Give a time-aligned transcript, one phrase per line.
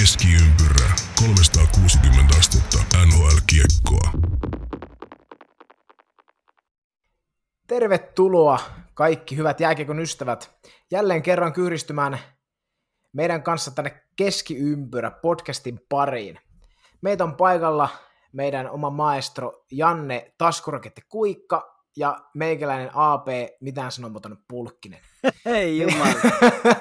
[0.00, 0.90] Keskiympyrä
[1.20, 4.10] 360 astetta NHL-kiekkoa.
[7.66, 8.58] Tervetuloa
[8.94, 10.56] kaikki hyvät jääkiekon ystävät
[10.90, 12.18] jälleen kerran kyyristymään
[13.12, 16.38] meidän kanssa tänne Keskiympyrä podcastin pariin.
[17.02, 17.88] Meitä on paikalla
[18.32, 23.26] meidän oma maestro Janne Taskuraketti Kuikka ja meikäläinen AP,
[23.60, 25.00] mitään sanomaton Pulkkinen.
[25.44, 26.14] Hei jumala.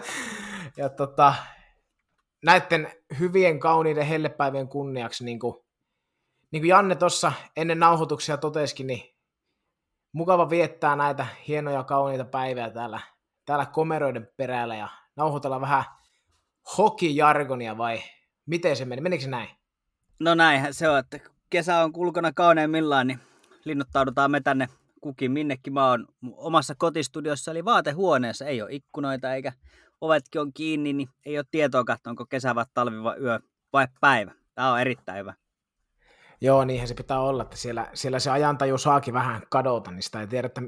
[0.77, 1.33] ja tota,
[2.43, 5.55] näiden hyvien, kauniiden hellepäivien kunniaksi, niin kuin,
[6.51, 9.15] niin kuin Janne tuossa ennen nauhoituksia totesikin, niin
[10.11, 12.99] mukava viettää näitä hienoja, kauniita päiviä täällä,
[13.45, 15.83] täällä komeroiden perällä ja nauhoitella vähän
[16.77, 17.99] hokijargonia vai
[18.45, 19.01] miten se meni?
[19.01, 19.49] Menikö se näin?
[20.19, 21.19] No näinhän se on, että
[21.49, 23.19] kesä on kulkona kauneimmillaan, niin
[23.65, 24.67] linnoittaudutaan me tänne
[25.01, 25.73] kukin minnekin.
[25.73, 28.45] Mä oon omassa kotistudiossa, eli vaatehuoneessa.
[28.45, 29.51] Ei ole ikkunoita eikä
[30.03, 33.39] ovetkin on kiinni, niin ei ole tietoa katsoa, onko kesä vai talvi vai yö
[33.73, 34.31] vai päivä.
[34.55, 35.33] Tämä on erittäin hyvä.
[36.41, 40.19] Joo, niinhän se pitää olla, että siellä, siellä se ajantaju saakin vähän kadota, niin sitä
[40.19, 40.61] ei tiedä, että,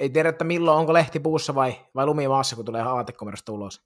[0.00, 3.82] ei tiedä, että milloin, onko lehti puussa vai, vai lumi maassa, kun tulee aatekomerosta ulos.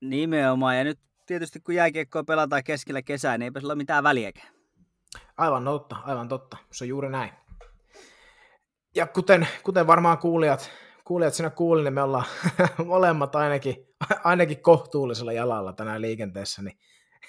[0.00, 4.48] Nimenomaan, ja nyt tietysti kun jääkiekkoa pelataan keskellä kesää, niin eipä sillä ole mitään väliäkään.
[5.36, 6.56] Aivan totta, aivan totta.
[6.72, 7.30] Se on juuri näin.
[8.94, 10.70] Ja kuten, kuten varmaan kuulijat,
[11.04, 12.24] kuulijat sinä kuulin, niin me ollaan
[12.86, 13.89] molemmat ainakin,
[14.24, 16.62] ainakin kohtuullisella jalalla tänään liikenteessä.
[16.62, 16.78] Niin,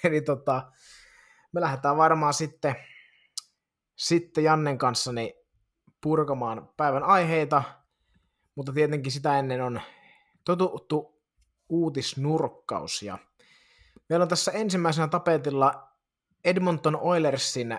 [0.04, 0.72] eli tota,
[1.52, 2.76] me lähdetään varmaan sitten,
[3.96, 5.32] sitten Jannen kanssa niin
[6.00, 7.62] purkamaan päivän aiheita,
[8.54, 9.80] mutta tietenkin sitä ennen on
[10.44, 11.22] totuttu
[11.68, 13.02] uutisnurkkaus.
[13.02, 13.18] Ja
[14.08, 15.88] meillä on tässä ensimmäisenä tapetilla
[16.44, 17.78] Edmonton Oilersin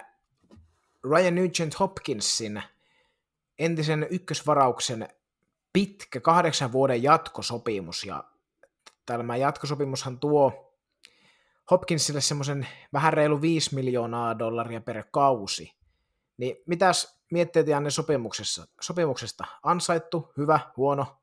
[1.03, 2.63] Ryan Nugent Hopkinsin
[3.59, 5.09] entisen ykkösvarauksen
[5.73, 8.23] pitkä kahdeksan vuoden jatkosopimus, ja
[9.05, 10.73] tämä jatkosopimushan tuo
[11.71, 15.73] Hopkinsille semmoisen vähän reilu 5 miljoonaa dollaria per kausi.
[16.37, 19.45] Niin mitäs mietteet Janne sopimuksessa, sopimuksesta?
[19.63, 21.19] Ansaittu, hyvä, huono?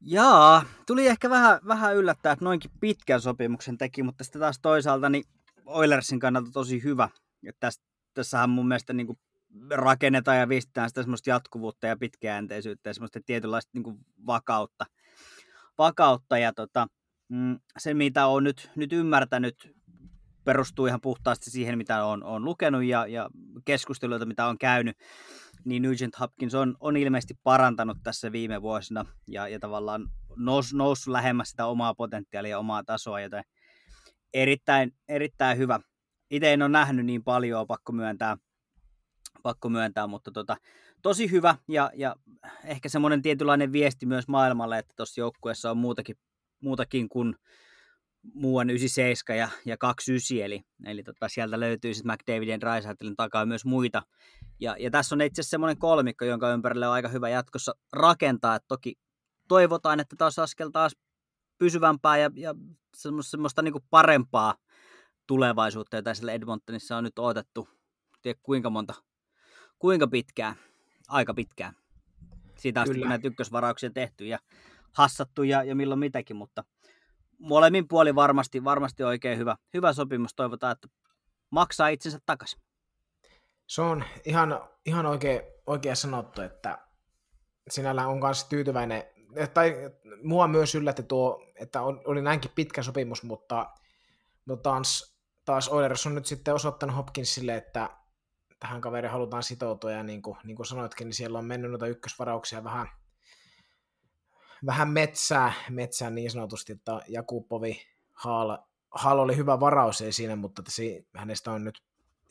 [0.00, 5.08] Jaa, tuli ehkä vähän, vähän yllättää, että noinkin pitkän sopimuksen teki, mutta sitten taas toisaalta
[5.08, 5.24] niin
[5.66, 7.08] Oilersin kannalta tosi hyvä.
[7.48, 7.84] Että tästä,
[8.14, 9.18] tässähän mun mielestä niin kuin
[9.70, 14.86] rakennetaan ja viestitään sitä semmoista jatkuvuutta ja pitkäjänteisyyttä ja semmoista tietynlaista niin kuin vakautta.
[15.78, 16.86] Vakautta ja tota,
[17.28, 19.76] mm, se, mitä olen nyt, nyt ymmärtänyt,
[20.44, 23.30] perustuu ihan puhtaasti siihen, mitä olen, olen lukenut ja, ja
[23.64, 24.96] keskusteluita, mitä on käynyt,
[25.64, 31.12] niin Nugent Hopkins on, on ilmeisesti parantanut tässä viime vuosina ja, ja tavallaan nous, noussut
[31.12, 33.44] lähemmäs sitä omaa potentiaalia ja omaa tasoa, joten
[34.34, 35.80] erittäin, erittäin hyvä.
[36.30, 38.36] Itse en ole nähnyt niin paljon, pakko myöntää,
[39.42, 40.56] pakko myöntää, mutta tota,
[41.06, 42.16] tosi hyvä ja, ja
[42.64, 46.16] ehkä semmoinen tietynlainen viesti myös maailmalle, että tuossa joukkueessa on muutakin,
[46.60, 47.34] muutakin kuin
[48.34, 53.64] muuan 97 ja, ja 29, eli, eli tota, sieltä löytyy sitten McDavidin Rysaitlin takaa myös
[53.64, 54.02] muita.
[54.60, 58.56] Ja, ja tässä on itse asiassa semmoinen kolmikko, jonka ympärille on aika hyvä jatkossa rakentaa,
[58.56, 58.94] että toki
[59.48, 60.96] toivotaan, että taas askel taas
[61.58, 62.54] pysyvämpää ja, ja
[62.96, 64.54] semmoista, semmoista niin parempaa
[65.26, 67.68] tulevaisuutta, jota sillä Edmontonissa on nyt odotettu.
[68.22, 68.94] Tiedä kuinka monta
[69.78, 70.56] kuinka pitkään?
[71.08, 71.74] Aika pitkään.
[72.58, 74.38] Siitä asti, kun näitä ykkösvarauksia tehty ja
[74.92, 76.64] hassattu ja, ja milloin mitäkin, mutta
[77.38, 80.34] molemmin puoli varmasti, varmasti oikein hyvä, hyvä sopimus.
[80.34, 80.88] Toivotaan, että
[81.50, 82.60] maksaa itsensä takaisin.
[83.66, 86.78] Se on ihan, ihan oikein, oikein sanottu, että
[87.70, 89.04] sinällä on myös tyytyväinen,
[89.54, 89.74] tai
[90.22, 93.70] mua myös yllätti tuo, että oli näinkin pitkä sopimus, mutta,
[94.44, 97.90] mutta taas, taas Oilers on nyt sitten osoittanut Hopkinsille, että
[98.58, 101.86] tähän kaveriin halutaan sitoutua, ja niin kuin, niin kuin sanoitkin, niin siellä on mennyt noita
[101.86, 102.88] ykkösvarauksia vähän,
[104.66, 107.80] vähän metsää, metsää niin sanotusti, että Jakubovi
[108.12, 108.58] Haal,
[108.90, 111.82] Haal oli hyvä varaus, ei siinä, mutta se, hänestä on nyt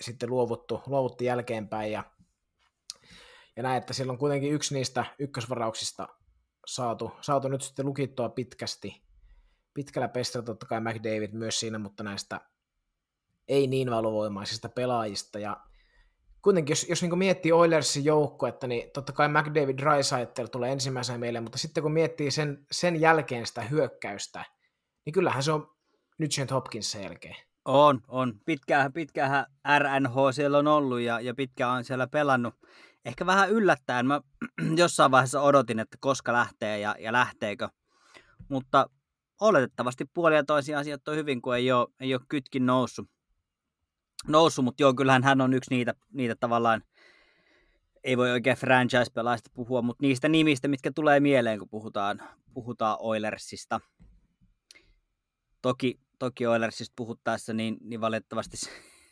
[0.02, 2.04] sitten luovuttu, luovuttu jälkeenpäin, ja,
[3.56, 6.08] ja näin, että siellä on kuitenkin yksi niistä ykkösvarauksista
[6.66, 9.04] saatu, saatu nyt sitten lukittua pitkästi,
[9.74, 12.42] pitkällä pestillä totta kai McDavid myös siinä, mutta näistä
[13.48, 15.58] ei niin valovoimaisista pelaajista, ja
[16.46, 21.42] kuitenkin, jos, jos niin miettii Oilersin joukkuetta, niin totta kai McDavid Drysaitel tulee ensimmäisenä meille,
[21.42, 24.46] mutta sitten kun miettii sen, sen jälkeen sitä hyökkäystä,
[25.06, 25.76] niin kyllähän se on
[26.18, 27.36] nyt Nugent Hopkins jälkeen.
[27.66, 28.34] On, on.
[28.46, 29.46] Pitkään, pitkään
[29.80, 32.54] RNH siellä on ollut ja, ja pitkään on siellä pelannut.
[33.06, 34.06] Ehkä vähän yllättäen.
[34.06, 34.22] Mä
[34.78, 37.70] jossain vaiheessa odotin, että koska lähtee ja, ja lähteekö.
[38.50, 38.90] Mutta
[39.42, 43.10] oletettavasti puolia toisia asiat on hyvin, kun ei ole, ei ole kytkin noussut
[44.28, 46.84] noussut, mutta joo, kyllähän hän on yksi niitä, niitä tavallaan,
[48.04, 52.22] ei voi oikein franchise-pelaajista puhua, mutta niistä nimistä, mitkä tulee mieleen, kun puhutaan,
[52.54, 53.80] puhutaan Oilersista.
[55.62, 58.58] Toki toki Oilersista puhuttaessa, niin, niin valitettavasti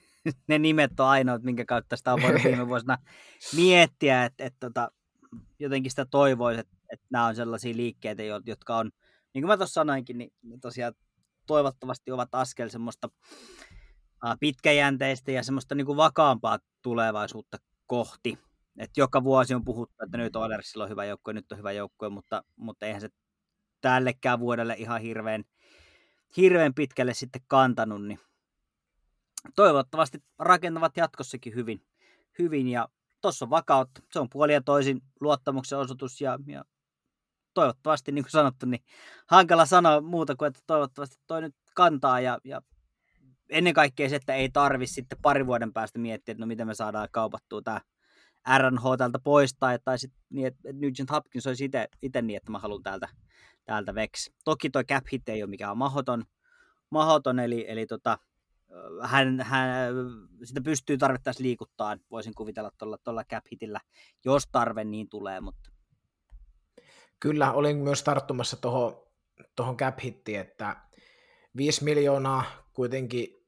[0.47, 2.97] ne nimet on ainoat, minkä kautta sitä on voinut viime vuosina
[3.55, 4.89] miettiä, että, että, että
[5.59, 8.91] jotenkin sitä toivoisi, että, että nämä on sellaisia liikkeitä, jotka on,
[9.33, 10.93] niin kuin mä tuossa sanoinkin, niin, niin tosiaan
[11.47, 13.09] toivottavasti ovat askel semmoista
[14.39, 18.39] pitkäjänteistä ja semmoista niin kuin vakaampaa tulevaisuutta kohti.
[18.77, 22.09] Et joka vuosi on puhuttu, että nyt Oilersilla on hyvä joukkue, nyt on hyvä joukkue,
[22.09, 23.09] mutta, mutta eihän se
[23.81, 25.43] tällekään vuodelle ihan hirveän,
[26.37, 28.19] hirveän pitkälle sitten kantanut, niin
[29.55, 31.85] toivottavasti rakentavat jatkossakin hyvin,
[32.39, 32.87] hyvin ja
[33.21, 34.01] tuossa on vakautta.
[34.11, 36.63] Se on puoli ja toisin luottamuksen osoitus ja, ja
[37.53, 38.83] toivottavasti, niin kuin sanottu, niin
[39.27, 42.61] hankala sanoa muuta kuin, että toivottavasti toi nyt kantaa ja, ja
[43.53, 46.73] ennen kaikkea se, että ei tarvi sitten pari vuoden päästä miettiä, että no miten me
[46.73, 47.81] saadaan kaupattua tämä
[48.57, 51.69] RNH täältä pois, tai, tai sitten niin, että Nugent Hopkins olisi
[52.01, 53.07] itse niin, että mä haluan täältä,
[53.65, 54.33] täältä veksi.
[54.45, 56.23] Toki toi cap hit ei ole mikään mahoton,
[56.89, 58.17] mahoton eli, eli tota,
[59.01, 59.93] hän, hän,
[60.43, 63.79] sitä pystyy tarvittaessa liikuttaa, voisin kuvitella tuolla, tuolla cap hitillä,
[64.25, 65.73] jos tarve niin tulee, mutta
[67.19, 69.03] Kyllä, olin myös tarttumassa tuohon
[69.55, 70.75] tohon cap hittiin, että
[71.57, 73.42] 5 miljoonaa kuitenkin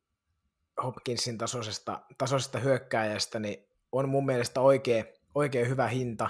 [0.83, 5.05] Hopkinsin tasoisesta, tasoisesta hyökkääjästä, niin on mun mielestä oikein,
[5.35, 6.29] oikein hyvä hinta.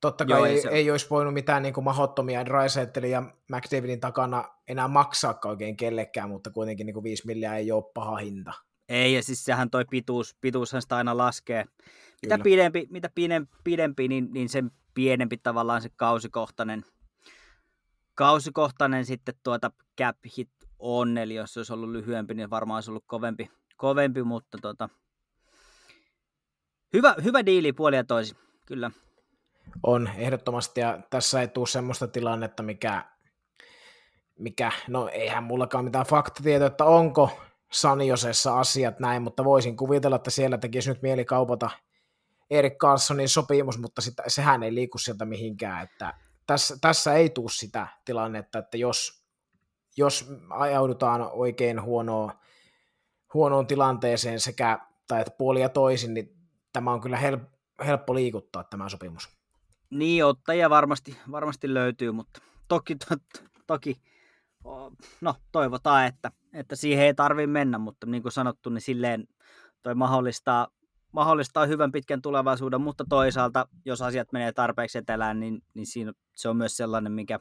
[0.00, 0.68] Totta kai Joo, ei, se...
[0.68, 6.28] ei olisi voinut mitään niin kuin mahottomia Drysettelin ja McDavidin takana enää maksaa oikein kellekään,
[6.28, 8.52] mutta kuitenkin niin kuin 5 miljoonaa ei ole paha hinta.
[8.88, 11.64] Ei, ja siis sehän toi pituus, pituushan sitä aina laskee.
[12.22, 16.84] Mitä pidempi, mitä pidempi, pidempi niin, niin sen pienempi tavallaan se kausikohtainen,
[18.14, 22.90] kausikohtainen sitten tuota cap hit on, eli jos se olisi ollut lyhyempi, niin varmaan olisi
[22.90, 23.50] ollut kovempi,
[23.80, 24.88] kovempi mutta tuota,
[26.92, 28.36] hyvä, hyvä diili puoli ja toisin,
[28.66, 28.90] kyllä.
[29.82, 33.04] On, ehdottomasti, ja tässä ei tule semmoista tilannetta, mikä,
[34.38, 37.40] mikä no eihän mullakaan mitään faktatietoa, että onko
[37.72, 41.70] Saniosessa asiat näin, mutta voisin kuvitella, että siellä tekisi nyt mieli kaupata
[42.50, 46.14] Erik Carlsonin sopimus, mutta sitä, sehän ei liiku sieltä mihinkään, että
[46.46, 49.24] tässä, tässä ei tule sitä tilannetta, että jos,
[49.96, 52.32] jos ajaudutaan oikein huonoon,
[53.34, 54.78] huonoon tilanteeseen sekä
[55.08, 56.36] tai että puoli ja toisin, niin
[56.72, 57.38] tämä on kyllä hel,
[57.86, 59.28] helppo liikuttaa tämä sopimus.
[59.90, 63.16] Niin, ottajia varmasti, varmasti löytyy, mutta toki, to,
[63.66, 63.96] toki
[65.20, 69.28] no, toivotaan, että, että siihen ei tarvitse mennä, mutta niin kuin sanottu, niin silleen
[69.82, 70.68] toi mahdollistaa
[71.12, 76.48] mahdollistaa hyvän pitkän tulevaisuuden, mutta toisaalta, jos asiat menee tarpeeksi etelään, niin, niin siinä, se
[76.48, 77.38] on myös sellainen, mikä,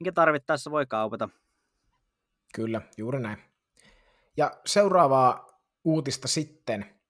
[0.00, 1.28] mikä tarvittaessa voi kaupata.
[2.54, 3.49] Kyllä, juuri näin.
[4.36, 5.46] Ja seuraavaa
[5.84, 7.00] uutista sitten,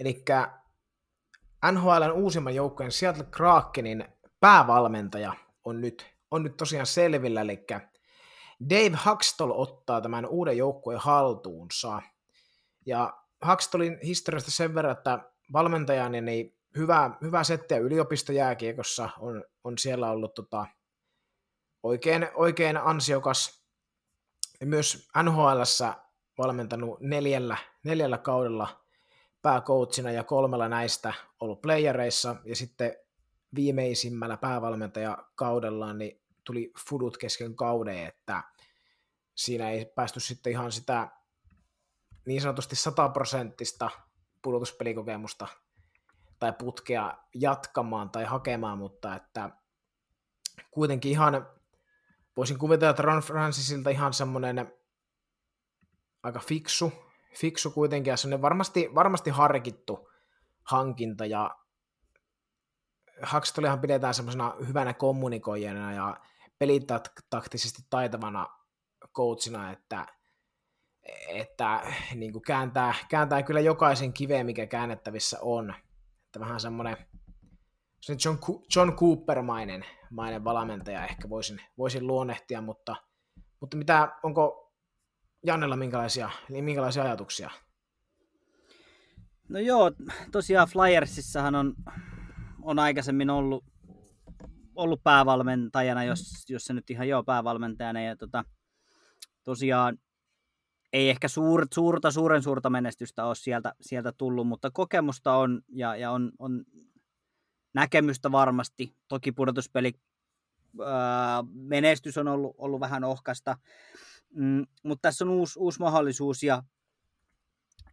[0.00, 0.24] eli
[1.72, 4.04] NHLn uusimman joukkueen Seattle Krakenin
[4.40, 5.32] päävalmentaja
[5.64, 7.66] on nyt, on nyt tosiaan selvillä, eli
[8.70, 12.02] Dave Huxtall ottaa tämän uuden joukkueen haltuunsa.
[12.86, 15.18] Ja Huxtallin historiasta sen verran, että
[15.52, 20.66] valmentajani, niin hyvä, hyvä settiä yliopistojääkiekossa on, on siellä ollut tota,
[21.82, 23.62] oikein, oikein ansiokas.
[24.60, 25.62] Ja myös nhl
[26.38, 28.84] valmentanut neljällä, neljällä kaudella
[29.42, 32.36] pääkoutsina ja kolmella näistä ollut playereissa.
[32.44, 32.96] Ja sitten
[33.54, 38.42] viimeisimmällä päävalmentajakaudellaan niin tuli fudut kesken kauden, että
[39.34, 41.08] siinä ei päästy sitten ihan sitä
[42.26, 43.90] niin sanotusti sataprosenttista
[44.42, 45.46] pudotuspelikokemusta
[46.38, 49.50] tai putkea jatkamaan tai hakemaan, mutta että
[50.70, 51.46] kuitenkin ihan
[52.36, 54.77] voisin kuvitella, että Ron Francisilta ihan semmoinen
[56.22, 56.92] aika fiksu,
[57.34, 60.10] fiksu kuitenkin ja semmoinen varmasti, varmasti harkittu
[60.62, 61.58] hankinta ja
[63.32, 66.20] Huxtallihan pidetään semmoisena hyvänä kommunikoijana ja
[66.58, 68.46] pelitaktisesti taitavana
[69.14, 70.06] coachina, että
[71.28, 71.82] että
[72.14, 75.74] niin kuin kääntää, kääntää kyllä jokaisen kiveen, mikä käännettävissä on.
[76.26, 76.96] Että vähän semmoinen
[78.24, 78.38] John,
[78.76, 82.96] John Cooper-mainen mainen valmentaja ehkä voisin, voisin luonnehtia, mutta,
[83.60, 84.67] mutta mitä, onko
[85.48, 87.50] Jannella minkälaisia, niin minkälaisia ajatuksia?
[89.48, 89.92] No joo,
[90.32, 91.74] tosiaan Flyersissahan on,
[92.62, 93.64] on aikaisemmin ollut,
[94.74, 98.44] ollut päävalmentajana, jos, jos se nyt ihan joo päävalmentajana, ja tota,
[99.44, 99.98] tosiaan
[100.92, 105.96] ei ehkä suur, suurta, suuren suurta menestystä ole sieltä, sieltä tullut, mutta kokemusta on ja,
[105.96, 106.64] ja on, on
[107.74, 108.96] näkemystä varmasti.
[109.08, 109.92] Toki pudotuspeli
[110.84, 113.56] ää, menestys on ollut, ollut vähän ohkasta,
[114.38, 116.62] mm, mutta tässä on uusi, uusi mahdollisuus ja,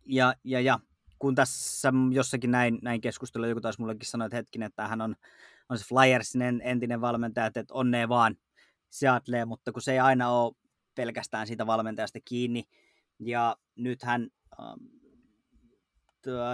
[0.05, 0.79] ja, ja, ja
[1.19, 5.15] kun tässä jossakin näin, näin keskustelu, joku taas mullekin sanoi, että hetkinen, että hän on,
[5.69, 8.35] on se Flyersin entinen valmentaja, että onnea vaan
[8.89, 10.53] Seattle, mutta kun se ei aina ole
[10.95, 12.63] pelkästään siitä valmentajasta kiinni,
[13.19, 14.27] Ja nythän
[14.59, 14.79] ähm,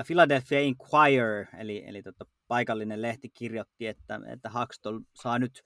[0.07, 5.63] Philadelphia Inquirer, eli, eli tota, paikallinen lehti kirjoitti, että, että Huxtall saa nyt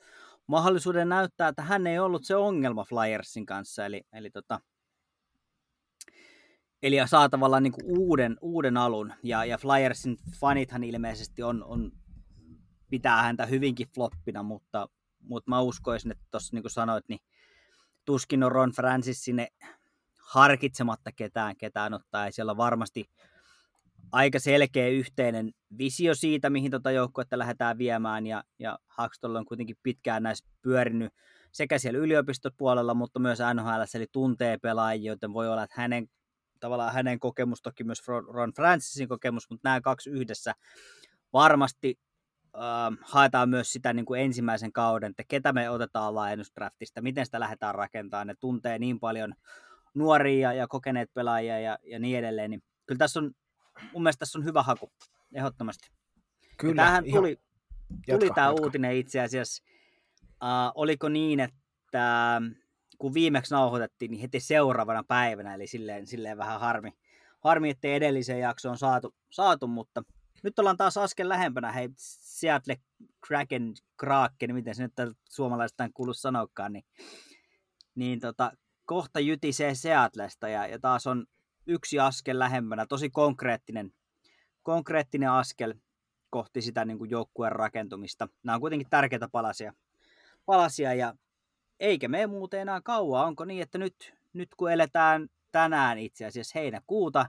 [0.47, 4.59] mahdollisuuden näyttää, että hän ei ollut se ongelma Flyersin kanssa, eli, eli, tota,
[6.83, 11.91] eli saa tavallaan niin kuin uuden, uuden alun, ja, ja Flyersin fanithan ilmeisesti on, on,
[12.89, 17.19] pitää häntä hyvinkin floppina, mutta, mutta mä uskoisin, että tuossa niin kuin sanoit, niin
[18.05, 19.47] tuskin on Ron Francis sinne
[20.19, 23.09] harkitsematta ketään, ketään ottaa, ja siellä varmasti
[24.11, 29.75] aika selkeä yhteinen visio siitä, mihin tota joukkuetta lähdetään viemään, ja, ja Hackstoll on kuitenkin
[29.83, 31.13] pitkään näissä pyörinyt
[31.51, 36.07] sekä siellä yliopistopuolella, mutta myös NHL, eli tuntee pelaajia, joten voi olla, että hänen,
[36.59, 40.53] tavallaan hänen kokemus, toki myös Ron Francisin kokemus, mutta nämä kaksi yhdessä
[41.33, 41.99] varmasti
[42.55, 42.61] äh,
[43.01, 47.75] haetaan myös sitä niin kuin ensimmäisen kauden, että ketä me otetaan laajennusdraftista, miten sitä lähdetään
[47.75, 49.33] rakentamaan, ne tuntee niin paljon
[49.93, 53.31] nuoria ja kokeneet pelaajia ja, ja niin edelleen, niin kyllä tässä on
[53.93, 54.91] mun mielestä tässä on hyvä haku,
[55.33, 55.89] ehdottomasti.
[56.57, 56.75] Kyllä.
[56.75, 57.37] tämähän tuli,
[58.05, 59.63] tuli tämä uutinen itse asiassa.
[60.21, 62.41] Uh, oliko niin, että
[62.97, 66.93] kun viimeksi nauhoitettiin, niin heti seuraavana päivänä, eli silleen, silleen vähän harmi,
[67.39, 70.03] harmi, ettei edelliseen jaksoon saatu, saatu, mutta
[70.43, 71.71] nyt ollaan taas askel lähempänä.
[71.71, 72.77] Hei, Seattle
[73.27, 76.85] Kraken, Kraken, miten se nyt suomalaistaan kuulu sanokaan, niin,
[77.95, 78.51] niin tota,
[78.85, 81.25] kohta jytisee Seatlesta ja, ja taas on
[81.67, 83.93] yksi askel lähempänä, tosi konkreettinen,
[84.63, 85.73] konkreettinen askel
[86.29, 88.27] kohti sitä niin kuin joukkueen rakentumista.
[88.43, 89.73] Nämä on kuitenkin tärkeitä palasia,
[90.45, 91.13] palasia ja
[91.79, 93.25] eikä me muuten enää kauaa.
[93.25, 97.25] Onko niin, että nyt, nyt kun eletään tänään itse asiassa heinäkuuta,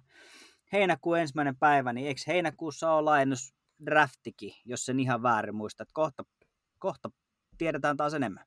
[0.72, 3.54] heinäkuun ensimmäinen päivä, niin eikö heinäkuussa ole laajennus
[3.86, 5.88] draftikin, jos sen ihan väärin muistat.
[5.92, 6.24] Kohta,
[6.78, 7.10] kohta
[7.58, 8.44] tiedetään taas enemmän.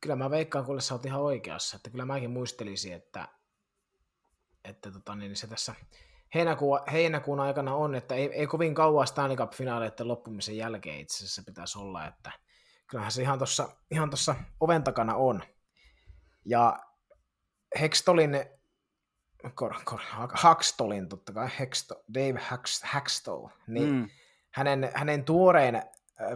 [0.00, 3.28] Kyllä mä veikkaan, kun sä oot ihan oikeassa, että kyllä mäkin muistelisin, että
[4.64, 5.74] että tota, niin se tässä
[6.34, 11.42] heinäkuun, heinäkuun aikana on, että ei, ei kovin kauan Stanley Cup-finaaleiden loppumisen jälkeen itse asiassa
[11.46, 12.32] pitäisi olla, että
[12.86, 15.42] kyllähän se ihan tuossa ihan tossa oven takana on.
[16.44, 16.78] Ja
[17.80, 18.44] Hextolin,
[19.54, 20.00] kor, kor,
[20.32, 22.40] Hackstolin totta kai, Hexto, Dave
[22.84, 24.08] Hackstol, niin mm.
[24.50, 25.82] hänen, hänen tuorein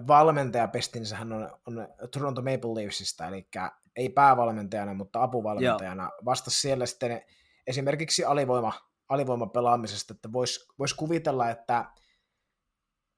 [0.06, 3.48] valmentajapestinsä hän on, on Toronto Maple Leafsista, eli
[3.96, 6.02] ei päävalmentajana, mutta apuvalmentajana.
[6.02, 6.24] Joo.
[6.24, 7.22] Vastasi siellä sitten
[7.66, 8.72] esimerkiksi alivoima,
[9.08, 11.84] alivoimapelaamisesta, että voisi vois kuvitella, että,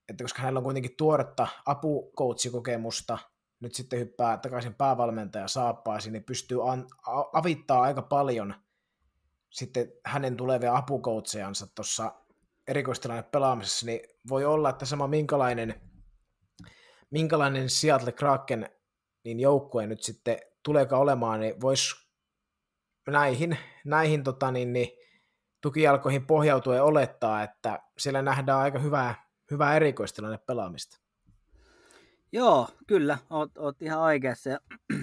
[0.09, 3.19] että koska hänellä on kuitenkin tuoretta apukoutsikokemusta,
[3.61, 8.55] nyt sitten hyppää takaisin päävalmentaja saappaisiin, niin pystyy an, a, avittaa aika paljon
[9.50, 12.14] sitten hänen tulevia apukoutsejansa tuossa
[12.69, 15.81] erikoistilanne pelaamisessa, niin voi olla, että sama minkälainen,
[17.11, 18.71] minkälainen Seattle Kraken
[19.25, 22.08] niin joukkue nyt sitten tuleeka olemaan, niin voisi
[23.11, 24.88] näihin, näihin tota niin, niin,
[25.61, 30.99] tukijalkoihin pohjautuen olettaa, että siellä nähdään aika hyvää, hyvää erikoistilanne pelaamista.
[32.33, 34.50] Joo, kyllä, oot, oot ihan oikeassa.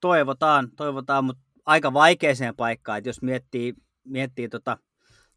[0.00, 3.74] toivotaan, toivotaan, mutta aika vaikeeseen paikkaan, että jos miettii,
[4.04, 4.78] miettii tota,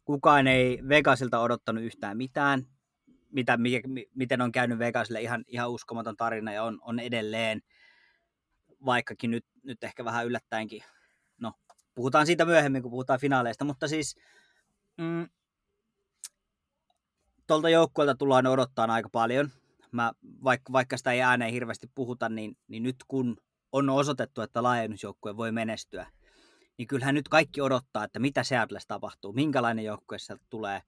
[0.04, 2.66] kukaan ei Vegasilta odottanut yhtään mitään,
[3.30, 3.58] mitä,
[4.14, 7.60] miten on käynyt Vegasille ihan, ihan uskomaton tarina ja on, on edelleen,
[8.84, 10.82] vaikkakin nyt, nyt ehkä vähän yllättäenkin
[11.94, 14.16] Puhutaan siitä myöhemmin, kun puhutaan finaaleista, mutta siis
[14.96, 15.28] mm,
[17.46, 19.50] tuolta joukkueelta tullaan odottaa aika paljon.
[19.92, 20.12] Mä,
[20.44, 23.36] vaikka, vaikka sitä ei ääneen hirveästi puhuta, niin, niin nyt kun
[23.72, 26.06] on osoitettu, että laajennusjoukkue voi menestyä,
[26.78, 30.82] niin kyllähän nyt kaikki odottaa, että mitä Seattleissa tapahtuu, minkälainen joukkue sieltä tulee,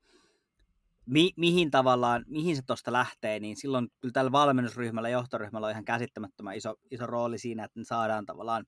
[1.06, 5.85] mi, mihin tavallaan, mihin se tuosta lähtee, niin silloin kyllä tällä valmennusryhmällä johtoryhmällä on ihan
[5.85, 8.64] käsittämättömän iso, iso rooli siinä, että ne saadaan tavallaan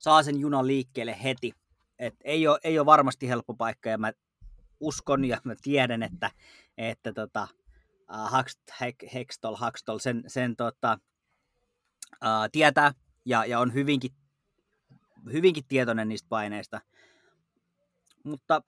[0.00, 1.52] saa sen junan liikkeelle heti.
[1.98, 4.12] Et ei, ole, ei ole varmasti helppo paikka ja mä
[4.80, 6.30] uskon ja mä tiedän, että,
[6.78, 7.48] että tota,
[9.14, 10.98] Hextol, Huxtol sen, sen tota,
[12.12, 12.92] uh, tietää
[13.24, 14.10] ja, ja on hyvinkin,
[15.32, 16.80] hyvinkin tietoinen niistä paineista.
[18.24, 18.62] Mutta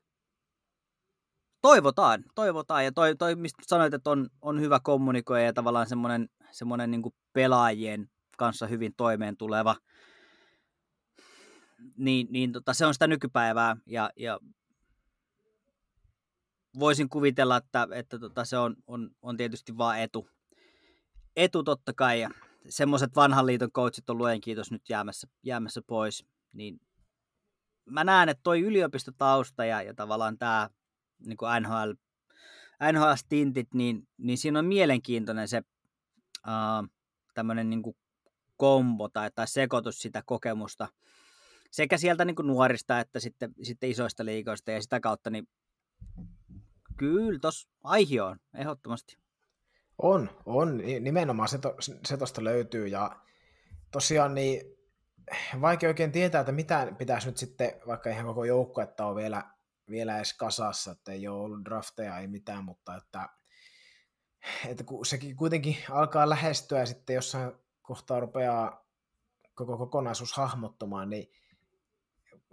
[1.62, 2.84] toivotaan, toivotaan.
[2.84, 7.14] Ja toi, toi mistä sanoit, että on, on hyvä kommunikoija ja tavallaan semmoinen, semmoinen niin
[7.32, 9.76] pelaajien kanssa hyvin toimeen tuleva–
[11.96, 14.40] niin, niin tota, se on sitä nykypäivää ja, ja
[16.78, 20.28] voisin kuvitella, että, että tota, se on, on, on tietysti vaan etu.
[21.36, 22.30] Etu totta kai ja
[22.68, 26.80] semmoiset vanhan liiton coachit on luen kiitos nyt jäämässä, jäämässä pois, niin
[27.84, 30.70] mä näen, että toi yliopistotausta ja, ja tavallaan tämä
[31.26, 31.92] niin NHL,
[32.92, 35.62] NHL-stintit, niin, niin siinä on mielenkiintoinen se
[36.46, 36.88] uh,
[37.34, 37.82] tämmöinen niin
[38.56, 40.88] kombo tai, tai sekoitus sitä kokemusta–
[41.72, 45.48] sekä sieltä niin kuin nuorista että sitten, sitten isoista liikoista ja sitä kautta niin
[46.96, 49.16] kyllä tuossa aihe on, ehdottomasti.
[49.98, 50.82] On, on.
[51.00, 51.76] Nimenomaan se, to,
[52.06, 53.20] se tosta löytyy ja
[53.90, 54.60] tosiaan niin
[55.60, 59.42] vaikea oikein tietää, että mitä pitäisi nyt sitten, vaikka ihan koko joukko, että on vielä,
[59.90, 63.28] vielä edes kasassa, että ei ole ollut drafteja, ei mitään, mutta että,
[64.68, 67.52] että kun sekin kuitenkin alkaa lähestyä ja sitten jossain
[67.82, 68.86] kohtaa rupeaa
[69.54, 71.41] koko kokonaisuus hahmottumaan, niin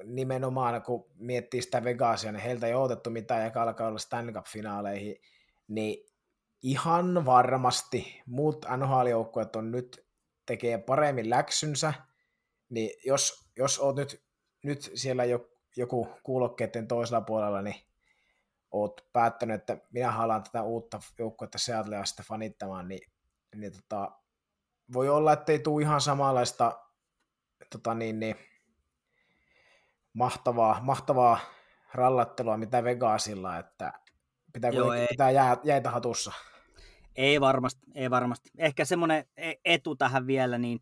[0.04, 4.34] nimenomaan kun miettii sitä Vegasia, niin heiltä ei ole otettu mitään ja alkaa olla Stanley
[4.34, 5.22] Cup-finaaleihin,
[5.68, 6.10] niin
[6.62, 10.08] ihan varmasti muut NHL-joukkueet on nyt
[10.46, 11.94] tekee paremmin läksynsä,
[12.70, 14.24] niin jos, jos oot nyt,
[14.64, 17.76] nyt siellä jo, joku kuulokkeiden toisella puolella, niin
[18.72, 23.12] oot päättänyt, että minä haluan tätä uutta joukkuetta Seattlea sitten fanittamaan, niin,
[23.56, 24.12] niin tota,
[24.94, 26.80] voi olla, että ei tule ihan samanlaista
[27.70, 28.36] tota niin, niin,
[30.14, 31.40] mahtavaa, mahtavaa
[31.94, 33.94] rallattelua, mitä Vegasilla, että
[34.54, 35.08] pitää, Joo, ei.
[35.10, 36.32] pitää jää, jäitä hatussa.
[37.16, 38.50] Ei varmasti, ei varmasti.
[38.58, 40.80] Ehkä semmoinen e-, etu tähän vielä, niin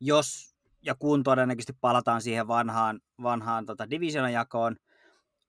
[0.00, 4.76] jos ja kun todennäköisesti palataan siihen vanhaan, vanhaan tota divisionajakoon,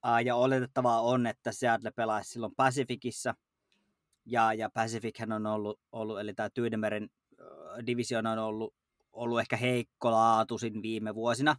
[0.03, 3.35] ää, ja oletettavaa on, että Seattle pelaisi silloin Pacificissa,
[4.25, 7.09] ja, ja Pacific on ollut, ollut eli tämä Tyynimeren
[7.85, 8.73] divisiona on ollut,
[9.13, 11.55] ollut ehkä heikkolaatuisin viime vuosina,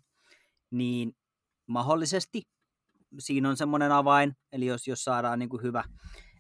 [0.71, 1.16] niin
[1.70, 2.42] mahdollisesti
[3.18, 5.84] siinä on semmoinen avain, eli jos, jos saadaan niin kuin hyvä,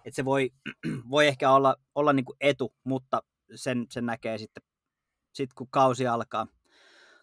[0.04, 0.50] että se voi,
[1.10, 3.22] voi ehkä olla, olla niin kuin etu, mutta
[3.54, 4.62] sen, sen näkee sitten,
[5.32, 6.46] sit kun kausi alkaa.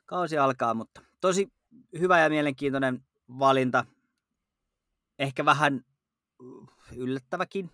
[0.05, 1.53] Kausi alkaa, mutta tosi
[1.99, 3.05] hyvä ja mielenkiintoinen
[3.39, 3.85] valinta.
[5.19, 5.85] Ehkä vähän
[6.95, 7.71] yllättäväkin,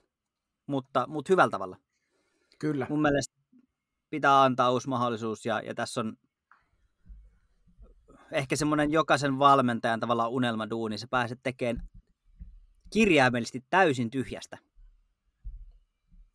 [0.67, 1.77] mutta, mutta hyvällä tavalla.
[2.59, 2.87] Kyllä.
[2.89, 3.35] Mun mielestä
[4.09, 6.17] pitää antaa uusi mahdollisuus ja, ja tässä on
[8.33, 10.97] ehkä semmoinen jokaisen valmentajan tavallaan unelmaduuni.
[10.97, 11.87] Sä pääset tekemään
[12.89, 14.57] kirjaimellisesti täysin tyhjästä.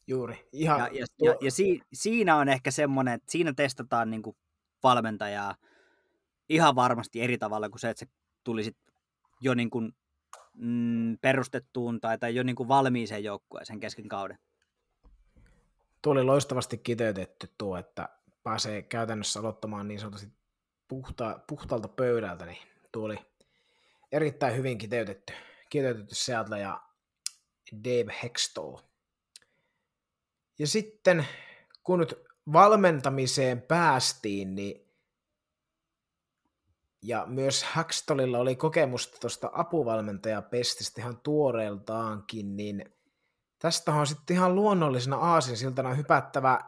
[0.06, 0.48] Juuri.
[0.52, 4.36] Ihan, ja, ja, ja, ja si, siinä on ehkä semmoinen, että siinä testataan niin kuin
[4.82, 5.54] valmentajaa
[6.48, 8.12] ihan varmasti eri tavalla kuin se, että se
[8.44, 8.76] tulisit
[9.40, 9.92] jo niin kuin,
[10.54, 14.38] mm, perustettuun tai, tai jo niin kuin valmiiseen joukkueeseen kesken kauden.
[16.02, 18.08] Tuo oli loistavasti kiteytetty tuo, että
[18.42, 20.37] pääsee käytännössä aloittamaan niin sanotusti
[20.88, 22.58] puhta, puhtaalta pöydältä, niin
[22.92, 23.18] tuo oli
[24.12, 25.32] erittäin hyvin kiteytetty,
[25.70, 26.80] kiteytetty Seattle ja
[27.84, 28.76] Dave Hextall.
[30.58, 31.26] Ja sitten
[31.82, 32.14] kun nyt
[32.52, 34.88] valmentamiseen päästiin, niin
[37.02, 42.94] ja myös Hackstallilla oli kokemusta tuosta apuvalmentajapestistä ihan tuoreeltaankin, niin
[43.58, 46.60] tästä on sitten ihan luonnollisena aasinsiltana hypättävä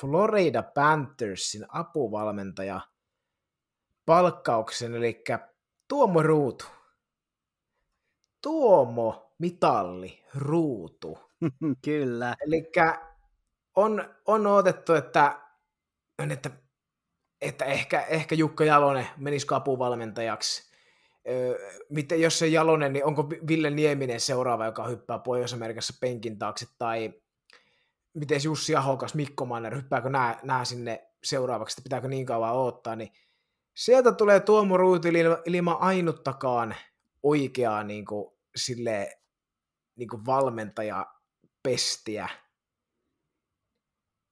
[0.00, 2.80] Florida Panthersin apuvalmentaja
[4.08, 5.24] palkkauksen, eli
[5.88, 6.64] Tuomo Ruutu.
[8.42, 11.18] Tuomo Mitalli Ruutu.
[11.84, 12.34] Kyllä.
[12.46, 12.70] Eli
[13.76, 15.40] on, on odotettu, että,
[16.30, 16.50] että,
[17.40, 20.72] että ehkä, ehkä Jukka Jalonen menisi apuvalmentajaksi.
[21.28, 21.58] Öö,
[21.90, 27.14] miten, jos se Jalonen, niin onko Ville Nieminen seuraava, joka hyppää Pohjois-Amerikassa penkin taakse, tai
[28.14, 32.96] miten Jussi Ahokas, Mikko Manner, hyppääkö nämä, nämä sinne seuraavaksi, että pitääkö niin kauan odottaa,
[32.96, 33.12] niin
[33.78, 35.08] sieltä tulee Tuomo Ruuti
[35.46, 36.74] ilman ainuttakaan
[37.22, 39.18] oikeaa niin kuin, sille,
[39.96, 42.28] niin kuin valmentajapestiä,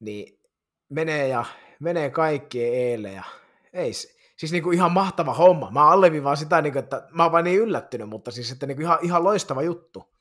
[0.01, 0.41] niin
[0.89, 1.45] menee ja
[1.81, 3.25] menee kaikkien eelle ja
[3.73, 5.71] ei, siis niin kuin ihan mahtava homma.
[5.71, 8.77] Mä alleviivaan sitä, niin kuin, että mä oon vain niin yllättynyt, mutta siis että niin
[8.77, 10.17] kuin ihan, ihan loistava juttu.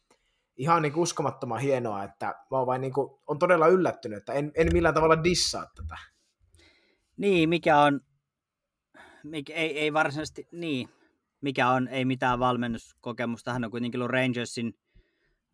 [0.57, 4.33] Ihan niin kuin uskomattoman hienoa, että mä oon vain niin kuin, on todella yllättynyt, että
[4.33, 5.97] en, en millään tavalla dissaa tätä.
[7.17, 8.01] Niin, mikä on,
[9.25, 10.89] mikä, ei, ei varsinaisesti, niin,
[11.41, 13.53] mikä on, ei mitään valmennuskokemusta.
[13.53, 14.73] Hän on kuitenkin ollut Rangersin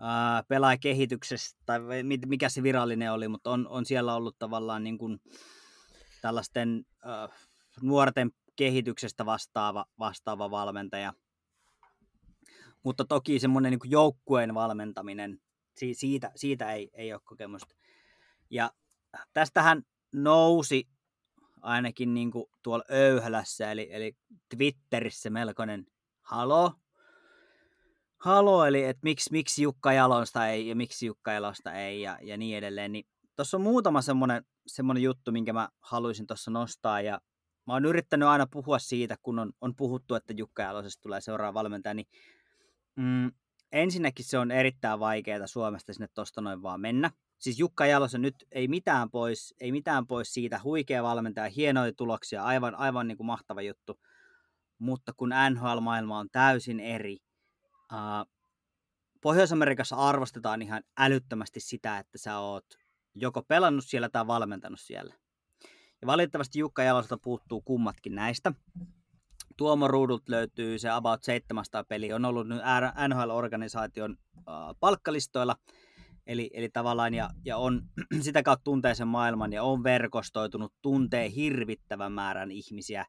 [0.01, 1.79] äh, pelaajakehityksestä, tai
[2.25, 5.21] mikä se virallinen oli, mutta on, on siellä ollut tavallaan niin kuin
[6.21, 7.37] tällaisten äh,
[7.81, 11.13] nuorten kehityksestä vastaava, vastaava valmentaja.
[12.83, 15.41] Mutta toki semmoinen niin joukkueen valmentaminen,
[15.93, 17.75] siitä, siitä ei, ei ole kokemusta.
[18.49, 18.71] Ja
[19.33, 20.89] tästähän nousi
[21.61, 24.13] ainakin niin kuin tuolla Öyhälässä, eli, eli
[24.55, 25.85] Twitterissä melkoinen
[26.21, 26.73] halo.
[28.17, 32.37] Halo, eli että miksi, miksi Jukka Jalosta ei ja miksi Jukka Jalosta ei ja, ja
[32.37, 32.91] niin edelleen.
[32.91, 37.21] Niin tuossa on muutama semmoinen, semmoinen juttu, minkä mä haluaisin tuossa nostaa ja
[37.67, 41.53] mä oon yrittänyt aina puhua siitä, kun on, on puhuttu, että Jukka Jalosesta tulee seuraava
[41.53, 42.07] valmentaja, niin
[42.95, 43.31] mm,
[43.71, 48.35] ensinnäkin se on erittäin vaikeaa Suomesta sinne tuosta noin vaan mennä siis Jukka Jalosen nyt
[48.51, 53.27] ei mitään pois, ei mitään pois siitä, huikea valmentaja, hienoja tuloksia, aivan, aivan niin kuin
[53.27, 53.99] mahtava juttu.
[54.79, 57.17] mutta kun NHL-maailma on täysin eri,
[57.93, 58.31] uh,
[59.21, 62.65] Pohjois-Amerikassa arvostetaan ihan älyttömästi sitä, että sä oot
[63.15, 65.13] joko pelannut siellä tai valmentanut siellä.
[66.01, 68.53] Ja valitettavasti Jukka Jalosta puuttuu kummatkin näistä.
[69.57, 72.61] Tuomo Ruudult löytyy se about 700 peli, on ollut nyt
[73.07, 74.17] NHL-organisaation
[74.79, 75.55] palkkalistoilla,
[76.27, 77.81] eli, eli tavallaan ja, ja on
[78.25, 83.05] sitä kautta tuntee sen maailman ja on verkostoitunut, tuntee hirvittävän määrän ihmisiä,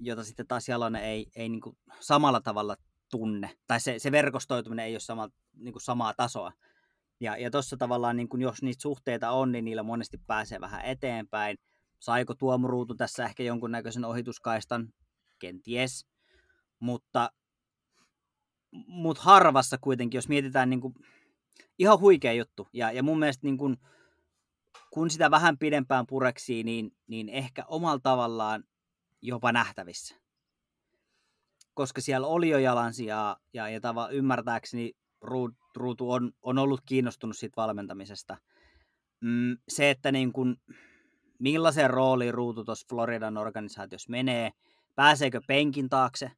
[0.00, 1.60] jota sitten taas Jalonen ei, ei niin
[2.00, 2.76] samalla tavalla
[3.10, 6.52] tunne, tai se, se verkostoituminen ei ole sama, niin kuin samaa tasoa.
[7.20, 10.84] Ja, ja tuossa tavallaan, niin kun jos niitä suhteita on, niin niillä monesti pääsee vähän
[10.84, 11.56] eteenpäin.
[11.98, 14.88] Saiko Tuomuruutu tässä ehkä jonkunnäköisen ohituskaistan?
[15.38, 16.06] Kenties.
[16.80, 17.30] Mutta,
[18.86, 20.94] mutta harvassa kuitenkin, jos mietitään niin kuin,
[21.78, 22.68] ihan huikea juttu.
[22.72, 23.76] Ja, ja mun mielestä niin kuin,
[24.90, 28.64] kun sitä vähän pidempään pureksii, niin, niin ehkä omalla tavallaan
[29.22, 30.16] jopa nähtävissä
[31.76, 34.92] koska siellä oli jo jalansijaa ja, ja tava, ymmärtääkseni
[35.76, 38.36] Ruutu on, on ollut kiinnostunut siitä valmentamisesta.
[39.20, 40.56] Mm, se, että niin kun,
[41.38, 44.50] millaisen rooliin Ruutu tuossa Floridan organisaatiossa menee,
[44.94, 46.30] pääseekö penkin taakse,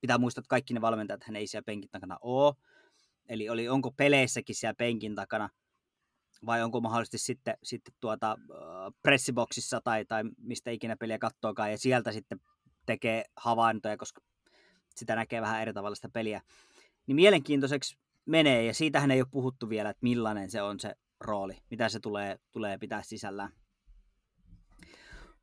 [0.00, 2.54] pitää muistaa, että kaikki ne valmentajat hän ei siellä penkin takana ole,
[3.28, 5.48] eli oli, onko peleissäkin siellä penkin takana,
[6.46, 8.36] vai onko mahdollisesti sitten, sitten tuota,
[9.02, 12.40] pressiboksissa tai, tai mistä ikinä peliä kattoakaan, ja sieltä sitten
[12.86, 14.20] tekee havaintoja, koska
[14.94, 16.40] sitä näkee vähän eri tavalla sitä peliä.
[17.06, 21.56] Niin mielenkiintoiseksi menee, ja siitähän ei ole puhuttu vielä, että millainen se on se rooli,
[21.70, 23.52] mitä se tulee, tulee pitää sisällään.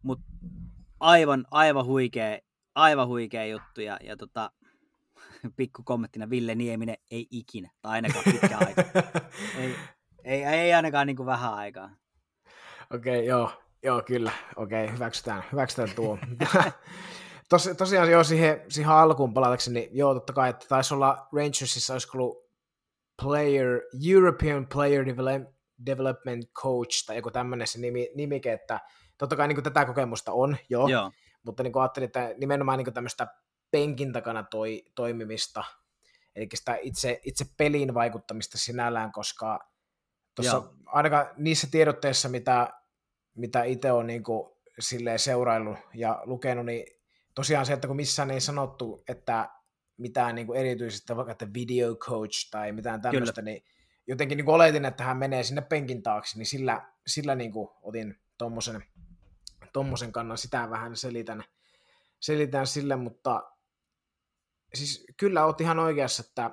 [0.04, 0.26] Mutta
[1.00, 2.40] aivan, aivan huikea,
[2.76, 4.52] aivan huikea juttu, ja, ja tota,
[5.56, 8.84] pikku kommenttina, Ville Nieminen ei ikinä, tai ainakaan pitkä aika.
[9.60, 9.76] ei,
[10.24, 11.90] ei, ei ainakaan niin kuin vähän aikaa.
[12.94, 13.52] Okei, okay, joo,
[13.84, 14.32] joo, kyllä.
[14.56, 16.18] Okei, okay, hyväksytään, hyväksytään tuo.
[17.50, 21.94] Tos, tosiaan joo, siihen, siihen alkuun palatakseni, niin joo, totta kai, että taisi olla Rangersissa,
[21.94, 22.52] olisi ollut
[23.22, 25.06] player, European Player
[25.86, 28.80] Development Coach tai joku tämmöinen se nimi, nimike, että
[29.18, 31.12] totta kai niin kuin tätä kokemusta on, joo, joo.
[31.44, 33.28] mutta niin kuin ajattelin, että nimenomaan niin kuin tämmöistä
[33.72, 35.64] penkin takana toi, toimimista,
[36.36, 39.60] eli sitä itse, itse pelin vaikuttamista sinällään, koska
[40.36, 42.74] tuossa ainakaan niissä tiedotteissa, mitä,
[43.36, 44.52] mitä itse olen niin kuin,
[45.18, 46.86] seuraillut ja lukenut, niin
[47.36, 49.50] tosiaan se, että kun missään ei sanottu, että
[49.98, 53.52] mitään niin kuin erityisesti vaikka että video coach tai mitään tämmöistä, Kyllä.
[53.52, 53.64] niin
[54.08, 57.70] jotenkin niin kuin oletin, että hän menee sinne penkin taakse, niin sillä, sillä niin kuin
[57.82, 58.84] otin tuommoisen
[59.74, 61.44] tommosen kannan, sitä vähän selitän,
[62.20, 63.51] selitän sille, mutta
[64.74, 66.52] siis kyllä oot ihan oikeassa, että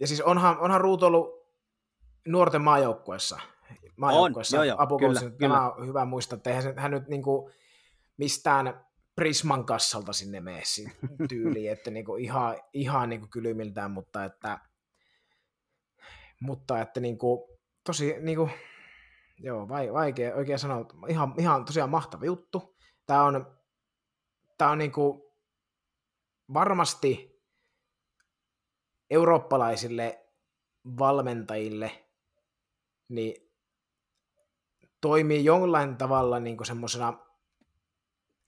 [0.00, 1.40] ja siis onhan, onhan Ruut ollut
[2.28, 3.40] nuorten maajoukkuessa,
[3.96, 7.52] maajoukkuessa on, apukoulussa, tämä on hyvä muistaa, että eihän hän nyt niin kuin
[8.16, 10.62] mistään Prisman kassalta sinne mene
[11.28, 14.58] tyyliin, että niinku ihan, ihan niinku kylmiltään, mutta että,
[16.40, 18.50] mutta että niinku, tosi niinku,
[19.38, 22.76] joo, vaikea oikein sanoa, ihan, ihan tosiaan mahtava juttu.
[23.06, 23.58] Tämä on,
[24.58, 25.34] tämä on niinku
[26.54, 27.29] varmasti
[29.10, 30.26] eurooppalaisille
[30.98, 32.06] valmentajille
[33.08, 33.50] niin
[35.00, 37.18] toimii jollain tavalla niin semmoisena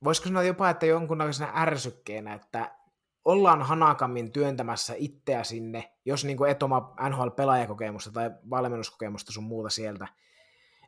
[0.05, 2.77] voisiko sanoa jopa, että jonkunnäköisenä ärsykkeenä, että
[3.25, 10.09] ollaan hanakammin työntämässä itseä sinne, jos niin et oma NHL-pelaajakokemusta tai valmennuskokemusta sun muuta sieltä,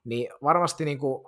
[0.04, 1.26] niin varmasti niin kuin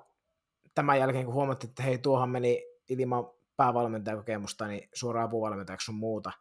[0.74, 6.32] tämän jälkeen, kun huomattiin, että hei, tuohan meni ilman päävalmentajakokemusta, niin suoraan apuvalmentajaksi sun muuta,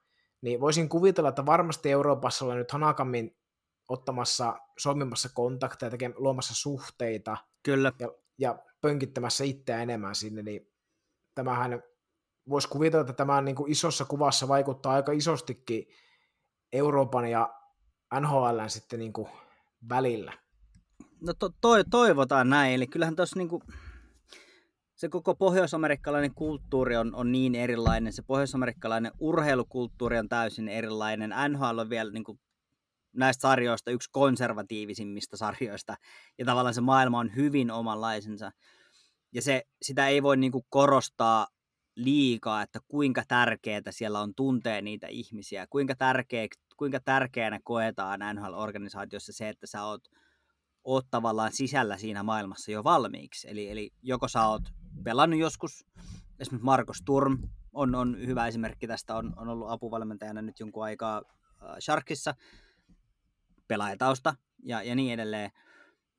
[0.42, 3.38] niin voisin kuvitella, että varmasti Euroopassa ollaan nyt hanakammin
[3.90, 7.92] ottamassa, solmimassa kontakteja, tekemään, luomassa suhteita Kyllä.
[8.00, 10.72] Ja, ja pönkittämässä itseä enemmän sinne, niin
[11.36, 11.84] tämähän
[12.50, 15.86] voisi kuvitella, että tämä niin kuin isossa kuvassa vaikuttaa aika isostikin
[16.74, 17.54] Euroopan ja
[18.20, 19.28] NHL sitten niin kuin
[19.90, 20.34] välillä.
[21.22, 23.62] No to, to, toivotaan näin, eli kyllähän tuossa niin kuin,
[25.06, 31.78] se koko pohjoisamerikkalainen kulttuuri on, on niin erilainen, se pohjoisamerikkalainen urheilukulttuuri on täysin erilainen, NHL
[31.78, 32.40] on vielä niin kuin,
[33.16, 35.96] näistä sarjoista yksi konservatiivisimmista sarjoista,
[36.38, 38.52] ja tavallaan se maailma on hyvin omanlaisensa.
[39.34, 41.48] Ja se, sitä ei voi niin kuin korostaa
[41.96, 49.34] liikaa, että kuinka tärkeää siellä on tuntea niitä ihmisiä, kuinka, tärkeä, kuinka tärkeänä koetaan NHL-organisaatiossa
[49.34, 50.02] se, että sä oot,
[50.84, 53.50] oot tavallaan sisällä siinä maailmassa jo valmiiksi.
[53.50, 54.64] Eli, eli joko sä oot
[55.04, 55.86] pelannut joskus,
[56.40, 57.38] esimerkiksi Markus Turm
[57.74, 62.36] on, on hyvä esimerkki tästä, on, on ollut apuvalmentajana nyt jonkun aikaa äh, Sharkissa,
[63.68, 65.52] pelaajatausta ja, ja niin edelleen.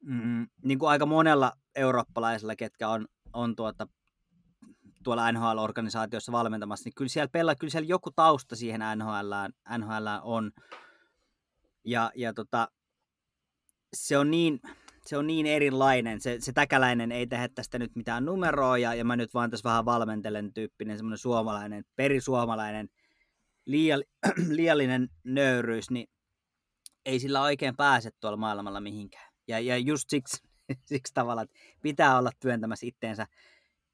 [0.03, 3.89] Mm, niin kuin aika monella eurooppalaisella, ketkä on, on tuota,
[5.05, 9.33] tuolla NHL-organisaatiossa valmentamassa, niin kyllä siellä, pelaa, kyllä siellä joku tausta siihen NHL,
[9.79, 10.53] NHL on.
[11.85, 12.69] Ja, ja tota,
[13.95, 14.61] se on niin,
[15.07, 16.21] se on niin erilainen.
[16.21, 19.69] Se, se täkäläinen ei tehdä tästä nyt mitään numeroa, ja, ja mä nyt vaan tässä
[19.69, 22.89] vähän valmentelen tyyppinen semmoinen suomalainen, perisuomalainen,
[23.67, 24.03] liiall,
[24.57, 26.09] liiallinen nöyryys, niin
[27.07, 29.33] ei sillä oikein pääse tuolla maailmalla mihinkään.
[29.49, 30.43] Ja, ja just siksi,
[30.91, 33.27] siksi tavalla, että pitää olla työntämässä itteensä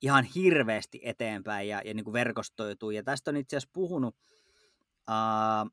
[0.03, 2.91] ihan hirveästi eteenpäin ja, ja niin kuin verkostoituu.
[2.91, 4.17] Ja tästä on itse asiassa puhunut
[5.11, 5.73] uh,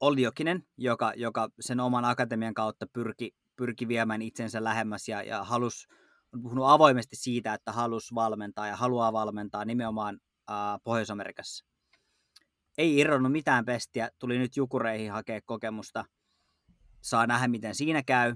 [0.00, 5.44] Olli Jokinen, joka, joka sen oman akatemian kautta pyrki, pyrki viemään itsensä lähemmäs ja, ja
[5.44, 5.86] halus,
[6.34, 10.14] on puhunut avoimesti siitä, että halus valmentaa ja haluaa valmentaa nimenomaan
[10.50, 11.64] uh, Pohjois-Amerikassa.
[12.78, 16.04] Ei irronnut mitään pestiä, tuli nyt Jukureihin hakea kokemusta.
[17.00, 18.34] Saa nähdä, miten siinä käy.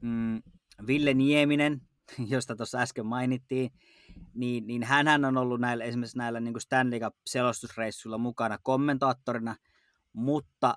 [0.00, 0.42] Mm,
[0.86, 1.80] Ville Nieminen,
[2.32, 3.70] josta tuossa äsken mainittiin,
[4.34, 9.56] niin, niin hän on ollut näillä, esimerkiksi näillä niin Stanley Cup-selostusreissuilla mukana kommentaattorina,
[10.12, 10.74] mutta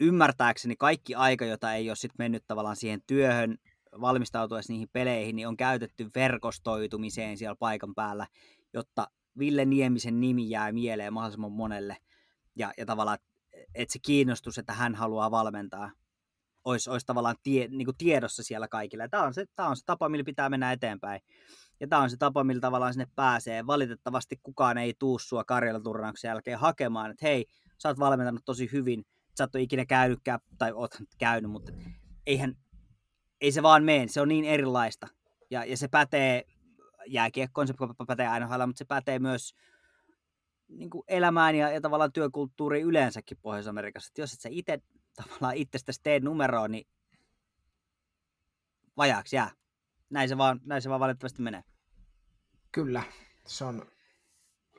[0.00, 3.58] ymmärtääkseni kaikki aika, jota ei ole sit mennyt tavallaan siihen työhön,
[4.00, 8.26] valmistautuessa niihin peleihin, niin on käytetty verkostoitumiseen siellä paikan päällä,
[8.74, 9.06] jotta
[9.38, 11.96] Ville Niemisen nimi jää mieleen mahdollisimman monelle.
[12.56, 13.18] Ja, ja tavallaan,
[13.74, 15.90] että se kiinnostus, että hän haluaa valmentaa,
[16.64, 19.08] olisi, olisi tavallaan tie, niin kuin tiedossa siellä kaikille.
[19.08, 21.20] Tämä on, se, tämä on se tapa, millä pitää mennä eteenpäin.
[21.80, 23.66] Ja tämä on se tapa, millä tavallaan sinne pääsee.
[23.66, 27.46] Valitettavasti kukaan ei tuu sua Karjala-turnauksen jälkeen hakemaan, että hei,
[27.78, 29.04] sä oot valmentanut tosi hyvin,
[29.42, 31.72] sä oot ikinä käynytkään, tai oot käynyt, mutta
[32.26, 32.56] eihän,
[33.40, 35.08] ei se vaan mene, se on niin erilaista.
[35.50, 36.44] Ja, ja se pätee
[37.06, 37.74] jääkiekkoon, se
[38.06, 39.54] pätee aina mutta se pätee myös
[40.68, 44.08] niin kuin elämään ja, ja tavallaan työkulttuuriin yleensäkin Pohjois-Amerikassa.
[44.10, 44.78] Että jos et sä itse
[45.16, 46.86] tavallaan itsestäsi tee numeroa, niin
[48.96, 49.50] vajaaksi jää.
[50.10, 51.62] Näin se vaan, näin se vaan valitettavasti menee.
[52.72, 53.02] Kyllä,
[53.46, 53.86] se on,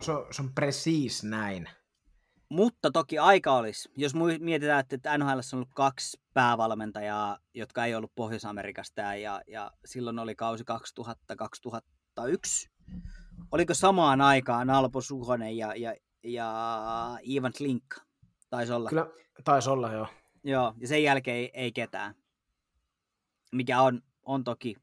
[0.01, 1.69] se on, se on precis näin.
[2.53, 3.89] Mutta toki aika olisi.
[3.97, 10.19] Jos mietitään, että NHL on ollut kaksi päävalmentajaa, jotka ei ollut Pohjois-Amerikasta ja, ja silloin
[10.19, 10.63] oli kausi
[10.99, 12.69] 2000-2001.
[13.51, 17.83] Oliko samaan aikaan Alpo Suhonen ja, ja, ja Ivan Klink?
[18.49, 18.89] Taisi olla.
[18.89, 19.07] Kyllä,
[19.43, 20.07] taisi olla, joo.
[20.43, 22.15] Joo, ja sen jälkeen ei, ei ketään.
[23.51, 24.75] Mikä on, on toki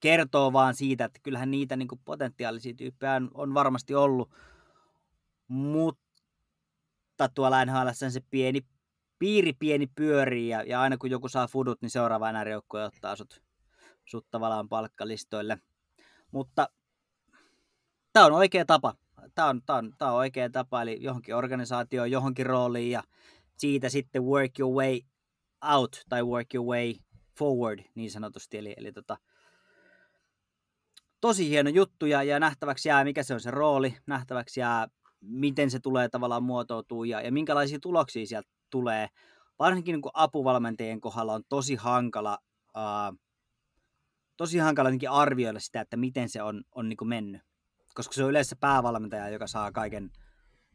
[0.00, 4.30] kertoo vaan siitä, että kyllähän niitä niin potentiaalisia tyyppejä on, on varmasti ollut,
[5.48, 6.01] mutta
[7.28, 8.60] tuolla NHL se pieni
[9.22, 12.44] piiri pieni pyörii ja, ja aina kun joku saa fudut, niin seuraava enää
[12.86, 13.42] ottaa sut,
[14.04, 15.58] sut tavallaan palkkalistoille.
[16.30, 16.68] Mutta
[18.12, 18.94] tämä on oikea tapa.
[19.34, 23.02] Tämä on, tää on, tää on oikea tapa, eli johonkin organisaatioon, johonkin rooliin ja
[23.56, 25.00] siitä sitten work your way
[25.74, 26.94] out tai work your way
[27.38, 28.58] forward niin sanotusti.
[28.58, 29.16] Eli, eli tota,
[31.20, 34.88] tosi hieno juttu ja, ja nähtäväksi jää, mikä se on se rooli, nähtäväksi jää,
[35.22, 39.08] miten se tulee tavallaan muotoutuu ja, ja minkälaisia tuloksia sieltä tulee.
[39.58, 42.38] Varsinkin niin apuvalmentajien kohdalla on tosi hankala,
[42.76, 43.18] uh,
[44.36, 47.42] tosi hankala arvioida sitä, että miten se on, on niin mennyt.
[47.94, 50.10] Koska se on yleensä päävalmentaja, joka saa kaiken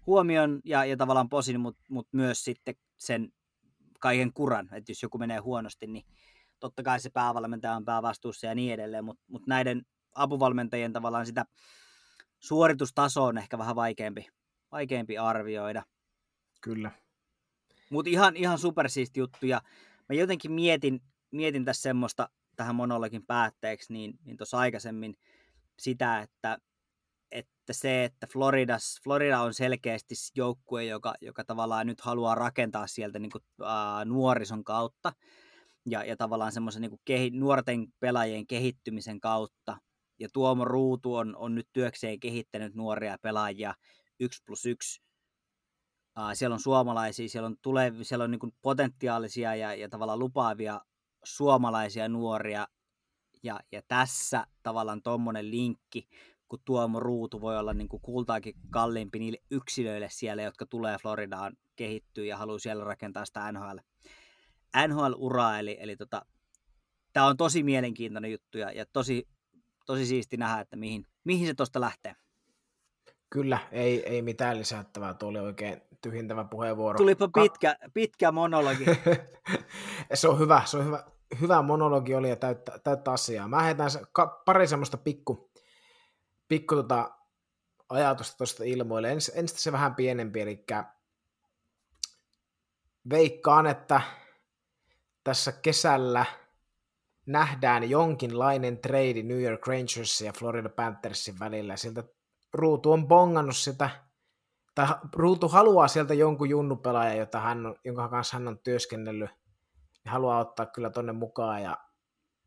[0.05, 3.29] huomion ja, ja tavallaan posin, mutta mut myös sitten sen
[3.99, 6.05] kaiken kuran, että jos joku menee huonosti, niin
[6.59, 9.81] totta kai se päävalmentaja on päävastuussa ja niin edelleen, mutta mut näiden
[10.15, 11.45] apuvalmentajien tavallaan sitä
[12.47, 14.27] suoritustaso on ehkä vähän vaikeampi,
[14.71, 15.83] vaikeampi arvioida.
[16.61, 16.91] Kyllä.
[17.89, 19.61] Mutta ihan, ihan supersiisti juttu ja
[20.09, 25.15] mä jotenkin mietin, mietin tässä semmoista tähän monologin päätteeksi, niin, niin tuossa aikaisemmin
[25.79, 26.57] sitä, että
[27.31, 33.19] että se, että Floridas, Florida on selkeästi joukkue, joka, joka tavallaan nyt haluaa rakentaa sieltä
[33.19, 35.13] niin kuin, uh, nuorison kautta
[35.89, 39.77] ja, ja tavallaan semmoisen niin kehi, nuorten pelaajien kehittymisen kautta.
[40.19, 43.73] Ja Tuomo Ruutu on, on nyt työkseen kehittänyt nuoria pelaajia
[44.19, 45.01] 1 plus 1.
[46.19, 50.81] Uh, siellä on suomalaisia, siellä on, tulevi, siellä on niin potentiaalisia ja, ja tavallaan lupaavia
[51.23, 52.67] suomalaisia nuoria.
[53.43, 56.09] Ja, ja tässä tavallaan tuommoinen linkki
[56.47, 61.57] kun Tuomo Ruutu voi olla niin kuin kultaakin kalliimpi niille yksilöille siellä, jotka tulee Floridaan
[61.75, 63.77] kehittyä ja haluaa siellä rakentaa sitä NHL,
[64.87, 65.59] NHL-uraa.
[65.59, 66.25] Eli, eli tota,
[67.13, 69.27] tämä on tosi mielenkiintoinen juttu ja, ja tosi,
[69.87, 72.15] tosi siisti nähdä, että mihin, mihin se tuosta lähtee.
[73.29, 75.13] Kyllä, ei, ei mitään lisättävää.
[75.13, 76.97] Tuo oli oikein tyhjentävä puheenvuoro.
[76.97, 78.85] Tulipa pitkä, Ka- pitkä monologi.
[80.13, 81.03] se on hyvä, se on hyvä,
[81.41, 83.47] hyvä monologi oli ja täyttä, täyttä asiaa.
[83.47, 83.89] Mä heitän
[84.45, 85.51] pari semmoista pikku,
[86.47, 87.11] pikku tota
[87.89, 89.11] ajatusta tuosta ilmoille.
[89.11, 90.65] Ens, ensin se vähän pienempi, eli
[93.09, 94.01] veikkaan, että
[95.23, 96.25] tässä kesällä
[97.27, 101.77] nähdään jonkinlainen trade New York Rangersin ja Florida Panthersin välillä.
[101.77, 102.03] Siltä
[102.53, 103.89] Ruutu on bongannut sitä,
[104.75, 109.29] tai Ruutu haluaa sieltä jonkun junnupelaajan, jota hän on, jonka kanssa hän on työskennellyt,
[110.05, 111.77] ja haluaa ottaa kyllä tonne mukaan ja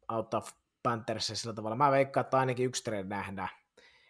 [0.09, 0.43] auttaa
[0.83, 1.77] Panthersia sillä tavalla.
[1.77, 3.49] Mä veikkaan, että ainakin yksi trade nähdään.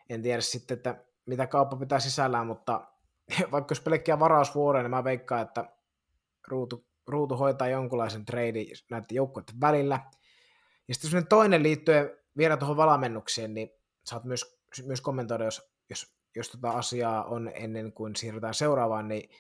[0.09, 2.87] En tiedä sitten, että mitä kauppa pitää sisällään, mutta
[3.53, 5.65] vaikka jos pelkkiä varausvuoroja, niin mä veikkaan, että
[6.49, 10.01] Ruutu, Ruutu hoitaa jonkunlaisen trade näiden joukkueiden välillä.
[10.91, 13.71] Ja sitten toinen liittyen vielä tuohon valamennukseen, niin
[14.05, 19.31] saat myös, myös kommentoida, jos, jos, jos tota asiaa on ennen kuin siirrytään seuraavaan, niin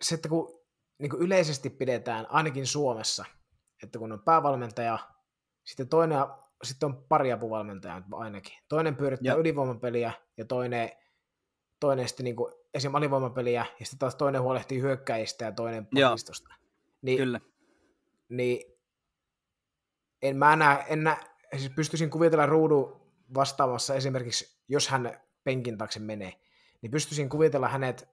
[0.00, 0.60] se, että kun
[0.98, 3.24] niin kuin yleisesti pidetään, ainakin Suomessa,
[3.82, 4.98] että kun on päävalmentaja,
[5.64, 6.18] sitten toinen,
[6.62, 8.58] sitten on pari apuvalmentajaa ainakin.
[8.68, 9.38] Toinen pyörittää ja.
[9.38, 10.90] ylivoimapeliä ja toinen,
[11.80, 12.94] toinen sitten niin kuin esim.
[12.94, 16.54] alivoimapeliä ja sitten taas toinen huolehtii hyökkäistä ja toinen pakistosta.
[17.02, 17.40] Niin, Kyllä.
[18.28, 18.79] Niin
[20.22, 21.16] en mä näe, en näe,
[21.56, 23.00] siis pystyisin kuvitella ruudun
[23.34, 26.40] vastaamassa esimerkiksi, jos hän penkin taakse menee,
[26.82, 28.08] niin pystyisin kuvitella hänet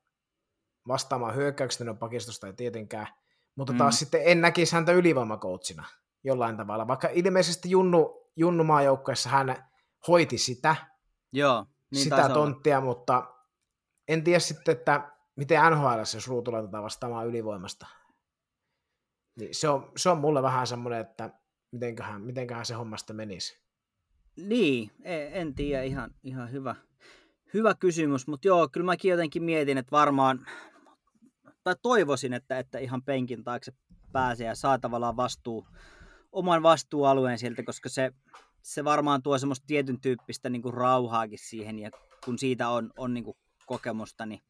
[0.88, 3.08] vastaamaan hyökkäyksestä no pakistosta ei tietenkään,
[3.56, 3.98] mutta taas mm.
[3.98, 5.86] sitten en näkisi häntä ylivoimakoutsina
[6.24, 9.64] jollain tavalla, vaikka ilmeisesti Junnu, Junnu maajoukkueessa hän
[10.08, 10.76] hoiti sitä,
[11.34, 12.86] Joo, niin sitä tonttia, olla.
[12.86, 13.34] mutta
[14.08, 17.88] en tiedä sitten, että miten NHL, jos ruutu laitetaan vastaamaan ylivoimasta.
[19.40, 21.30] Niin se, on, se on mulle vähän semmoinen, että
[21.72, 23.58] mitenköhän, mitenköhän se hommasta menisi.
[24.36, 26.76] Niin, en, en tiedä, ihan, ihan hyvä,
[27.54, 30.48] hyvä kysymys, mutta joo, kyllä mäkin jotenkin mietin, että varmaan,
[31.64, 33.72] tai toivoisin, että, että ihan penkin taakse
[34.12, 35.68] pääsee ja saa tavallaan vastuu,
[36.32, 38.12] oman vastuualueen sieltä, koska se,
[38.62, 41.92] se varmaan tuo semmoista tietyn tyyppistä niin kuin rauhaakin siihen, ja
[42.26, 44.42] kun siitä on, on niin kuin kokemusta, niin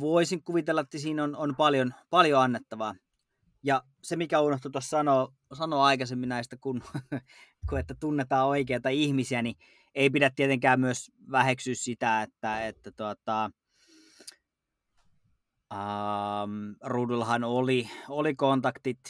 [0.00, 2.94] voisin kuvitella, että siinä on, on paljon, paljon annettavaa.
[3.62, 6.82] Ja se, mikä unohtui tuossa sanoa, sanoa aikaisemmin näistä, kun,
[7.68, 9.56] kun että tunnetaan oikeita ihmisiä, niin
[9.94, 13.50] ei pidä tietenkään myös väheksyä sitä, että, että tuota,
[15.72, 19.00] ähm, Ruudullahan oli, oli kontaktit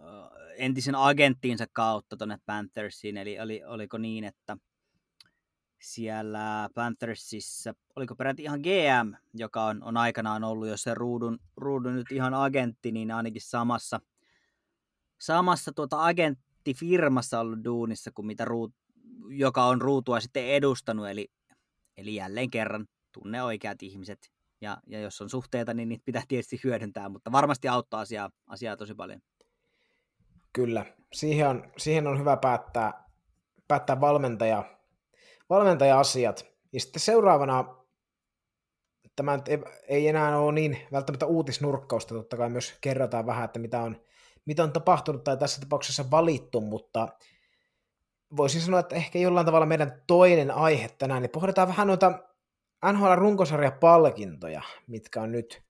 [0.00, 4.56] äh, entisen agenttiinsa kautta tuonne Panthersiin, eli oli, oliko niin, että
[5.80, 11.94] siellä Panthersissa, oliko peräti ihan GM, joka on, on aikanaan ollut, jos se ruudun, ruudun
[11.96, 14.00] nyt ihan agentti, niin ainakin samassa,
[15.18, 18.74] samassa tuota agenttifirmassa ollut duunissa kuin mitä ruut,
[19.28, 21.28] joka on ruutua sitten edustanut, eli,
[21.96, 24.30] eli jälleen kerran tunne oikeat ihmiset.
[24.60, 28.76] Ja, ja jos on suhteita, niin niitä pitää tietysti hyödyntää, mutta varmasti auttaa asiaa, asiaa
[28.76, 29.20] tosi paljon.
[30.52, 33.04] Kyllä, siihen on, siihen on hyvä päättää,
[33.68, 34.77] päättää valmentaja,
[35.50, 36.46] valmentaja-asiat.
[36.72, 37.74] Ja sitten seuraavana,
[39.16, 39.38] tämä
[39.88, 44.00] ei enää ole niin välttämättä uutisnurkkausta, totta kai myös kerrotaan vähän, että mitä on,
[44.44, 47.08] mitä on tapahtunut tai tässä tapauksessa valittu, mutta
[48.36, 52.18] voisin sanoa, että ehkä jollain tavalla meidän toinen aihe tänään, niin pohditaan vähän noita
[52.92, 55.62] NHL-runkosarjapalkintoja, mitkä on nyt,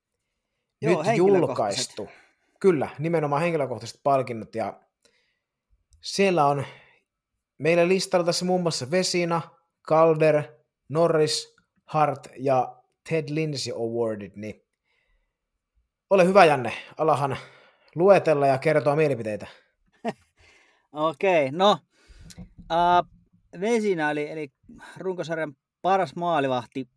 [0.83, 2.09] Joo, nyt julkaistu.
[2.61, 4.81] Kyllä, nimenomaan henkilökohtaiset palkinnot, ja
[6.01, 6.65] siellä on
[7.59, 9.58] meillä listalla tässä muun muassa Vesina,
[9.89, 10.43] Calder,
[10.89, 12.77] Norris, Hart ja
[13.09, 14.65] Ted Lindsay Awardit, niin
[16.11, 17.37] ole hyvä Janne, alahan
[17.95, 19.47] luetella ja kertoa mielipiteitä.
[20.93, 21.79] Okei, okay, no
[22.53, 23.09] uh,
[23.61, 24.49] Vesina eli, eli
[24.97, 26.89] runkosarjan paras maalivahti.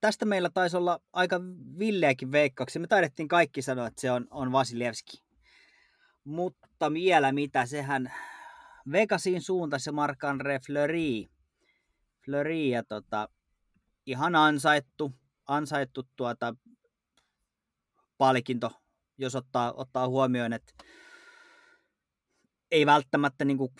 [0.00, 1.40] Tästä meillä taisi olla aika
[1.78, 2.80] villeäkin veikkauksia.
[2.80, 5.22] Me taidettiin kaikki sanoa, että se on, on Vasilevski.
[6.24, 8.12] Mutta vielä mitä, sehän
[8.92, 11.41] Vegasin suuntasi Marc-André Fleury Fleury
[12.70, 13.28] ja tota,
[14.06, 15.12] ihan ansaittu,
[15.48, 16.54] ansaittu tuota
[18.18, 18.70] palkinto,
[19.18, 20.72] jos ottaa, ottaa huomioon, että
[22.70, 23.72] ei välttämättä niin kuin,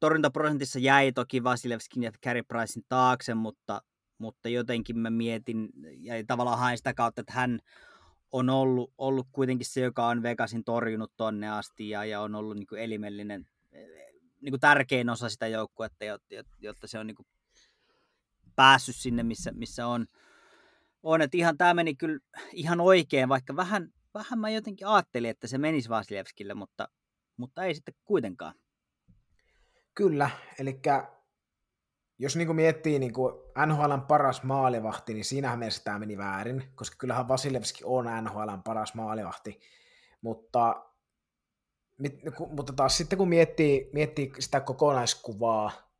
[0.00, 3.82] torjuntaprosentissa jäi toki Vasilevskin ja Carey Pricein taakse, mutta,
[4.18, 7.60] mutta jotenkin mä mietin ja tavallaan hain sitä kautta, että hän
[8.32, 12.56] on ollut, ollut kuitenkin se, joka on Vegasin torjunut tonne asti ja, ja on ollut
[12.56, 13.46] niin kuin elimellinen
[14.42, 17.26] niin kuin tärkein osa sitä joukkuetta, jotta, jotta se on niin kuin
[18.56, 20.06] päässyt sinne, missä, missä on.
[21.02, 21.22] on.
[21.22, 22.18] Että ihan tämä meni kyllä
[22.52, 26.88] ihan oikein, vaikka vähän, vähän mä jotenkin ajattelin, että se menisi Vasilevskille, mutta,
[27.36, 28.54] mutta ei sitten kuitenkaan.
[29.94, 30.80] Kyllä, eli
[32.18, 33.12] jos niin miettii niin
[33.66, 38.94] NHLn paras maalivahti, niin siinähän mielessä tämä meni väärin, koska kyllähän Vasilevski on NHLn paras
[38.94, 39.60] maalivahti,
[40.20, 40.86] mutta
[42.50, 45.91] mutta taas sitten kun miettii, miettii sitä kokonaiskuvaa,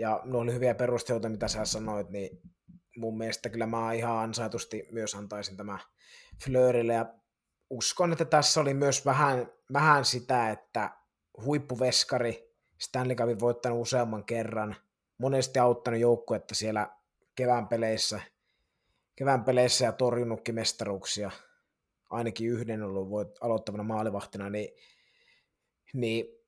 [0.00, 2.40] ja ne oli hyviä perusteluita, mitä sä sanoit, niin
[2.96, 5.78] mun mielestä kyllä mä ihan ansaitusti myös antaisin tämä
[6.44, 7.14] Fleurille, ja
[7.70, 10.90] uskon, että tässä oli myös vähän, vähän sitä, että
[11.44, 14.76] huippuveskari, Stanley Cupin voittanut useamman kerran,
[15.18, 16.90] monesti auttanut joukkuetta siellä
[17.34, 18.20] kevään peleissä,
[19.16, 21.30] kevään peleissä ja torjunutkin mestaruuksia,
[22.10, 24.68] ainakin yhden ollut voit, aloittavana maalivahtina, niin,
[25.94, 26.39] niin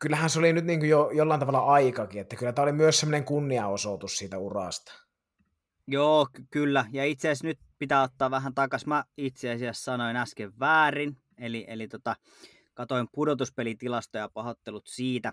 [0.00, 3.00] kyllähän se oli nyt niin kuin jo jollain tavalla aikakin, että kyllä tämä oli myös
[3.00, 4.92] semmoinen kunniaosoitus siitä urasta.
[5.86, 6.84] Joo, ky- kyllä.
[6.92, 8.86] Ja itse asiassa nyt pitää ottaa vähän takas.
[8.86, 11.16] Mä itse asiassa sanoin äsken väärin.
[11.38, 12.16] Eli, eli tota,
[12.74, 15.32] katoin pudotuspelitilastoja ja pahoittelut siitä.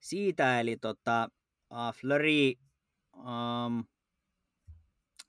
[0.00, 1.28] Siitä, eli tota,
[1.70, 2.52] uh, Fleury...
[3.16, 3.84] Um,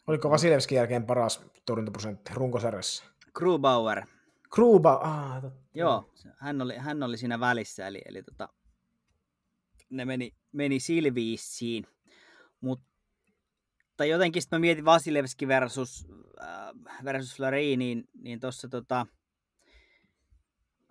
[0.07, 3.03] Oliko Vasilevskin jälkeen paras torjuntaprosentti runkosarjassa?
[3.34, 4.05] Grubauer.
[4.54, 5.62] Kruba, ah, totta.
[5.74, 8.49] Joo, hän oli, hän oli siinä välissä, eli, eli tota,
[9.89, 11.88] ne meni, meni silviissiin.
[12.62, 16.08] Mutta jotenkin sitten mä mietin Vasilevski versus,
[16.41, 19.06] äh, versus Fleury, niin, niin tuossa tota,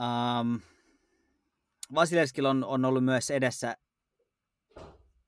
[0.01, 0.57] ähm,
[1.95, 3.77] Vasilevskilla on, on ollut myös edessä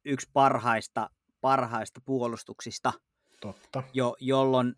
[0.04, 1.10] yksi parhaista,
[1.40, 2.92] parhaista puolustuksista,
[3.40, 3.82] totta.
[3.92, 4.74] jo, jolloin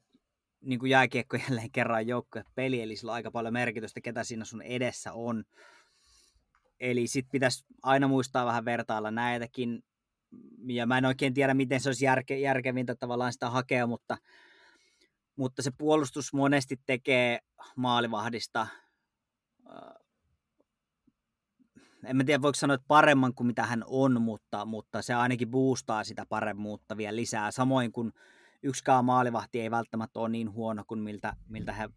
[0.64, 4.44] niin kuin jääkiekko jälleen kerran joukkue peli, eli sillä on aika paljon merkitystä, ketä siinä
[4.44, 5.44] sun edessä on.
[6.80, 9.82] Eli sit pitäisi aina muistaa vähän vertailla näitäkin,
[10.66, 14.18] ja mä en oikein tiedä, miten se olisi järke, järkevintä tavallaan sitä hakea, mutta,
[15.36, 17.38] mutta se puolustus monesti tekee
[17.76, 18.66] maalivahdista,
[22.06, 25.50] en mä tiedä voiko sanoa, että paremman kuin mitä hän on, mutta, mutta se ainakin
[25.50, 28.12] boostaa sitä paremmuutta vielä lisää, samoin kuin
[28.64, 31.88] yksikään maalivahti ei välttämättä ole niin huono kuin miltä, miltä, he,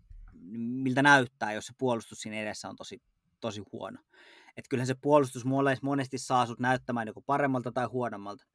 [0.57, 3.01] miltä näyttää, jos se puolustus siinä edessä on tosi,
[3.39, 3.99] tosi huono.
[4.57, 5.45] Että kyllähän se puolustus
[5.81, 8.45] monesti saa sut näyttämään joko paremmalta tai huonommalta.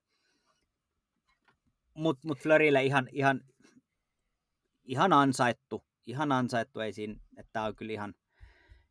[1.94, 3.40] Mutta mut Flörille ihan, ihan,
[4.84, 8.14] ihan ansaittu, ihan ansaittu, ei siinä, että tämä on kyllä ihan,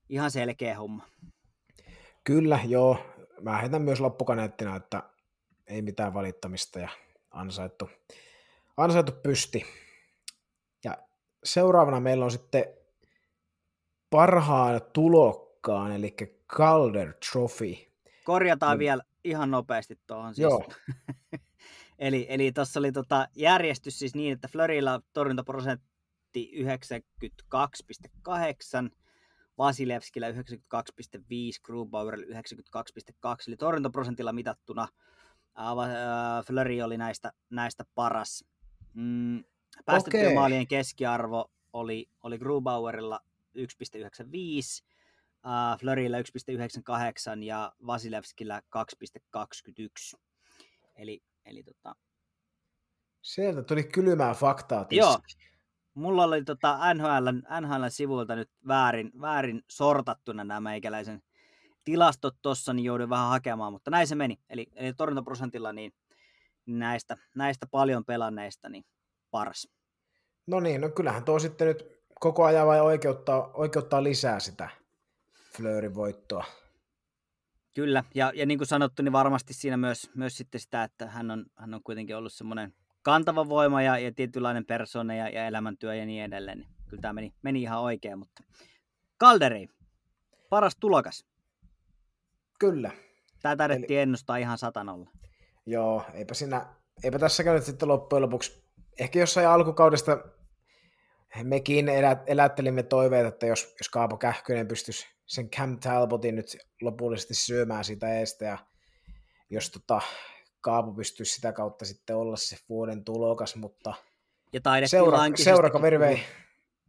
[0.10, 1.08] ihan selkeä homma.
[2.24, 2.98] Kyllä, joo.
[3.42, 5.04] Mä heitän myös loppukaneettina, että
[5.68, 6.90] ei mitään valittamista ja
[7.32, 7.90] ansaittu,
[8.78, 9.66] ansaittu pysti.
[10.84, 10.98] Ja
[11.44, 12.66] seuraavana meillä on sitten
[14.10, 16.16] parhaan tulokkaan, eli
[16.48, 17.76] Calder Trophy.
[18.24, 18.80] Korjataan Mm.
[18.80, 20.36] vielä ihan nopeasti tuohon.
[20.36, 20.44] Siis.
[20.44, 20.66] Joo.
[22.00, 28.90] eli eli tuossa oli tota järjestys siis niin, että Flörillä torjuntaprosentti 92,8,
[29.58, 30.36] Vasilevskillä 92,5,
[31.64, 32.32] Grubauerilla 92,2,
[33.48, 34.88] eli torjuntaprosentilla mitattuna
[36.48, 38.46] Fleury oli näistä, näistä paras.
[38.94, 39.44] Mm,
[39.86, 43.20] päästettyjen maalien keskiarvo oli, oli Grubauerilla
[43.58, 44.84] 1,95,
[45.46, 48.62] uh, Flörillä 1,98 ja Vasilevskillä
[50.16, 50.20] 2,21.
[50.96, 51.96] Eli, eli tota,
[53.22, 55.18] Sieltä tuli kylmää faktaa Joo.
[55.18, 55.44] tiski.
[55.94, 57.28] mulla oli tota NHL,
[57.62, 61.22] NHL sivuilta nyt väärin, väärin sortattuna nämä meikäläisen
[61.84, 64.40] tilastot tossa, niin joudun vähän hakemaan, mutta näin se meni.
[64.50, 65.94] Eli, eli torjuntaprosentilla niin
[66.66, 68.86] näistä, näistä paljon pelanneista niin
[69.32, 69.68] paras.
[70.48, 74.70] No niin, no kyllähän tuo sitten nyt koko ajan vai oikeuttaa, oikeuttaa lisää sitä
[75.58, 76.46] Fleurin voittoa.
[77.76, 81.32] Kyllä, ja, ja niin kuin sanottu, niin varmasti siinä myös, myös sitten sitä, että hän
[81.32, 85.96] on, hän on kuitenkin ollut semmoinen kantava voima ja, ja tietynlainen persona ja, ja elämäntyö
[85.96, 86.58] ja niin edelleen.
[86.58, 88.44] Niin kyllä tämä meni, meni ihan oikein, mutta
[89.18, 89.68] Kalderi,
[90.50, 91.26] paras tulokas.
[92.60, 92.92] Kyllä.
[93.42, 94.02] Tämä taidettiin Eli...
[94.02, 95.10] ennustaa ihan satanolla.
[95.66, 96.66] Joo, eipä siinä,
[97.04, 98.64] eipä tässä käynyt sitten loppujen lopuksi,
[99.00, 100.18] ehkä jossain alkukaudesta
[101.44, 107.34] mekin elä, elättelimme toiveet, että jos, jos Kaapo Kähkönen pystyisi sen Cam Talbotin nyt lopullisesti
[107.34, 108.58] syömään sitä eestä ja
[109.50, 110.02] jos tota,
[110.62, 113.94] Kaapo pystyisi sitä kautta sitten olla se vuoden tulokas, mutta
[114.54, 116.20] Ja seura, seurakaveri vei.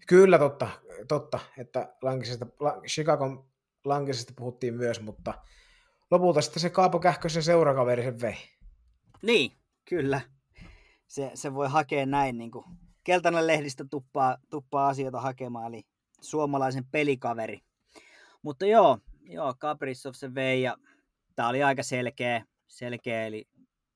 [0.08, 0.68] Kyllä totta,
[1.08, 3.44] totta, että Lankisesta, La, Chicagon
[3.84, 5.34] Lankisesta puhuttiin myös, mutta
[6.10, 8.36] lopulta sitten se Kaapo Kähkösen seurakaveri sen vei.
[9.22, 9.52] Niin,
[9.84, 10.20] kyllä.
[11.06, 12.64] Se, se voi hakea näin, niin kuin
[13.04, 15.82] keltainen lehdistä tuppaa, tuppaa asioita hakemaan, eli
[16.20, 17.60] suomalaisen pelikaveri.
[18.42, 20.76] Mutta joo, joo Kaprizov se vei ja
[21.36, 23.48] tämä oli aika selkeä, selkeä, eli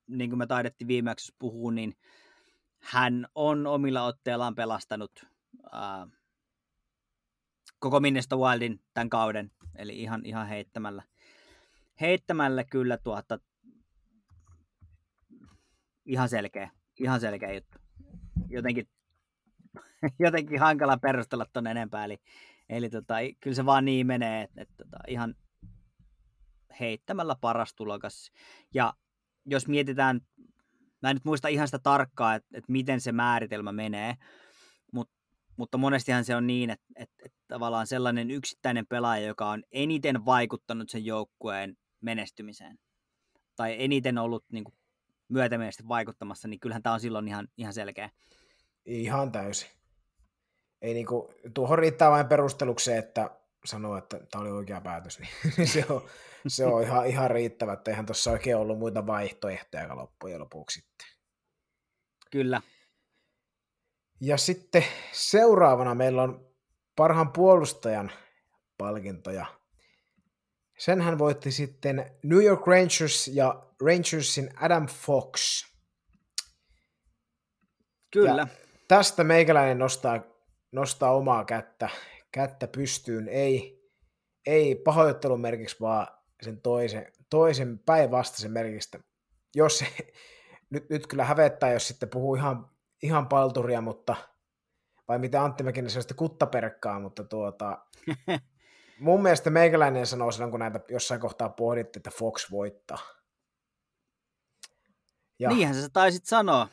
[0.07, 1.97] niin kuin me taidettiin viimeksi puhua, niin
[2.81, 5.27] hän on omilla otteillaan pelastanut
[5.73, 6.07] ää,
[7.79, 11.03] koko Minnesota Wildin tämän kauden, eli ihan, ihan heittämällä,
[12.01, 13.39] heittämällä kyllä tuota,
[16.07, 17.79] ihan selkeä, ihan selkeä juttu.
[18.49, 18.89] Jotenkin,
[20.19, 22.19] jotenkin hankala perustella ton enempää, eli,
[22.69, 25.35] eli tota, kyllä se vaan niin menee, että, että tota, ihan
[26.81, 28.31] heittämällä paras tulokas.
[28.75, 28.95] Ja
[29.45, 30.21] jos mietitään,
[31.03, 34.15] mä en nyt muista ihan sitä tarkkaa, että, että miten se määritelmä menee,
[34.93, 35.17] mutta
[35.57, 40.25] mutta monestihan se on niin, että, että, että tavallaan sellainen yksittäinen pelaaja, joka on eniten
[40.25, 42.79] vaikuttanut sen joukkueen menestymiseen,
[43.57, 44.75] tai eniten ollut niin kuin,
[45.29, 48.11] myötämielisesti vaikuttamassa, niin kyllähän tämä on silloin ihan, ihan selkeä.
[48.85, 49.71] Ihan täysin.
[50.83, 53.31] Ei niinku, tuohon riittää vain perusteluksi että
[53.65, 55.19] sanoo, että tämä oli oikea päätös,
[55.57, 56.03] niin se on,
[56.47, 61.07] se on ihan, ihan riittävä, että eihän tuossa oikein ollut muita vaihtoehtoja loppujen lopuksi sitten.
[62.31, 62.63] Kyllä.
[64.21, 66.47] Ja sitten seuraavana meillä on
[66.97, 68.13] parhaan puolustajan
[68.79, 69.47] palkintoja.
[70.79, 75.65] Senhän voitti sitten New York Rangers ja Rangersin Adam Fox.
[78.11, 78.41] Kyllä.
[78.41, 78.47] Ja
[78.89, 80.21] tästä meikäläinen nostaa,
[80.73, 81.89] nostaa omaa kättä,
[82.33, 83.29] kättä pystyyn.
[83.29, 83.83] Ei,
[84.47, 86.07] ei pahoittelun merkiksi, vaan
[86.43, 88.99] sen toisen, toisen päinvastaisen merkistä.
[89.55, 89.85] Jos,
[90.71, 92.71] nyt, nyt kyllä hävettää, jos sitten puhuu ihan,
[93.03, 94.17] ihan palturia, mutta
[95.09, 97.79] vai mitä Antti Mäkinen sellaista kuttaperkkaa, mutta tuota,
[99.01, 102.99] mun mielestä meikäläinen sanoo silloin, kun näitä jossain kohtaa pohdittiin, että Fox voittaa.
[105.39, 105.51] Ja.
[105.51, 106.69] Niinhän sä taisit sanoa.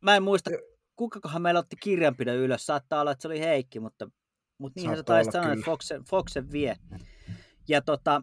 [0.00, 0.50] Mä en muista,
[0.96, 2.66] kukakohan meillä otti kirjanpidon ylös.
[2.66, 4.10] Saattaa olla, että se oli Heikki, mutta,
[4.58, 6.76] mutta niinhän sä taisit sanoa, että Foxen, Foxen vie.
[7.68, 8.22] Ja tota,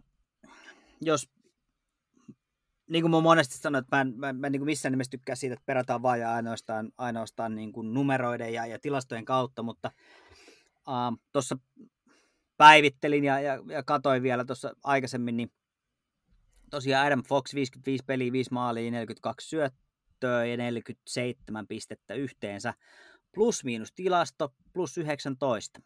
[1.00, 1.30] jos
[2.90, 5.34] niin kuin mä monesti sanoin, että mä en, mä, mä niin kuin missään nimessä tykkää
[5.34, 9.90] siitä, että perataan vaan ja ainoastaan, ainoastaan niin kuin numeroiden ja, ja tilastojen kautta, mutta
[10.88, 11.58] uh, tuossa
[12.56, 15.52] päivittelin ja, ja, ja katoin vielä tuossa aikaisemmin, niin
[16.70, 22.74] tosiaan Adam Fox 55 peliä, 5 maalia, 42 syöttöä ja 47 pistettä yhteensä.
[23.34, 25.80] Plus miinus tilasto, plus 19.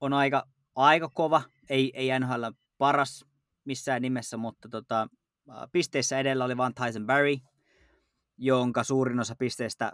[0.00, 2.44] On aika, aika kova, ei, ei NHL
[2.78, 3.24] paras
[3.64, 5.08] missään nimessä, mutta tota,
[5.72, 7.48] pisteissä edellä oli Van Tyson-Barry,
[8.38, 9.92] jonka suurin osa pisteistä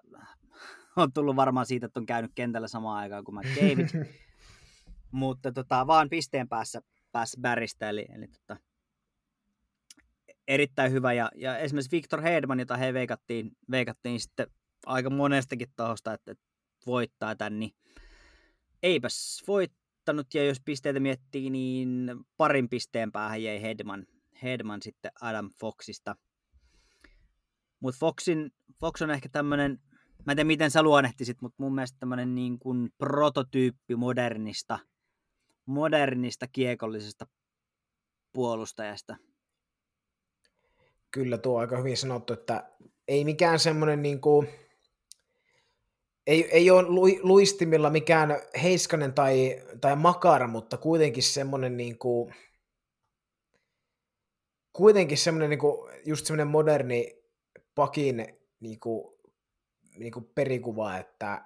[0.97, 3.89] on tullut varmaan siitä, että on käynyt kentällä samaan aikaan kuin McDavid.
[5.11, 6.81] Mutta tota, vaan pisteen päässä,
[7.13, 8.57] päässä Barrystä, eli, eli tota,
[10.51, 11.13] erittäin hyvä.
[11.13, 14.47] Ja, ja esimerkiksi Victor Hedman, jota he veikattiin, veikattiin sitten
[14.87, 16.45] aika monestakin tahosta, että, että
[16.87, 17.71] voittaa tämän, niin
[18.83, 20.35] eipäs voittanut.
[20.35, 24.07] Ja jos pisteitä miettii, niin parin pisteen päähän jäi Hedman,
[24.43, 26.17] Hedman sitten Adam Foxista.
[27.81, 29.79] Mutta Foxin, Fox on ehkä tämmöinen,
[30.27, 34.79] mä en tiedä miten sä luonnehtisit, mutta mun mielestä tämmöinen niin kuin prototyyppi modernista,
[35.67, 37.27] modernista kiekollisesta
[38.33, 39.17] puolustajasta.
[41.11, 42.71] Kyllä tuo aika hyvin sanottu, että
[43.09, 44.49] ei mikään semmoinen niin kuin,
[46.27, 46.83] ei, ei ole
[47.23, 52.35] luistimilla mikään heiskanen tai, tai makara, mutta kuitenkin semmoinen niin kuin,
[54.73, 57.23] kuitenkin semmoinen niin kuin, just semmoinen moderni
[57.75, 59.15] pakin niin kuin,
[59.99, 61.45] niin kuin perikuva, että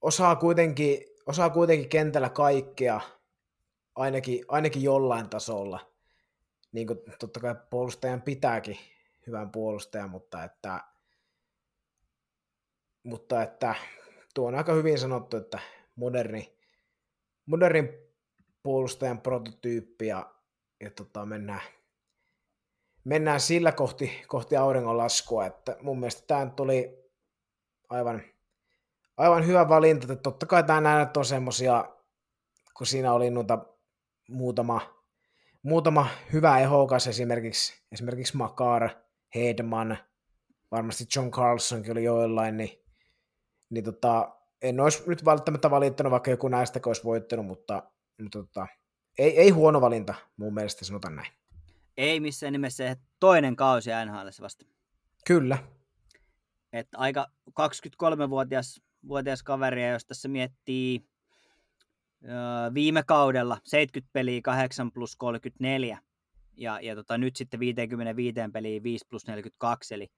[0.00, 3.00] osaa kuitenkin, osaa kuitenkin kentällä kaikkea,
[3.94, 5.95] ainakin, ainakin jollain tasolla.
[6.76, 8.78] Niin kuin totta kai puolustajan pitääkin
[9.26, 10.84] hyvän puolustajan, mutta että,
[13.02, 13.74] mutta että
[14.34, 15.58] tuo on aika hyvin sanottu, että
[15.94, 16.58] moderni,
[17.46, 17.88] modernin
[18.62, 20.34] puolustajan prototyyppi ja,
[20.80, 21.62] ja tota, mennään,
[23.04, 26.98] mennään sillä kohti, kohti auringonlaskua, että mun mielestä tämä tuli
[27.88, 28.22] aivan,
[29.16, 31.84] aivan hyvä valinta, että totta kai tämä näet on semmosia,
[32.74, 33.58] kun siinä oli noita
[34.28, 34.95] muutama,
[35.66, 38.90] muutama hyvä ehokas, esimerkiksi, esimerkiksi Makar,
[39.34, 39.98] Hedman,
[40.70, 42.84] varmasti John Carlsonkin oli joillain, niin,
[43.70, 47.82] niin tota, en olisi nyt välttämättä valittanut, vaikka joku näistä olisi voittanut, mutta,
[48.22, 48.66] mutta tota,
[49.18, 51.32] ei, ei huono valinta mun mielestä, sanotaan näin.
[51.96, 54.66] Ei missään nimessä toinen kausi NHL vasta.
[55.26, 55.58] Kyllä.
[56.72, 61.08] Että aika 23-vuotias vuotias kaveri, jos tässä miettii
[62.74, 65.98] viime kaudella 70 peliä 8 plus 34
[66.56, 70.08] ja, ja tota, nyt sitten 55 peliä 5 plus 42, eli,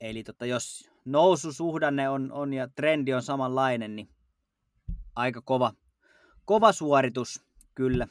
[0.00, 4.08] eli tota, jos noususuhdanne on, on ja trendi on samanlainen, niin
[5.16, 5.72] aika kova,
[6.44, 7.44] kova suoritus
[7.74, 8.06] kyllä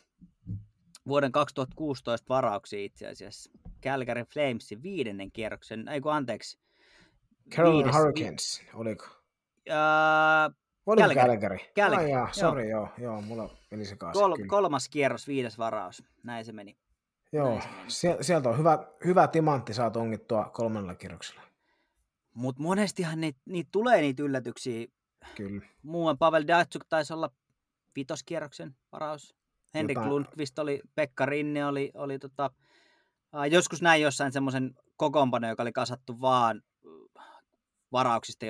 [1.07, 3.51] vuoden 2016 varauksia itse asiassa.
[3.83, 6.59] Calgary Flamesin viidennen kierroksen, ei kun anteeksi.
[7.55, 9.05] Carolina viides, Hurricanes, oliko?
[9.69, 10.55] Uh,
[10.85, 11.27] Oliko Calgary?
[11.27, 11.59] Calgary?
[11.75, 12.13] Calgary.
[12.13, 12.89] Ah, sorry, joo.
[12.97, 14.21] joo, mulla meni se kanssa.
[14.21, 16.77] Kol- kolmas kierros, viides varaus, näin se meni.
[17.31, 18.23] Joo, se meni.
[18.23, 21.41] sieltä on hyvä, hyvä timantti saat ongittua kolmannella kierroksella.
[22.33, 24.87] Mutta monestihan niitä, niitä tulee niitä yllätyksiä.
[25.35, 25.61] Kyllä.
[25.83, 27.29] Muuan Pavel Datsuk taisi olla
[27.95, 29.35] vitoskierroksen varaus.
[29.73, 30.09] Henrik Jota...
[30.09, 32.51] Lundqvist oli, Pekka Rinne oli, oli tota,
[33.51, 36.61] joskus näin jossain semmoisen kokoonpano, joka oli kasattu vaan
[37.91, 38.45] varauksista,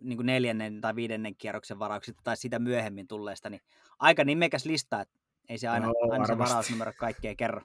[0.00, 3.62] niin kuin neljännen tai viidennen kierroksen varauksista tai sitä myöhemmin tulleesta, niin
[3.98, 7.62] aika nimekäs lista, että ei se aina, Joo, aina se varausnumero kaikkea kerro.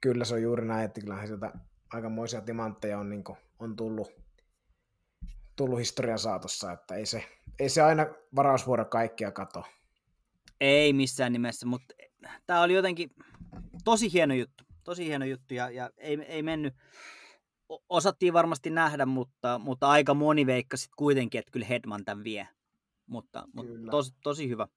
[0.00, 1.52] Kyllä se on juuri näin, että kyllähän sieltä
[1.92, 4.12] aikamoisia timantteja on, niin kuin, on tullut,
[5.56, 7.24] tullut historian saatossa, että ei se,
[7.58, 8.06] ei se aina
[8.36, 9.64] varausvuoro kaikkia kato.
[10.60, 11.94] Ei missään nimessä, mutta
[12.46, 13.10] tämä oli jotenkin
[13.84, 14.64] tosi hieno juttu.
[14.84, 16.74] Tosi hieno juttu ja, ja ei, ei mennyt,
[17.88, 22.48] osattiin varmasti nähdä, mutta, mutta aika moni veikkasi kuitenkin, että kyllä Hedman tämän vie.
[23.06, 23.90] Mutta, mutta Kyllä.
[23.90, 24.68] tosi, tosi hyvä.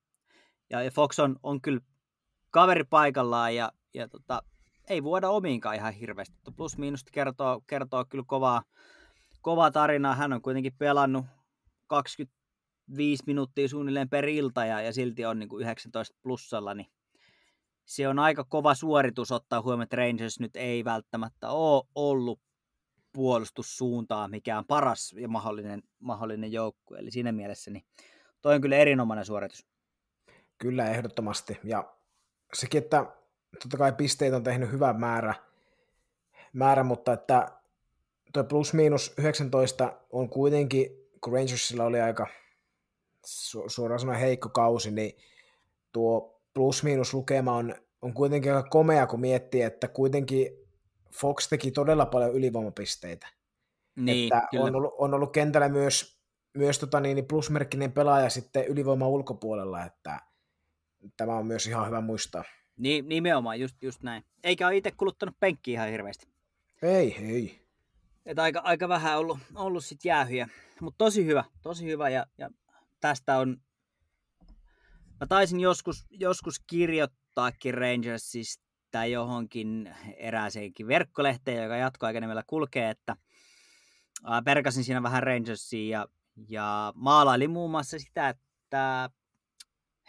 [0.69, 1.79] Ja, ja Fox on, on kyllä
[2.51, 4.43] kaveri paikallaan ja, ja tota,
[4.89, 6.35] ei vuoda omiinkaan ihan hirveästi.
[6.55, 8.63] Plus miinusta kertoo, kertoo kyllä kovaa,
[9.41, 10.15] kovaa tarinaa.
[10.15, 11.25] Hän on kuitenkin pelannut
[11.87, 16.87] 25 minuuttia suunnilleen per ilta ja, ja silti on niin kuin 19 plussalla, niin
[17.85, 22.39] se on aika kova suoritus ottaa huomioon, että Rangers nyt ei välttämättä ole ollut
[23.13, 26.99] puolustussuuntaa mikään paras ja mahdollinen, mahdollinen joukkue.
[26.99, 27.85] Eli siinä mielessä niin
[28.41, 29.67] toi on kyllä erinomainen suoritus.
[30.57, 31.59] Kyllä ehdottomasti.
[31.63, 31.93] Ja
[32.53, 33.05] sekin, että
[33.61, 35.35] totta kai pisteitä on tehnyt hyvä määrä,
[36.53, 37.51] määrä mutta että
[38.33, 40.89] tuo plus miinus 19 on kuitenkin,
[41.21, 42.27] kun Rangersilla oli aika
[43.27, 45.17] su- suoraan sanoen heikko kausi, niin
[45.91, 50.66] tuo plus miinus lukema on, on kuitenkin aika komea, kun miettii, että kuitenkin
[51.13, 53.27] Fox teki todella paljon ylivoimapisteitä.
[53.95, 54.65] Niin, että kyllä.
[54.65, 56.19] on, ollut, on ollut kentällä myös,
[56.53, 60.21] myös tota niin, plusmerkkinen pelaaja sitten ylivoiman ulkopuolella, että
[61.17, 62.43] tämä on myös ihan hyvä muistaa.
[62.77, 64.23] Niin, nimenomaan, just, just näin.
[64.43, 66.27] Eikä ole itse kuluttanut penkkiä ihan hirveästi.
[66.81, 67.67] Ei, ei.
[68.25, 70.47] Et aika, aika vähän ollut, ollut sit jäähyjä.
[70.81, 72.09] Mutta tosi hyvä, tosi hyvä.
[72.09, 72.49] Ja, ja
[73.01, 73.61] tästä on...
[75.19, 78.66] Mä taisin joskus, joskus kirjoittaakin Rangersista
[79.05, 83.15] johonkin erääseenkin verkkolehteen, joka jatkoaikanemellä kulkee, että
[84.45, 86.07] perkasin siinä vähän Rangersia ja,
[86.49, 89.09] ja maalailin muun muassa sitä, että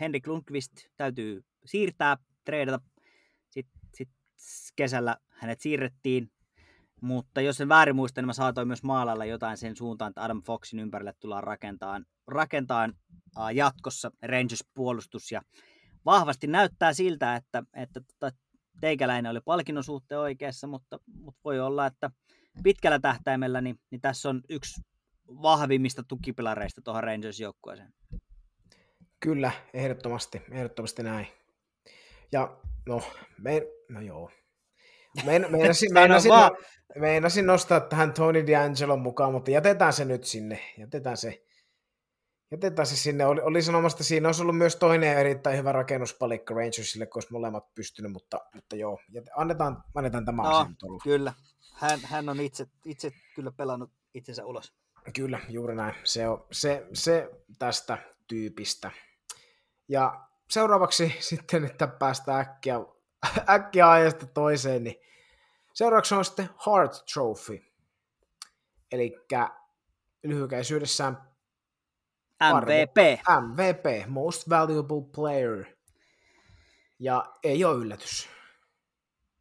[0.00, 2.80] Henrik Lundqvist täytyy siirtää, treidata.
[3.50, 4.08] Sitten sit
[4.76, 6.30] kesällä hänet siirrettiin
[7.00, 10.42] mutta jos en väärin muista, niin mä saatoin myös maalailla jotain sen suuntaan, että Adam
[10.42, 11.44] Foxin ympärille tullaan
[12.26, 12.94] rakentamaan,
[13.38, 15.32] uh, jatkossa Rangers-puolustus.
[15.32, 15.42] Ja
[16.04, 18.36] vahvasti näyttää siltä, että, että tota,
[18.80, 22.10] teikäläinen oli palkinnon suhteen oikeassa, mutta, mutta voi olla, että
[22.62, 24.80] pitkällä tähtäimellä niin, niin tässä on yksi
[25.28, 27.92] vahvimmista tukipilareista tuohon Rangers-joukkueeseen.
[29.20, 31.26] Kyllä, ehdottomasti, ehdottomasti näin.
[32.32, 32.56] Ja
[32.88, 33.02] no,
[33.38, 34.30] me, no joo.
[35.24, 36.50] Mein, meinasin, Sano meinasin, vaan.
[36.96, 40.60] meinasin nostaa tähän Tony D'Angelo mukaan, mutta jätetään se nyt sinne.
[40.78, 41.42] Jätetään se,
[42.50, 43.26] jätetään se sinne.
[43.26, 47.74] Oli, oli sanomasta, siinä olisi ollut myös toinen erittäin hyvä rakennuspalikka Rangersille, kun olisi molemmat
[47.74, 51.32] pystynyt, mutta, mutta joo, jäte, annetaan, annetaan tämä No, asia nyt kyllä.
[51.74, 54.72] Hän, hän on itse, itse kyllä pelannut itsensä ulos.
[55.14, 55.94] Kyllä, juuri näin.
[56.04, 58.90] Se, on, se, se tästä tyypistä.
[59.88, 60.20] Ja
[60.50, 62.76] seuraavaksi sitten, että päästään äkkiä,
[63.48, 64.96] äkkiä ajasta toiseen, niin
[65.74, 67.62] seuraavaksi on sitten Hart Trophy.
[68.92, 69.16] Eli
[70.22, 71.28] lyhykäisyydessään
[72.40, 73.20] MVP.
[73.40, 75.64] MVP, Most Valuable Player.
[76.98, 78.28] Ja ei ole yllätys.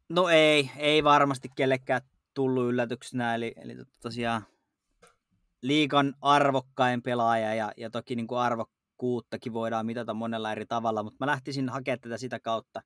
[0.08, 2.00] No ei, ei varmasti kellekään
[2.34, 4.46] tullut yllätyksenä, eli, eli tosiaan
[5.62, 11.16] liikan arvokkain pelaaja ja, ja toki niin kuin arvokkuuttakin voidaan mitata monella eri tavalla, mutta
[11.20, 12.82] mä lähtisin hakemaan tätä sitä kautta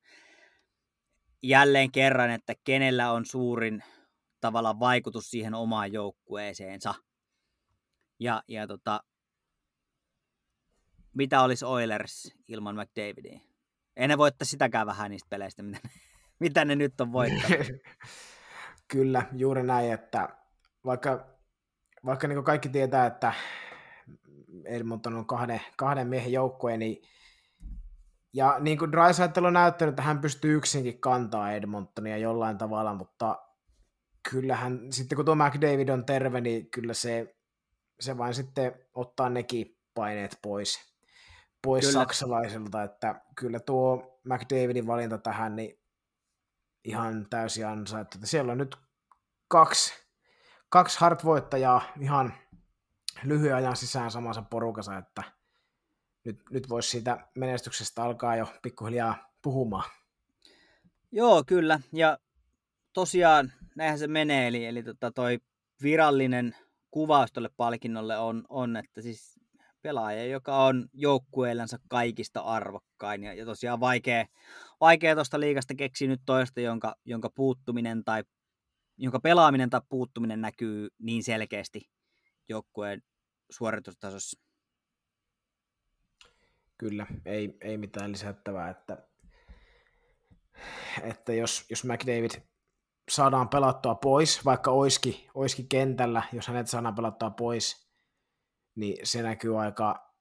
[1.42, 3.84] jälleen kerran, että kenellä on suurin
[4.40, 6.94] tavallaan vaikutus siihen omaan joukkueeseensa.
[8.20, 9.00] Ja, ja tota,
[11.14, 13.40] mitä olisi Oilers ilman McDavidia?
[13.96, 15.90] Ei ne voittaa sitäkään vähän niistä peleistä, mitä ne,
[16.40, 17.66] mitä ne nyt on voittanut.
[18.88, 20.28] Kyllä, juuri näin, että
[20.84, 21.26] vaikka,
[22.04, 23.32] vaikka niin kaikki tietää, että
[24.64, 27.02] Edmonton on kahden, kahden miehen joukkue, niin
[28.34, 33.38] ja niin kuin Drysaitel on näyttänyt, että hän pystyy yksinkin kantaa Edmontonia jollain tavalla, mutta
[34.30, 37.36] kyllähän sitten kun tuo McDavid on terve, niin kyllä se,
[38.00, 40.91] se vain sitten ottaa nekin paineet pois,
[41.62, 41.92] pois Kyllä.
[42.00, 45.80] saksalaisilta, että kyllä tuo McDavidin valinta tähän, niin
[46.84, 48.18] ihan täysin ansaittu.
[48.18, 48.76] Että Siellä on nyt
[49.48, 49.94] kaksi,
[50.68, 52.34] kaksi Hart-voittajaa ihan
[53.24, 55.22] lyhyen ajan sisään samassa porukassa, että
[56.24, 59.90] nyt, nyt voisi siitä menestyksestä alkaa jo pikkuhiljaa puhumaan.
[61.12, 61.80] Joo, kyllä.
[61.92, 62.18] Ja
[62.92, 65.40] tosiaan näinhän se menee, eli, eli tota toi
[65.82, 66.56] virallinen
[66.90, 69.40] kuvaus tuolle palkinnolle on, on, että siis
[69.82, 73.22] pelaaja, joka on joukkueellensa kaikista arvokkain.
[73.24, 74.26] Ja, ja tosiaan vaikea,
[74.80, 78.22] vaikea tuosta liikasta keksiä nyt toista, jonka, jonka puuttuminen tai
[78.96, 81.90] jonka pelaaminen tai puuttuminen näkyy niin selkeästi
[82.48, 83.02] joukkueen
[83.50, 84.40] suoritustasossa.
[86.78, 89.08] Kyllä, ei, ei mitään lisättävää, että,
[91.02, 92.30] että jos, jos McDavid
[93.10, 97.81] saadaan pelattua pois, vaikka oiski, oiski kentällä, jos hänet saadaan pelattua pois,
[98.74, 100.12] niin se näkyy aika,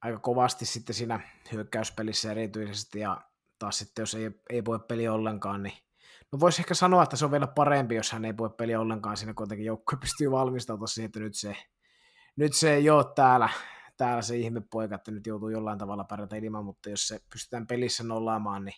[0.00, 1.20] aika kovasti sitten siinä
[1.52, 3.20] hyökkäyspelissä erityisesti, ja
[3.58, 5.74] taas sitten jos ei, ei voi peli ollenkaan, niin
[6.32, 9.16] no voisi ehkä sanoa, että se on vielä parempi, jos hän ei voi peli ollenkaan,
[9.16, 11.56] siinä kuitenkin joukkue pystyy valmistautumaan siihen, että nyt se,
[12.36, 13.48] nyt se ei ole täällä,
[13.96, 18.04] täällä se ihmepoika, että nyt joutuu jollain tavalla pärjätä ilman, mutta jos se pystytään pelissä
[18.04, 18.74] nollaamaan, niin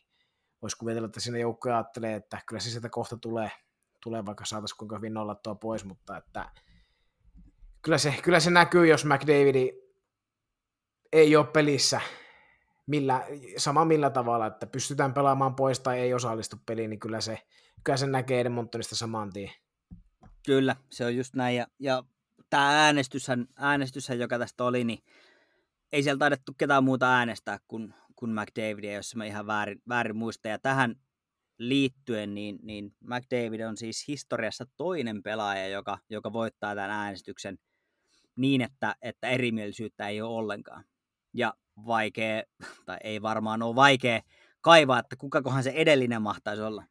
[0.62, 3.51] voisi kuvitella, että siinä joukkoja ajattelee, että kyllä se sieltä kohta tulee,
[4.03, 6.51] tulee vaikka saataisiin kuinka hyvin nollattua pois, mutta että
[7.89, 9.74] kyllä se, kyllä se näkyy, jos McDavid
[11.12, 12.01] ei ole pelissä
[12.86, 13.26] millä,
[13.57, 17.39] sama millä tavalla, että pystytään pelaamaan pois tai ei osallistu peliin, niin kyllä se,
[17.84, 19.51] kyllä se näkee Edmontonista saman tien.
[20.47, 21.57] Kyllä, se on just näin.
[21.57, 22.03] Ja, ja
[22.51, 24.99] tämä äänestyshän, äänestyshän, joka tästä oli, niin
[25.93, 30.53] ei siellä taidettu ketään muuta äänestää kuin, kuin McDavidia, jos mä ihan väärin, väärin muistan.
[30.53, 30.95] Ja tähän
[31.59, 37.59] liittyen, niin, niin McDavid on siis historiassa toinen pelaaja, joka, joka voittaa tämän äänestyksen
[38.39, 40.84] niin, että, että erimielisyyttä ei ole ollenkaan.
[41.34, 41.55] Ja
[41.86, 42.43] vaikea,
[42.86, 44.20] tai ei varmaan ole vaikea
[44.61, 46.84] kaivaa, että kukakohan se edellinen mahtaisi olla.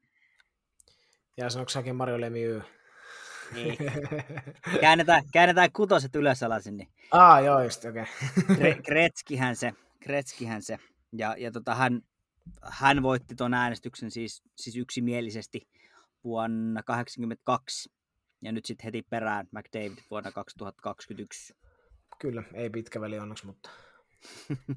[1.38, 2.64] Ja sanoiko säkin Mario Lemieux?
[3.54, 3.78] Niin.
[4.82, 6.78] käännetään, käännetään kutoset ylös alasin.
[6.78, 6.90] Niin.
[7.12, 8.06] Aa, joo, just, okei.
[8.52, 8.82] Okay.
[8.86, 10.78] Kretskihän se, Kretskihän se.
[11.14, 12.02] Ja, ja tota, hän,
[12.62, 15.68] hän voitti tuon äänestyksen siis, siis yksimielisesti
[16.24, 17.90] vuonna 1982.
[18.42, 21.54] Ja nyt sitten heti perään McDavid vuonna 2021.
[22.20, 23.70] Kyllä, ei pitkä väli onneksi, mutta...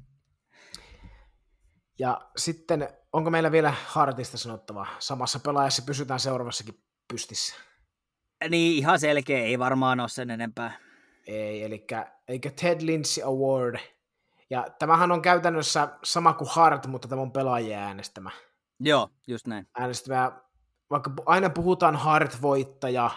[1.99, 4.87] ja sitten, onko meillä vielä Hartista sanottavaa?
[4.99, 7.55] Samassa pelaajassa pysytään seuraavassakin pystissä.
[8.49, 10.79] Niin, ihan selkeä, ei varmaan ole sen enempää.
[11.27, 11.87] Ei, eli
[12.27, 13.79] eikä Ted Lindsay Award.
[14.49, 18.31] Ja tämähän on käytännössä sama kuin Hart, mutta tämä on pelaajien äänestämä.
[18.79, 19.67] Joo, just näin.
[19.77, 20.31] Äänestämä,
[20.89, 23.11] vaikka aina puhutaan Hart-voittaja,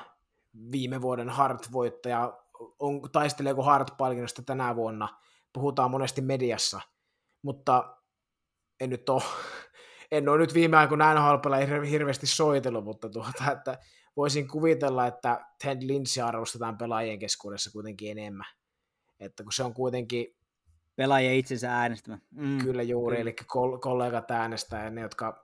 [0.72, 2.38] viime vuoden Hart-voittaja,
[2.78, 5.08] on, taisteleeko Hart-palkinnosta tänä vuonna,
[5.52, 6.80] puhutaan monesti mediassa,
[7.42, 7.96] mutta
[8.80, 9.22] en nyt ole,
[10.12, 13.78] en ole nyt viime aikoina nhl hirveästi soitellut, mutta tuota, että
[14.16, 18.46] voisin kuvitella, että Ted Lindsay arvostetaan pelaajien keskuudessa kuitenkin enemmän.
[19.20, 20.36] Että kun se on kuitenkin...
[20.96, 22.18] Pelaajien itsensä äänestämä.
[22.30, 23.30] Mm, kyllä juuri, kyllä.
[23.30, 23.36] eli
[23.80, 25.43] kollegat äänestää ja ne, jotka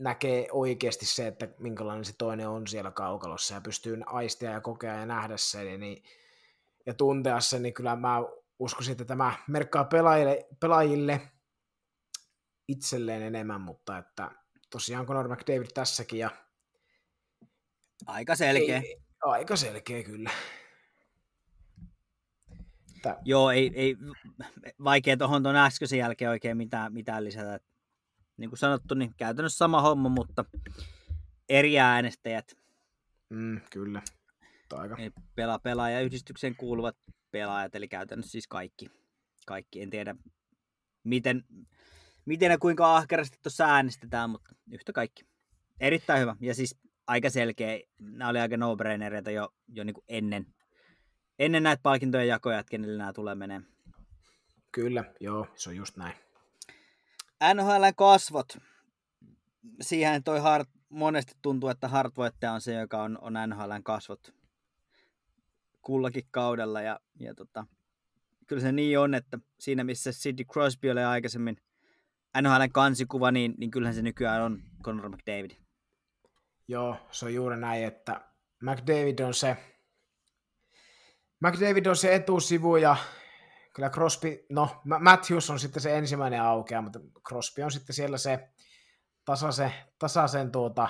[0.00, 4.94] näkee oikeasti se, että minkälainen se toinen on siellä kaukalossa ja pystyy aistia ja kokea
[4.94, 6.02] ja nähdä sen niin,
[6.86, 8.16] ja tuntea sen, niin kyllä mä
[8.58, 11.20] uskoisin, että tämä merkkaa pelaajille, pelaajille
[12.68, 14.30] itselleen enemmän, mutta että
[14.70, 16.30] tosiaan Conor McDavid tässäkin ja
[18.06, 18.78] Aika selkeä.
[18.78, 20.30] Ei, aika selkeä kyllä.
[23.02, 23.18] Tää.
[23.24, 23.96] Joo, ei, ei
[24.84, 27.60] vaikea tuohon tuon äskeisen jälkeen oikein mitään, mitään lisätä.
[28.40, 30.44] Niin kuin sanottu, niin käytännössä sama homma, mutta
[31.48, 32.56] eri äänestäjät.
[33.30, 34.02] Mm, kyllä.
[34.72, 34.96] Aika.
[35.34, 36.96] Pela, pelaajayhdistykseen kuuluvat
[37.30, 38.90] pelaajat, eli käytännössä siis kaikki.
[39.46, 39.82] Kaikki.
[39.82, 40.14] En tiedä,
[41.04, 41.44] miten,
[42.24, 45.24] miten ja kuinka ahkerasti tuossa äänestetään, mutta yhtä kaikki.
[45.80, 46.36] Erittäin hyvä.
[46.40, 50.46] Ja siis aika selkeä, nämä oli aika no-brainereita jo, jo niin kuin ennen,
[51.38, 53.60] ennen näitä palkintojen jakoja, että kenelle nämä tulee menee.
[54.72, 56.29] Kyllä, joo, se on just näin.
[57.54, 58.58] NHL kasvot.
[59.80, 64.34] Siihen toi Hart, monesti tuntuu, että Hart-voittaja on se, joka on, on NHL kasvot
[65.82, 66.82] kullakin kaudella.
[66.82, 67.66] Ja, ja tota,
[68.46, 71.56] kyllä se niin on, että siinä missä Sidney Crosby oli aikaisemmin
[72.42, 75.50] NHL kansikuva, niin, niin kyllähän se nykyään on Conor McDavid.
[76.68, 78.20] Joo, se on juuri näin, että
[78.62, 79.56] McDavid on se,
[81.40, 82.96] McDavid on se etusivu ja
[83.80, 88.48] kyllä Crosby, no Matthews on sitten se ensimmäinen aukea, mutta Crosby on sitten siellä se
[89.24, 90.88] tasaisen, tasaisen tuota,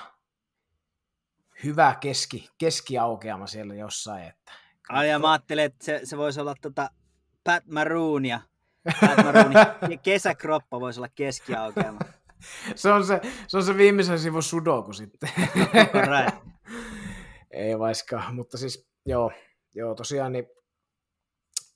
[1.64, 4.24] hyvä keski, keskiaukeama siellä jossain.
[4.24, 4.52] Että,
[4.88, 6.90] Ai ja mä ajattelin, että se, se voisi olla tota
[7.44, 8.40] Pat Maroonia.
[9.00, 11.98] Pat kesäkroppa voisi olla keskiaukeama
[12.74, 15.30] se, on se, se on se viimeisen sivun sudoku sitten.
[17.50, 19.32] Ei vaikka, mutta siis joo,
[19.74, 20.46] joo tosiaan niin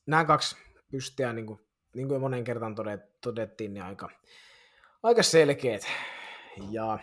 [0.06, 0.56] nämä kaksi
[0.94, 1.60] pystiä, niin kuin,
[1.94, 2.74] niin kuin monen kertaan
[3.20, 4.10] todettiin, niin aika,
[5.02, 5.82] aika selkeät.
[6.70, 6.98] Ja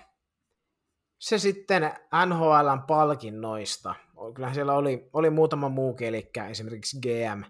[1.19, 1.91] se sitten
[2.25, 3.95] NHLn palkinnoista.
[4.33, 7.43] Kyllähän siellä oli, oli muutama muukin, eli esimerkiksi GM,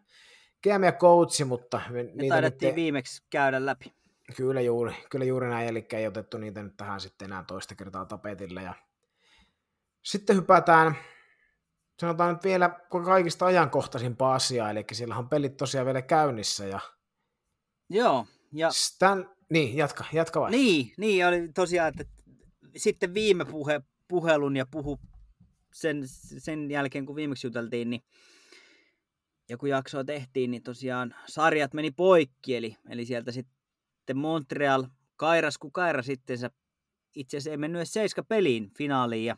[0.64, 1.82] GM ja coachi, mutta...
[1.90, 2.76] Me niitä taidettiin nyt...
[2.76, 3.94] viimeksi käydä läpi.
[4.38, 8.06] Kyllä juuri, kyllä juuri näin, eli ei otettu niitä nyt tähän sitten enää toista kertaa
[8.06, 8.64] tapetille.
[8.64, 8.74] Ja
[10.02, 10.96] sitten hypätään
[12.02, 12.70] sanotaan nyt vielä
[13.06, 16.66] kaikista ajankohtaisimpaa asiaa, eli siellä on pelit tosiaan vielä käynnissä.
[16.66, 16.80] Ja
[17.90, 18.26] Joo.
[18.54, 18.72] Ja...
[18.72, 19.30] Stan...
[19.50, 20.52] Niin, jatka, jatka vai?
[20.52, 22.14] Niin, niin, oli tosiaan, että
[22.76, 25.00] sitten viime puhe, puhelun ja puhu
[25.74, 26.02] sen,
[26.38, 28.04] sen jälkeen, kun viimeksi juteltiin, niin
[29.50, 34.84] joku jaksoa tehtiin, niin tosiaan sarjat meni poikki, eli, eli sieltä sitten Montreal
[35.16, 36.52] kairas kuin kairas itsensä.
[37.16, 39.38] Itse asiassa ei mennyt edes seiska peliin finaaliin ja,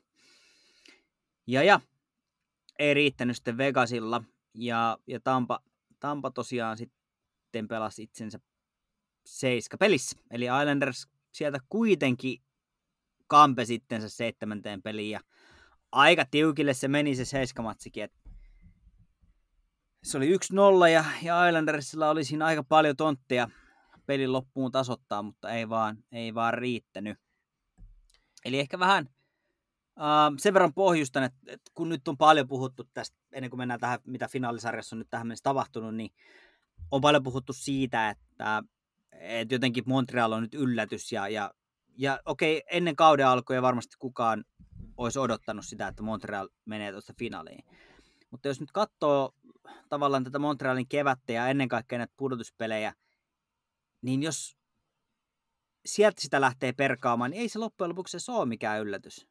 [1.48, 1.80] ja, ja
[2.80, 5.60] ei riittänyt sitten Vegasilla ja, ja Tampa,
[6.00, 8.40] Tampa tosiaan sitten pelasi itsensä
[9.26, 10.18] seiska pelissä.
[10.32, 12.42] Eli Islanders sieltä kuitenkin
[13.28, 15.20] kampe sitten se seitsemänteen peliin ja
[15.92, 18.10] aika tiukille se meni se seiskamatsikin,
[20.04, 23.50] se oli 1-0 ja, ja Islandersilla oli siinä aika paljon tontteja
[24.06, 27.18] pelin loppuun tasoittaa, mutta ei vaan, ei vaan riittänyt.
[28.46, 29.10] Eli ehkä vähän
[29.98, 33.80] uh, sen verran pohjustan, että, että kun nyt on paljon puhuttu tästä, ennen kuin mennään
[33.80, 36.12] tähän, mitä finaalisarjassa on nyt tähän mennessä tapahtunut, niin
[36.92, 38.64] on paljon puhuttu siitä, että,
[39.12, 41.54] että jotenkin Montreal on nyt yllätys ja, ja,
[41.98, 44.44] ja okei, ennen kauden alkua varmasti kukaan
[44.98, 47.66] olisi odottanut sitä, että Montreal menee tuosta finaaliin.
[48.32, 49.36] Mutta jos nyt katsoo
[49.90, 52.94] tavallaan tätä Montrealin kevättä ja ennen kaikkea näitä pudotuspelejä,
[54.02, 54.58] niin jos
[55.86, 59.28] sieltä sitä lähtee perkaamaan, niin ei se loppujen lopuksi se ole mikään yllätys.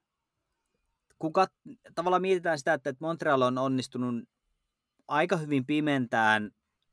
[1.22, 4.24] Kun kat- tavallaan mietitään sitä, että Montreal on onnistunut
[5.08, 6.50] aika hyvin pimentään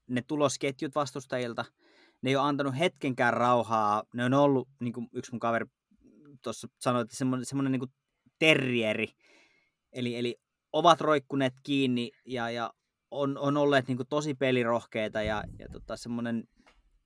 [0.07, 1.65] ne tulosketjut vastustajilta,
[2.21, 5.65] ne ei ole antanut hetkenkään rauhaa, ne on ollut, niin kuin yksi mun kaveri
[6.43, 7.91] tuossa sanoi, että semmoinen, semmoinen niin kuin
[8.39, 9.07] terrieri,
[9.93, 10.35] eli, eli
[10.73, 12.73] ovat roikkuneet kiinni ja, ja
[13.11, 16.43] on, on olleet niin kuin tosi pelirohkeita ja, ja tota, semmoinen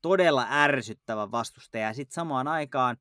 [0.01, 1.87] todella ärsyttävä vastustaja.
[1.87, 2.97] Ja sitten samaan aikaan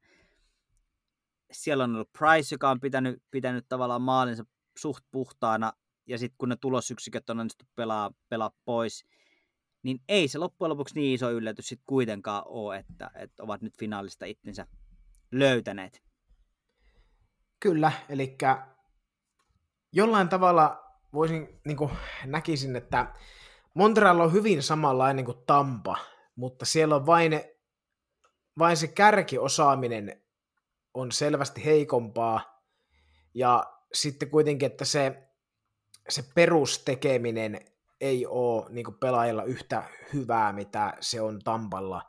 [1.52, 4.44] siellä on ollut Price, joka on pitänyt, pitänyt tavallaan maalinsa
[4.78, 5.72] suht puhtaana,
[6.06, 9.06] ja sitten kun ne tulosyksiköt on onnistu pelaa, pelaa pois,
[9.82, 13.78] niin ei se loppujen lopuksi niin iso yllätys sitten kuitenkaan ole, että, että ovat nyt
[13.78, 14.66] finaalista itsensä
[15.32, 16.02] löytäneet.
[17.60, 18.36] Kyllä, eli
[19.92, 21.90] jollain tavalla voisin, niin kuin
[22.26, 23.14] näkisin, että
[23.74, 25.96] Montreal on hyvin samanlainen kuin Tampa,
[26.36, 27.40] mutta siellä on vain,
[28.58, 30.21] vain se kärkiosaaminen
[30.94, 32.62] on selvästi heikompaa,
[33.34, 33.64] ja
[33.94, 35.28] sitten kuitenkin, että se,
[36.08, 37.60] se perustekeminen
[38.00, 39.82] ei ole niin pelaajilla yhtä
[40.12, 42.02] hyvää, mitä se on Tampalla.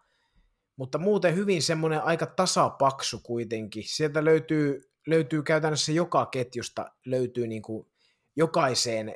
[0.76, 3.84] Mutta muuten hyvin semmoinen aika tasapaksu kuitenkin.
[3.86, 7.88] Sieltä löytyy, löytyy käytännössä joka ketjusta löytyy niin kuin
[8.36, 9.16] jokaiseen,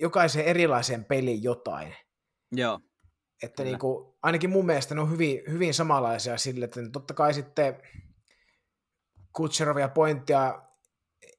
[0.00, 1.94] jokaiseen erilaiseen peliin jotain.
[2.52, 2.80] Joo.
[3.42, 7.34] Että niin kuin, ainakin mun mielestä ne on hyvin, hyvin samanlaisia sille, että totta kai
[7.34, 7.82] sitten
[9.32, 10.62] Kutserovia pointtia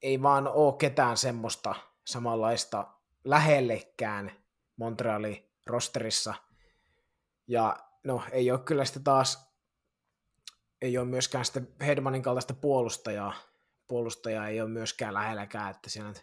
[0.02, 1.76] ei vaan ole ketään semmoista
[2.06, 2.88] samanlaista
[3.24, 4.32] lähellekään
[4.76, 6.34] Montrealin rosterissa.
[7.48, 9.56] Ja no, ei ole kyllä sitten taas,
[10.82, 13.34] ei ole myöskään sitten Hedmanin kaltaista puolustajaa,
[13.88, 16.14] puolustajaa ei ole myöskään lähelläkään, että siellä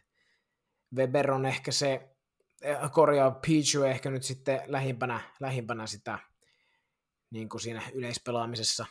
[0.96, 2.16] Weber on ehkä se,
[2.62, 6.18] eh, korjaa Pichu ehkä nyt sitten lähimpänä, lähimpänä sitä
[7.30, 8.86] niin kuin siinä yleispelaamisessa.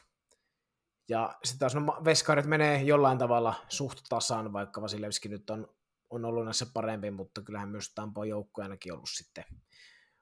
[1.10, 5.68] Ja sitten taas no, veskarit menee jollain tavalla suht tasaan, vaikka Vasilevski nyt on,
[6.10, 9.44] on ollut näissä parempi, mutta kyllähän myös Tampo joukko ainakin ollut sitten,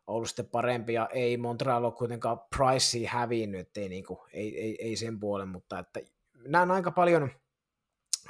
[0.08, 4.78] ollut sitten parempi, ja ei Montreal ole kuitenkaan Pricea hävinnyt, ei, niin kuin, ei, ei,
[4.80, 6.00] ei, sen puolen, mutta että
[6.48, 7.30] näen aika paljon,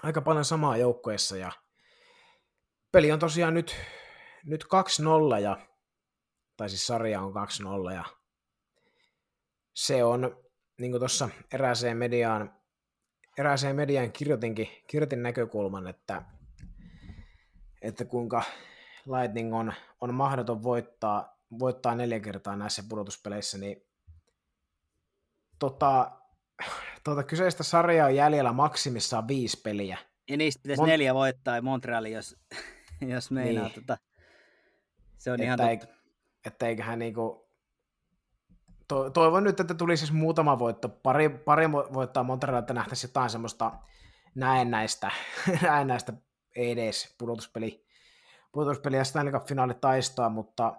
[0.03, 1.51] aika paljon samaa joukkoessa, ja
[2.91, 3.75] peli on tosiaan nyt,
[4.45, 4.63] nyt
[5.37, 5.57] 2-0 ja,
[6.57, 7.33] tai siis sarja on
[7.89, 8.03] 2-0 ja
[9.73, 10.44] se on,
[10.79, 12.53] niin kuin tuossa erääseen mediaan,
[13.37, 16.23] erääseen mediaan kirjoitinkin, kirjoitin näkökulman, että,
[17.81, 18.43] että kuinka
[19.05, 23.87] Lightning on, on mahdoton voittaa, voittaa neljä kertaa näissä pudotuspeleissä, niin
[25.59, 26.11] tota,
[27.03, 29.97] tota kyseistä sarjaa on jäljellä maksimissaan viisi peliä.
[30.29, 32.35] Ja niistä pitäisi Mon- neljä voittaa Montreali, jos
[33.01, 33.63] jos meinaa.
[33.63, 33.75] Niin.
[33.75, 33.97] Tota,
[35.17, 35.95] se on että ihan ei, totta.
[36.45, 37.44] Että eiköhän niinku,
[38.87, 43.29] to, toivon nyt, että tulisi siis muutama voitto, pari, pari voittaa Montreal, että nähtäisiin jotain
[43.29, 43.71] semmoista
[44.35, 45.11] näennäistä,
[45.61, 46.13] näennäistä
[46.55, 47.85] edes pudotuspeli,
[48.51, 50.75] pudotuspeli ja Stanley Cup finaali taistoa, mutta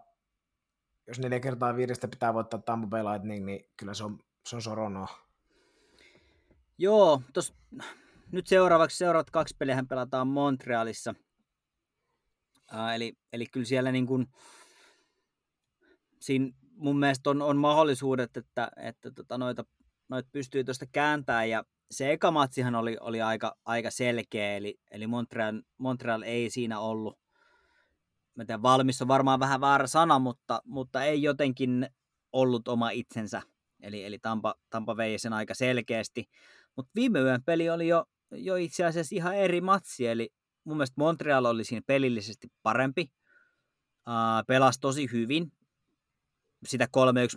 [1.07, 4.63] jos neljä kertaa viidestä pitää voittaa Tampa Bay Lightning, niin kyllä se on, se on
[4.63, 5.09] soronoa.
[6.79, 7.55] Joo, tos,
[8.33, 11.15] nyt seuraavaksi seuraavat kaksi peliä pelataan Montrealissa–
[12.73, 14.27] Uh, eli, eli kyllä siellä niin kuin,
[16.21, 19.65] siinä mun mielestä on, on mahdollisuudet, että, että tota noita,
[20.09, 25.07] noita pystyy tuosta kääntämään ja se eka matsihan oli, oli aika, aika selkeä, eli, eli
[25.07, 27.19] Montreal, Montreal ei siinä ollut,
[28.35, 31.89] mä tiedän, valmis on varmaan vähän väärä sana, mutta, mutta ei jotenkin
[32.33, 33.43] ollut oma itsensä.
[33.83, 36.25] Eli, eli Tampa, Tampa vei sen aika selkeästi.
[36.77, 40.29] Mutta viime yön peli oli jo, jo itse asiassa ihan eri matsi, eli
[40.65, 43.13] mun mielestä Montreal oli siinä pelillisesti parempi.
[44.09, 45.53] Uh, pelasi tosi hyvin.
[46.67, 46.89] Sitä 3-1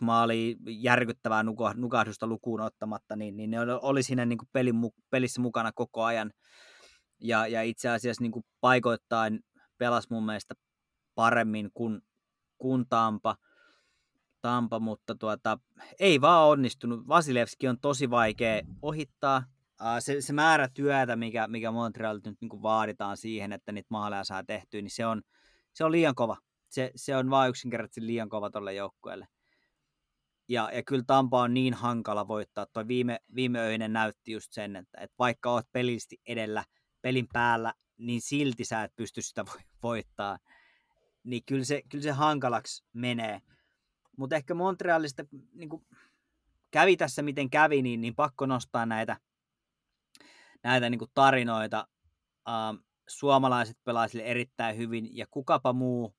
[0.01, 1.43] maalia järkyttävää
[1.75, 4.75] nukahdusta lukuun ottamatta, niin, niin ne oli siinä niin kuin pelin,
[5.09, 6.31] pelissä mukana koko ajan.
[7.19, 9.39] Ja, ja itse asiassa niin kuin paikoittain
[9.77, 10.55] pelasi mun mielestä
[11.15, 12.01] paremmin kuin,
[12.57, 13.35] kuin Tampa.
[14.41, 15.59] Tampa, mutta tuota,
[15.99, 17.07] ei vaan onnistunut.
[17.07, 19.43] Vasilevski on tosi vaikea ohittaa.
[19.99, 24.43] Se, se määrä työtä, mikä, mikä Montrealilta nyt niin vaaditaan siihen, että niitä maaleja saa
[24.43, 25.21] tehtyä, niin se on,
[25.73, 26.37] se on liian kova.
[26.69, 29.27] Se, se on vain yksinkertaisesti liian kova tuolle joukkueelle.
[30.47, 32.65] Ja, ja kyllä Tampa on niin hankala voittaa.
[32.65, 36.63] Tuo viime, viime öinen näytti just sen, että, että vaikka oot pelillisesti edellä
[37.01, 39.45] pelin päällä, niin silti sä et pysty sitä
[39.83, 40.37] voittaa.
[41.23, 43.41] Niin kyllä se, kyllä se hankalaksi menee.
[44.17, 45.85] Mutta ehkä Montrealista niin kuin
[46.71, 49.17] kävi tässä miten kävi, niin, niin pakko nostaa näitä,
[50.63, 51.87] näitä niin kuin tarinoita.
[52.49, 52.75] Ähm,
[53.07, 56.15] suomalaiset pelaisivat erittäin hyvin, ja kukapa muu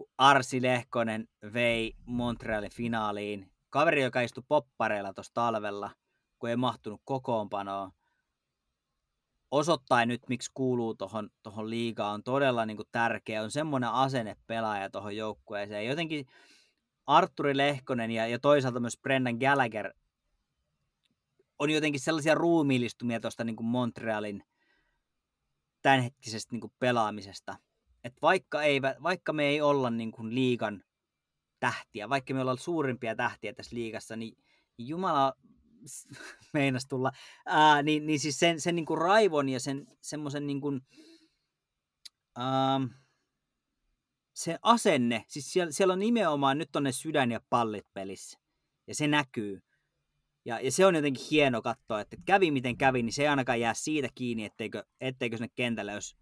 [0.00, 3.52] kuin Arsi Lehkonen vei Montrealin finaaliin.
[3.70, 5.90] Kaveri, joka istui poppareilla tuossa talvella,
[6.38, 7.90] kun ei mahtunut kokoonpanoon.
[9.50, 13.42] Osoittaa nyt, miksi kuuluu tuohon tohon liigaan, on todella niin kuin, tärkeä.
[13.42, 15.86] On semmoinen asenne pelaaja tuohon joukkueeseen.
[15.86, 16.26] Jotenkin
[17.06, 19.92] Arturi Lehkonen ja, ja toisaalta myös Brendan Gallagher
[21.58, 24.42] on jotenkin sellaisia ruumiillistumia tuosta niin Montrealin
[25.82, 27.56] tämänhetkisestä niin kuin pelaamisesta.
[28.04, 30.84] Et vaikka, ei, vaikka me ei olla niin kuin liigan
[31.60, 34.36] tähtiä, vaikka me ollaan suurimpia tähtiä tässä liigassa, niin
[34.78, 35.32] Jumala
[36.54, 37.12] meinas tulla,
[37.46, 40.80] ää, niin, niin siis sen, sen niin kuin raivon ja sen semmoisen niin kuin,
[42.36, 42.80] ää,
[44.34, 48.38] se asenne, siis siellä, siellä on nimenomaan nyt on ne sydän ja pallit pelissä.
[48.86, 49.62] Ja se näkyy.
[50.44, 53.60] Ja, ja se on jotenkin hieno katsoa, että kävi miten kävi, niin se ei ainakaan
[53.60, 56.16] jää siitä kiinni, etteikö, etteikö sinne kentälle olisi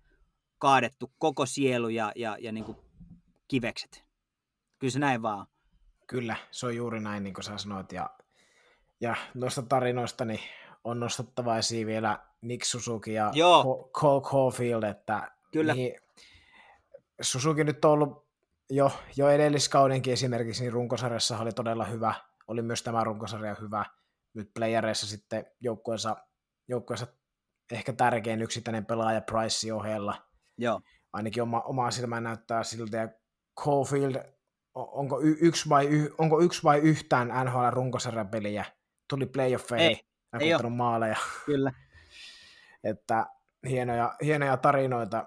[0.58, 2.76] kaadettu koko sielu ja, ja, ja niin kuin
[3.48, 4.04] kivekset.
[4.78, 5.46] Kyllä se näin vaan.
[6.06, 7.92] Kyllä, se on juuri näin, niin kuin sä sanoit.
[7.92, 8.10] Ja,
[9.00, 10.40] ja noista tarinoista niin
[10.84, 13.90] on nostettava esiin vielä Nick Suzuki ja Joo.
[13.92, 15.74] Cole Caulfield, että Kyllä.
[15.74, 16.00] Niin,
[17.20, 18.28] Susuki nyt on ollut
[18.70, 22.14] jo, jo edelliskaudenkin esimerkiksi, niin runkosarjassa oli todella hyvä.
[22.48, 23.84] Oli myös tämä runkosarja hyvä.
[24.34, 26.16] Nyt playereissa sitten joukkueensa,
[26.68, 27.06] joukkueensa
[27.72, 30.27] ehkä tärkein yksittäinen pelaaja Price ohella.
[30.58, 30.80] Joo.
[31.12, 32.96] Ainakin oma, omaa silmään näyttää siltä.
[32.96, 33.08] Ja
[33.60, 34.14] Caulfield,
[34.74, 38.64] onko, y, yksi vai, y, onko yksi vai yhtään NHL runkosarjan peliä?
[39.08, 39.98] Tuli playoffeihin,
[40.40, 41.16] ei, ei maaleja.
[41.46, 41.72] Kyllä.
[42.84, 43.26] että
[43.68, 45.26] hienoja, hienoja tarinoita.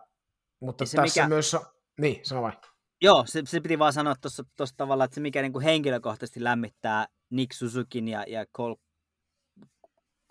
[0.59, 1.27] Mutta tässä mikä...
[1.27, 1.55] myös
[1.99, 2.51] niin, sano vai.
[3.01, 4.15] Joo, se, se piti vaan sanoa
[4.57, 8.75] tuossa tavalla, että se mikä niin kuin henkilökohtaisesti lämmittää Nick Suzukin ja, ja Cole,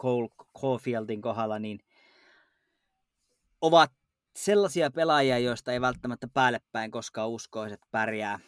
[0.03, 0.29] Cole
[0.61, 1.79] Caulfieldin kohdalla, niin
[3.61, 3.93] ovat
[4.45, 8.39] sellaisia pelaajia, joista ei välttämättä päälle päin koskaan uskoisi, että pärjää.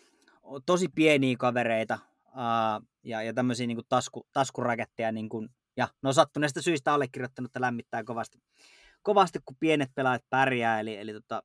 [0.66, 6.12] Tosi pieniä kavereita uh, ja, ja tämmöisiä niin kuin tasku, taskuraketteja, niin kuin, ja no
[6.12, 8.38] sattuneesta syistä allekirjoittanut, että lämmittää kovasti,
[9.02, 11.42] kovasti, kun pienet pelaajat pärjää, eli, eli tota,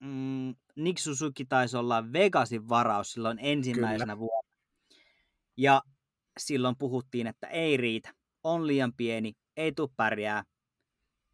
[0.00, 4.18] mm, Nick Suzuki taisi olla Vegasin varaus silloin ensimmäisenä Kyllä.
[4.18, 4.54] vuonna.
[5.56, 5.82] Ja
[6.38, 8.12] silloin puhuttiin, että ei riitä,
[8.44, 10.44] on liian pieni, ei tule pärjää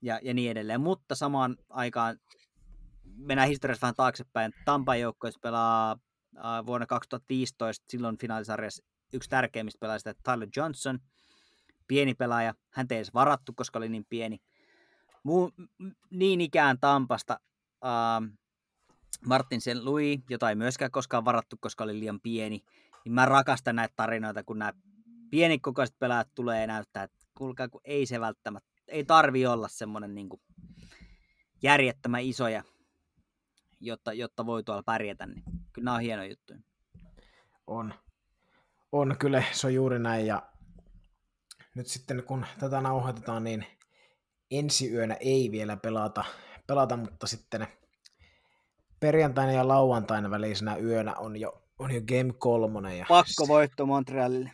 [0.02, 0.80] ja, ja niin edelleen.
[0.80, 2.18] Mutta samaan aikaan
[3.16, 4.52] mennään historiassa vähän taaksepäin.
[4.64, 5.96] Tampan joukkoissa pelaa
[6.36, 10.98] äh, vuonna 2015 silloin finaalisarjassa yksi tärkeimmistä pelaajista, Tyler Johnson,
[11.88, 12.54] pieni pelaaja.
[12.70, 14.38] Hän ei edes varattu, koska oli niin pieni.
[15.22, 15.50] Muu,
[16.10, 17.40] niin ikään Tampasta
[17.84, 18.38] äh,
[19.26, 22.60] Martin sen Louis, jota ei myöskään koskaan varattu, koska oli liian pieni,
[23.04, 24.72] niin mä rakastan näitä tarinoita, kun nämä
[25.30, 30.14] pienikokoiset pelaajat tulee ja näyttää, että kuulkaa, kun ei se välttämättä, ei tarvi olla semmoinen
[30.14, 30.28] niin
[31.62, 32.62] järjettömän isoja,
[33.80, 36.58] jotta, jotta voi tuolla pärjätä, niin kyllä nämä on hienoja juttuja.
[37.66, 37.94] On.
[38.92, 40.42] On, kyllä se on juuri näin, ja
[41.74, 43.66] nyt sitten kun tätä nauhoitetaan, niin
[44.50, 46.24] ensi yönä ei vielä pelata,
[46.66, 47.66] pelata mutta sitten
[49.00, 52.96] perjantaina ja lauantaina välisenä yönä on jo, on jo Game 3.
[52.96, 54.50] Ja Pakko voitto Montrealille.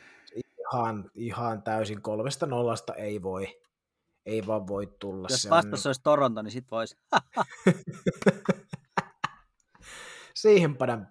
[0.73, 3.61] Ihan, ihan täysin kolmesta nollasta ei voi,
[4.27, 5.29] ei vaan voi tulla.
[5.31, 5.65] Jos se on...
[5.87, 6.97] olisi Toronto, niin sit voisi.
[10.37, 11.09] Siihen padan.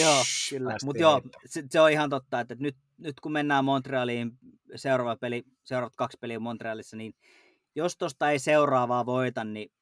[0.00, 0.76] Joo, kyllä.
[0.84, 4.38] Mutta joo, se, se, on ihan totta, että nyt, nyt kun mennään Montrealiin,
[4.74, 7.14] seuraava peli, seuraavat kaksi peliä Montrealissa, niin
[7.74, 9.72] jos tuosta ei seuraavaa voita, niin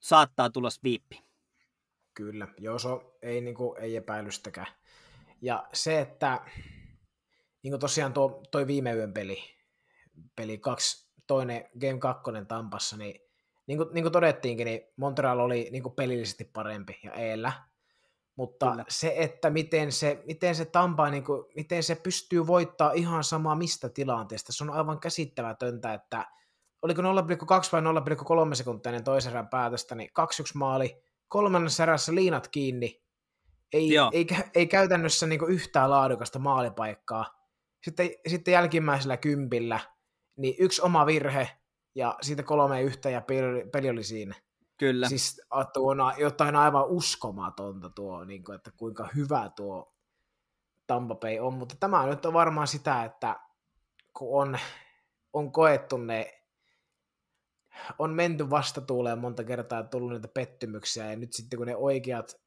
[0.00, 1.22] saattaa tulla viippi.
[2.14, 4.66] Kyllä, joo, se on, ei, niin kuin, ei epäilystäkään.
[5.42, 6.40] Ja se, että
[7.62, 9.38] niin kuin tosiaan tuo, toi viime yön peli,
[10.36, 13.29] peli kaksi, toinen Game 2 Tampassa, niin
[13.70, 17.52] niin kuin, niin kuin todettiinkin, niin Montreal oli niin kuin pelillisesti parempi ja eellä,
[18.36, 18.84] mutta Kyllä.
[18.88, 23.54] se, että miten se, miten se Tampa, niin kuin, miten se pystyy voittaa ihan sama
[23.54, 26.26] mistä tilanteesta, se on aivan käsittämätöntä, että
[26.82, 27.08] oliko 0,2
[27.72, 27.80] vai
[28.48, 30.22] 0,3 sekuntia ennen toisen erän päätöstä, niin 2-1
[30.54, 33.02] maali, kolmannessa erässä liinat kiinni,
[33.72, 37.26] ei, ei, ei käytännössä niin yhtään laadukasta maalipaikkaa.
[37.84, 39.80] Sitten, sitten jälkimmäisellä kympillä,
[40.36, 41.59] niin yksi oma virhe,
[41.94, 44.34] ja siitä kolme yhtä ja peli, peli oli siinä.
[44.76, 45.08] Kyllä.
[45.08, 45.40] Siis
[45.72, 49.94] tuo on jotain aivan uskomatonta tuo, niin kuin, että kuinka hyvä tuo
[50.86, 53.40] Tampa Bay on, mutta tämä nyt on varmaan sitä, että
[54.16, 54.58] kun on,
[55.32, 56.44] on koettu ne,
[57.98, 62.40] on menty vastatuuleen monta kertaa ja tullut niitä pettymyksiä, ja nyt sitten kun ne oikeat,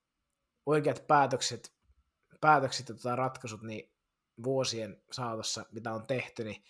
[0.66, 1.74] oikeat päätökset,
[2.41, 3.94] päätökset ja tota ratkaisut niin
[4.44, 6.64] vuosien saatossa, mitä on tehty, niin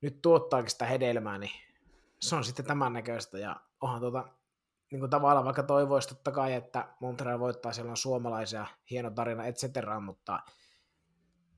[0.00, 1.69] nyt tuottaakin sitä hedelmää, niin
[2.22, 4.28] se on sitten tämän näköistä, ja onhan tuota,
[4.90, 9.44] niin kuin tavallaan vaikka toivoisi totta kai, että Montreal voittaa, siellä on suomalaisia, hieno tarina,
[9.44, 10.40] et cetera, mutta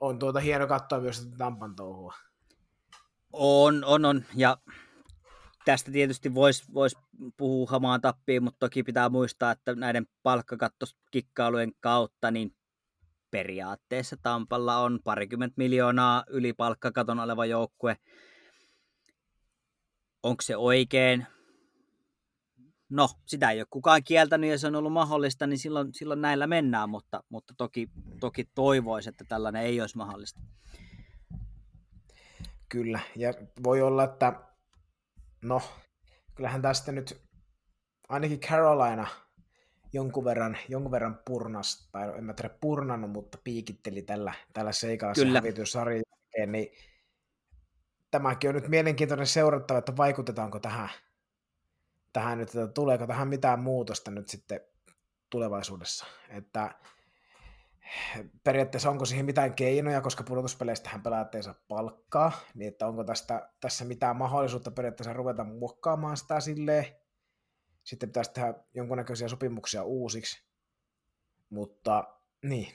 [0.00, 2.14] on tuota hieno katsoa myös tätä Tampan touhua.
[3.32, 4.56] On, on, on, ja
[5.64, 6.96] tästä tietysti voisi vois
[7.36, 12.56] puhua hamaan tappiin, mutta toki pitää muistaa, että näiden palkkakattoskikkailujen kautta niin
[13.30, 17.96] periaatteessa Tampalla on parikymmentä miljoonaa yli palkkakaton oleva joukkue,
[20.22, 21.26] onko se oikein?
[22.90, 26.46] No, sitä ei ole kukaan kieltänyt ja se on ollut mahdollista, niin silloin, silloin näillä
[26.46, 30.40] mennään, mutta, mutta toki, toki toivoisi, että tällainen ei olisi mahdollista.
[32.68, 34.40] Kyllä, ja voi olla, että
[35.42, 35.62] no,
[36.34, 37.20] kyllähän tästä nyt
[38.08, 39.06] ainakin Carolina
[39.92, 45.14] jonkun verran, jonkun verran purnas, tai en mä tiedä purnannut, mutta piikitteli tällä, tällä seikalla
[45.14, 46.02] se hävityssarjan
[46.46, 46.72] niin
[48.12, 50.88] tämäkin on nyt mielenkiintoinen seurattava, että vaikutetaanko tähän,
[52.12, 54.60] tähän nyt, että tuleeko tähän mitään muutosta nyt sitten
[55.30, 56.06] tulevaisuudessa.
[56.28, 56.74] Että
[58.44, 63.50] periaatteessa onko siihen mitään keinoja, koska pudotuspeleistähän pelaajat ei saa palkkaa, niin että onko tästä,
[63.60, 66.86] tässä mitään mahdollisuutta periaatteessa ruveta muokkaamaan sitä silleen.
[67.84, 70.44] Sitten pitäisi tehdä jonkunnäköisiä sopimuksia uusiksi.
[71.50, 72.04] Mutta
[72.42, 72.68] niin,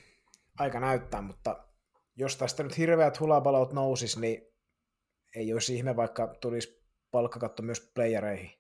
[0.59, 1.67] aika näyttää, mutta
[2.15, 4.56] jos tästä nyt hirveät hulapalot nousis, niin
[5.37, 8.51] ei olisi ihme, vaikka tulisi palkkakatto myös playereihin.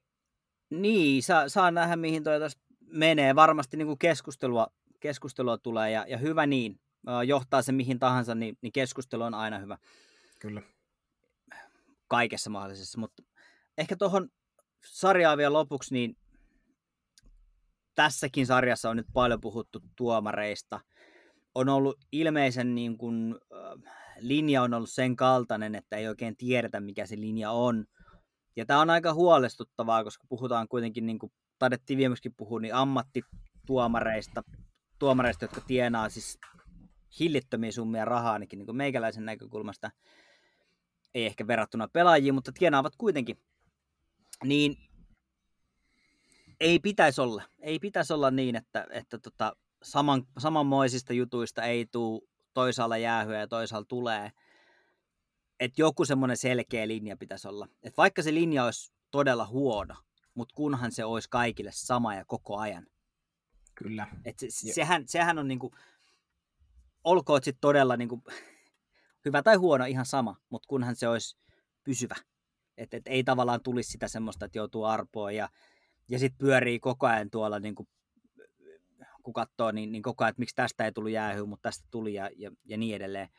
[0.69, 3.35] Niin, saa, saa nähdä mihin toi tästä menee.
[3.35, 4.67] Varmasti niin kuin keskustelua,
[4.99, 6.79] keskustelua tulee ja, ja hyvä niin.
[7.27, 9.77] Johtaa se mihin tahansa, niin, niin keskustelu on aina hyvä.
[10.39, 10.61] Kyllä.
[12.07, 13.23] Kaikessa mahdollisessa, mutta
[13.77, 14.29] ehkä tuohon
[14.85, 16.17] sarjaa vielä lopuksi, niin
[17.95, 20.79] tässäkin sarjassa on nyt paljon puhuttu tuomareista.
[21.55, 26.79] On ollut ilmeisen niin kuin, äh, linja on ollut sen kaltainen, että ei oikein tiedetä,
[26.79, 27.85] mikä se linja on.
[28.55, 34.43] Ja tämä on aika huolestuttavaa, koska puhutaan kuitenkin, niin kuin taidettiin viimeksi puhua, niin ammattituomareista,
[34.99, 36.39] tuomareista, jotka tienaa siis
[37.19, 39.91] hillittömiä summia rahaa ainakin niin kuin meikäläisen näkökulmasta.
[41.13, 43.37] Ei ehkä verrattuna pelaajiin, mutta tienaavat kuitenkin.
[44.43, 44.77] Niin
[46.59, 47.43] ei pitäisi olla.
[47.59, 52.21] Ei pitäisi olla niin, että, että tota, saman, samanmoisista jutuista ei tule
[52.57, 54.31] toisaalla jäähyä ja toisaalla tulee.
[55.59, 57.67] Että joku semmoinen selkeä linja pitäisi olla.
[57.83, 59.95] Et vaikka se linja olisi todella huono,
[60.33, 62.87] mutta kunhan se olisi kaikille sama ja koko ajan.
[63.75, 64.07] Kyllä.
[64.25, 65.71] Et se, sehän, sehän on niinku,
[67.03, 68.23] olkoon sitten todella niinku,
[69.25, 71.37] hyvä tai huono ihan sama, mutta kunhan se olisi
[71.83, 72.15] pysyvä.
[72.77, 75.49] Että et ei tavallaan tulisi sitä semmoista, että joutuu arpoon ja,
[76.09, 77.87] ja sitten pyörii koko ajan tuolla niinku
[79.27, 82.13] kun katsoo, niin, niin koko ajan, että miksi tästä ei tullut jäähyä, mutta tästä tuli
[82.13, 83.29] ja, ja, ja niin edelleen.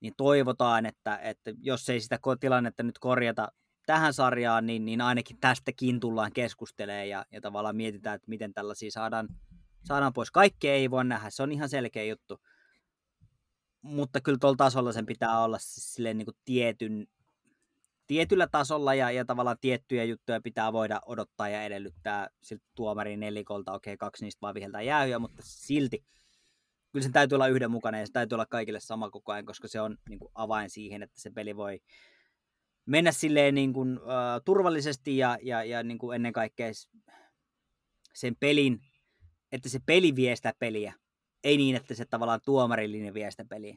[0.00, 3.52] Niin toivotaan, että, että jos ei sitä tilannetta nyt korjata
[3.86, 8.90] tähän sarjaan, niin, niin ainakin tästäkin tullaan keskustelemaan ja, ja tavallaan mietitään, että miten tällaisia
[8.90, 9.28] saadaan,
[9.84, 10.30] saadaan pois.
[10.30, 12.40] Kaikkea ei voi nähdä, se on ihan selkeä juttu.
[13.80, 17.06] Mutta kyllä tuolla tasolla sen pitää olla silleen niin kuin tietyn
[18.12, 23.72] tietyllä tasolla ja, ja tavallaan tiettyjä juttuja pitää voida odottaa ja edellyttää siltä tuomarin nelikolta,
[23.72, 26.04] okei, okay, kaksi niistä vaan viheltää jäähyä, mutta silti.
[26.92, 29.80] Kyllä sen täytyy olla yhdenmukainen ja se täytyy olla kaikille sama koko ajan, koska se
[29.80, 31.80] on niin kuin, avain siihen, että se peli voi
[32.86, 34.06] mennä silleen niin kuin, uh,
[34.44, 36.70] turvallisesti ja, ja, ja niin kuin ennen kaikkea
[38.14, 38.80] sen pelin,
[39.52, 40.94] että se peli vie sitä peliä,
[41.44, 43.76] ei niin, että se tavallaan tuomarillinen vie sitä peliä.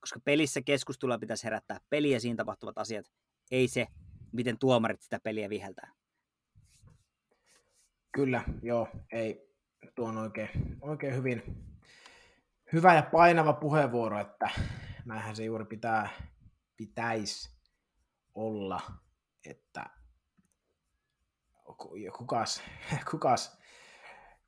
[0.00, 3.06] Koska pelissä keskustelua pitäisi herättää peliä, siinä tapahtuvat asiat,
[3.50, 3.86] ei se,
[4.32, 5.92] miten tuomarit sitä peliä viheltää.
[8.12, 9.52] Kyllä, joo, ei.
[9.94, 10.50] tuon oikein,
[10.80, 11.42] oikein hyvin,
[12.72, 14.50] hyvä ja painava puheenvuoro, että
[15.04, 16.08] näinhän se juuri pitää,
[16.76, 17.56] pitäisi
[18.34, 18.80] olla,
[19.46, 19.86] että
[22.18, 22.62] kukas,
[23.10, 23.58] kukas,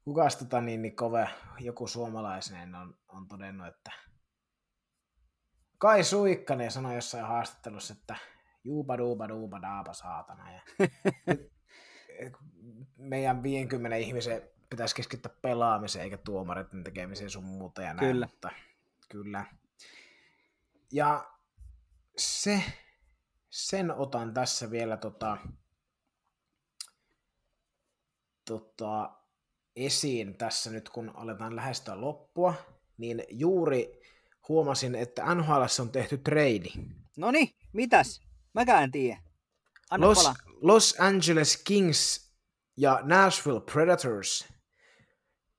[0.04, 1.28] kukas tota niin, niin kove,
[1.60, 3.90] joku suomalaisinen on, on todennut, että
[5.78, 8.16] Kai Suikkanen sanoi jossain haastattelussa, että
[8.64, 10.52] juupa duupa duupa daapa saatana.
[10.52, 10.60] Ja
[12.96, 18.12] meidän 50 ihmisen pitäisi keskittyä pelaamiseen eikä tuomareiden tekemiseen sun muuta ja näin.
[18.12, 18.26] Kyllä.
[18.26, 18.50] Mutta,
[19.08, 19.44] kyllä.
[20.92, 21.30] Ja
[22.16, 22.62] se,
[23.50, 25.36] sen otan tässä vielä tota,
[28.44, 29.12] tota,
[29.76, 32.54] esiin tässä nyt, kun aletaan lähestyä loppua,
[32.98, 34.02] niin juuri
[34.48, 36.70] huomasin, että NHL on tehty trade.
[37.16, 38.22] No niin, mitäs?
[38.54, 39.20] Mäkään en tiedä.
[39.90, 40.34] Anna Los, pala.
[40.60, 42.34] Los Angeles Kings
[42.76, 44.48] ja Nashville Predators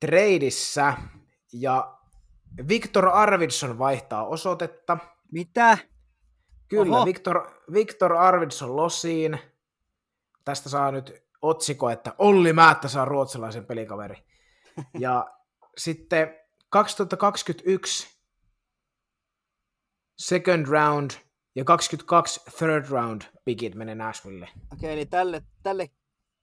[0.00, 0.94] tradeissa
[1.52, 1.98] ja
[2.68, 4.98] Victor Arvidsson vaihtaa osoitetta.
[5.32, 5.78] Mitä?
[6.68, 7.04] Kyllä, Oho.
[7.04, 9.38] Victor, Victor Arvidsson Losiin.
[10.44, 14.16] Tästä saa nyt otsikko, että Olli Määttä saa ruotsalaisen pelikaveri.
[14.98, 15.26] Ja
[15.78, 18.20] sitten 2021
[20.18, 21.10] second round
[21.56, 24.48] ja 22 third round pickit menee Nashville.
[24.72, 25.90] Okei, eli tälle, tälle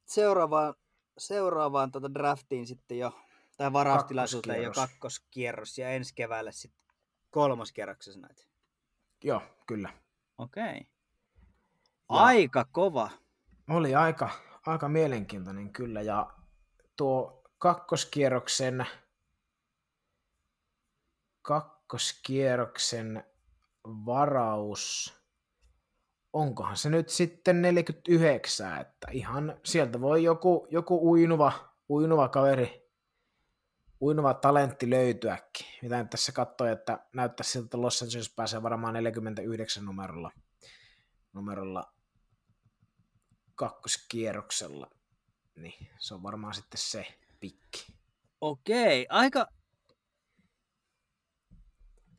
[0.06, 0.73] seuraavaan,
[1.18, 3.19] seuraavaan tota draftiin sitten jo,
[3.57, 5.77] tai varaustilaisuuteen jo Kakkoskierros.
[5.77, 6.84] ja ensi keväälle sitten
[7.30, 8.44] kolmoskierroksessa näitä.
[9.23, 9.94] Joo, kyllä.
[10.38, 10.77] Okei.
[10.77, 10.88] Ja-
[12.07, 13.10] Aika kova.
[13.69, 14.30] Oli aika,
[14.65, 16.34] aika mielenkiintoinen kyllä, ja
[16.95, 18.85] tuo kakkoskierroksen,
[21.41, 23.23] kakkoskierroksen
[23.86, 25.14] varaus,
[26.34, 32.84] onkohan se nyt sitten 49, että ihan sieltä voi joku, joku uinuva, uinuva kaveri,
[34.02, 35.68] uinuva talentti löytyäkin.
[35.82, 40.32] Mitä nyt tässä katsoi, että näyttää siltä, että Los Angeles pääsee varmaan 49 numerolla,
[41.34, 41.94] numerolla
[43.56, 44.88] kakkoskierroksella,
[45.56, 47.06] niin se on varmaan sitten se
[47.40, 47.94] pikki.
[48.42, 49.48] Okei, aika,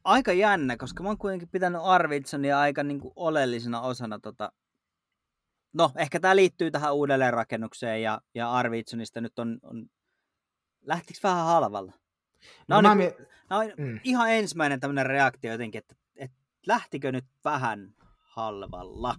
[0.04, 4.52] aika jännä, koska mä oon kuitenkin pitänyt Arvidsonia aika niin kuin oleellisena osana tota...
[5.72, 9.90] No, ehkä tämä liittyy tähän uudelleenrakennukseen ja, ja Arvidsonista nyt on, on...
[10.82, 11.92] Lähtikö vähän halvalla?
[12.68, 14.00] No, No, mä niin, mie- no, mm.
[14.04, 16.36] ihan ensimmäinen tämmöinen reaktio jotenkin, että, että
[16.66, 19.14] lähtikö nyt vähän halvalla?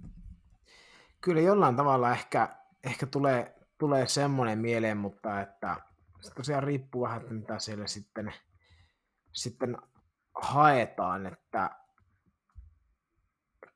[1.22, 5.76] Kyllä jollain tavalla ehkä, ehkä tulee, tulee semmoinen mieleen, mutta että
[6.22, 8.34] se tosiaan riippuu vähän, että mitä siellä sitten,
[9.32, 9.78] sitten
[10.41, 11.70] haetaan, että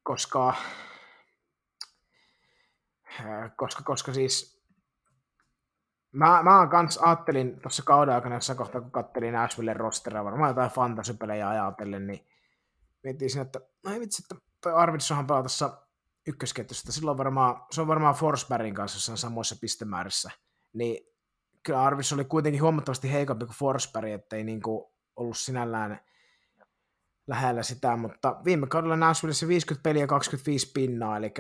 [0.03, 0.53] koska,
[3.19, 4.63] äh, koska, koska siis
[6.11, 10.71] mä, mä kans ajattelin tuossa kauden aikana jossain kohtaa, kun kattelin Nashville rosteria, varmaan jotain
[10.71, 12.27] fantasypelejä ajatellen, niin
[13.03, 15.87] mietin siinä, että no ei vitsi, että toi Arvidssonhan pelaa tuossa
[16.27, 20.31] ykkösketjusta, silloin varmaan, se on varmaan Forsbergin kanssa jossain samoissa pistemäärissä,
[20.73, 21.09] niin
[21.63, 25.99] kyllä Arvids oli kuitenkin huomattavasti heikompi kuin Forsberg, ettei niinku ollut sinällään
[27.29, 31.33] lähellä sitä, mutta viime kaudella Nashvillessä 50 peliä 25 pinnaa, eli 0,5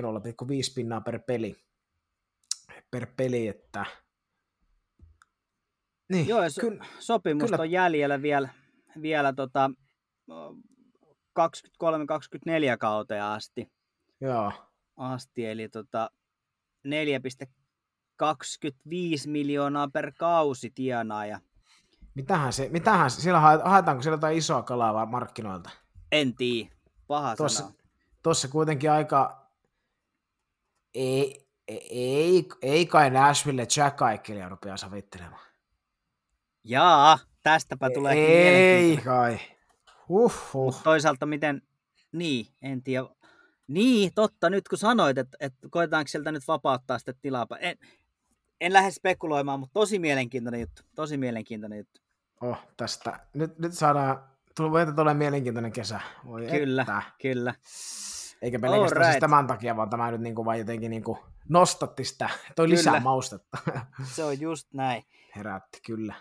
[0.75, 1.55] pinnaa per peli,
[2.91, 3.85] per peli, että
[6.09, 7.61] niin, Joo, ja kyllä, sopimusta kyllä.
[7.61, 8.49] on jäljellä vielä,
[9.01, 9.71] vielä tota,
[11.39, 11.43] 23-24
[12.79, 13.71] kauteen asti,
[14.21, 14.51] joo,
[14.97, 16.09] asti eli tota
[16.87, 16.91] 4,25
[19.27, 21.39] miljoonaa per kausi tienaa ja
[22.19, 25.69] mitähän se, mitähän se, siellä hae- haetaanko siellä jotain isoa kalaa vai markkinoilta?
[26.11, 26.69] en tiedä,
[27.07, 27.73] paha Tuossa, sana.
[28.23, 29.49] tuossa kuitenkin aika,
[30.93, 35.45] ei, ei, ei kai Nashville Jack Aikelia rupea savittelemaan.
[36.63, 39.39] Jaa, tästäpä tulee Ei kai.
[40.09, 40.33] Uhuh.
[40.53, 41.61] Mutta toisaalta miten,
[42.11, 43.05] niin, en tiedä.
[43.67, 47.47] Niin, totta, nyt kun sanoit, että, että koetaanko sieltä nyt vapauttaa sitä tilaa.
[47.59, 47.77] En,
[48.61, 50.81] en lähde spekuloimaan, mutta tosi mielenkiintoinen juttu.
[50.95, 52.01] Tosi mielenkiintoinen juttu.
[52.41, 53.19] Oh, tästä.
[53.33, 54.23] Nyt, nyt saadaan,
[54.59, 55.99] voi tulee mielenkiintoinen kesä.
[56.25, 57.01] Voi Kyllä, Että.
[57.21, 57.53] kyllä.
[58.41, 59.11] Eikä pelkästään Alright.
[59.11, 62.77] siis tämän takia, vaan tämä nyt niinku vaan jotenkin niinku nostatti sitä, toi Kyllä.
[62.77, 63.57] lisää maustetta.
[64.15, 65.03] Se on just näin.
[65.35, 66.15] Herätti, kyllä.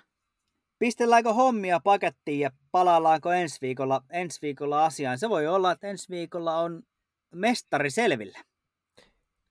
[0.79, 5.19] Pistelläänkö hommia pakettiin ja palaillaanko ensi viikolla, ensi viikolla asiaan?
[5.19, 6.83] Se voi olla, että ensi viikolla on
[7.35, 8.39] mestari selvillä.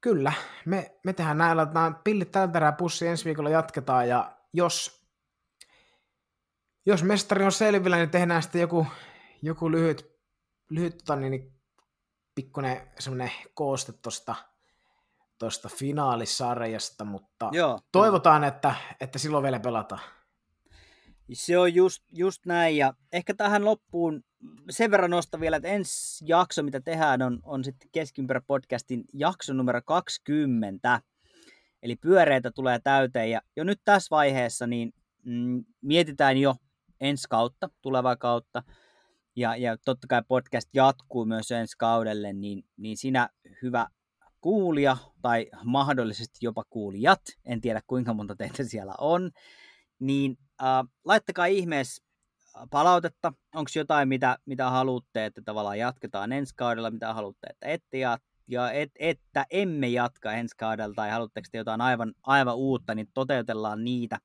[0.01, 0.33] Kyllä,
[0.65, 4.96] me, me tehdään näin, laitetaan pillit tältä erää pussi, ensi viikolla jatketaan ja jos,
[6.87, 8.87] jos mestari on selvillä, niin tehdään sitten joku,
[9.41, 10.11] joku lyhyt,
[10.69, 11.53] lyhyt tota, niin, niin,
[12.35, 14.35] pikkuinen semmoinen kooste tuosta
[15.37, 17.79] tosta finaalisarjasta, mutta Joo.
[17.91, 20.01] toivotaan, että, että silloin vielä pelataan.
[21.33, 24.23] Se on just, just näin, ja ehkä tähän loppuun
[24.69, 29.53] sen verran nostan vielä, että ensi jakso, mitä tehdään, on, on sitten Keskimpärä podcastin jakso
[29.53, 31.01] numero 20.
[31.83, 34.93] Eli pyöreitä tulee täyteen, ja jo nyt tässä vaiheessa niin
[35.23, 36.55] mm, mietitään jo
[37.01, 38.63] ensi kautta, tulevaa kautta,
[39.35, 43.29] ja, ja totta kai podcast jatkuu myös ensi kaudelle, niin, niin sinä
[43.61, 43.87] hyvä
[44.41, 49.31] kuulija tai mahdollisesti jopa kuulijat, en tiedä kuinka monta teitä siellä on,
[49.99, 52.07] niin äh, laittakaa ihmeessä
[52.69, 57.97] palautetta, onko jotain, mitä, mitä haluatte, että tavallaan jatketaan ensi kaudella, mitä haluatte, että ette
[57.97, 58.17] ja,
[58.47, 63.07] ja et, että emme jatka ensi kaudella, tai haluatteko te jotain aivan, aivan uutta, niin
[63.13, 64.17] toteutellaan niitä.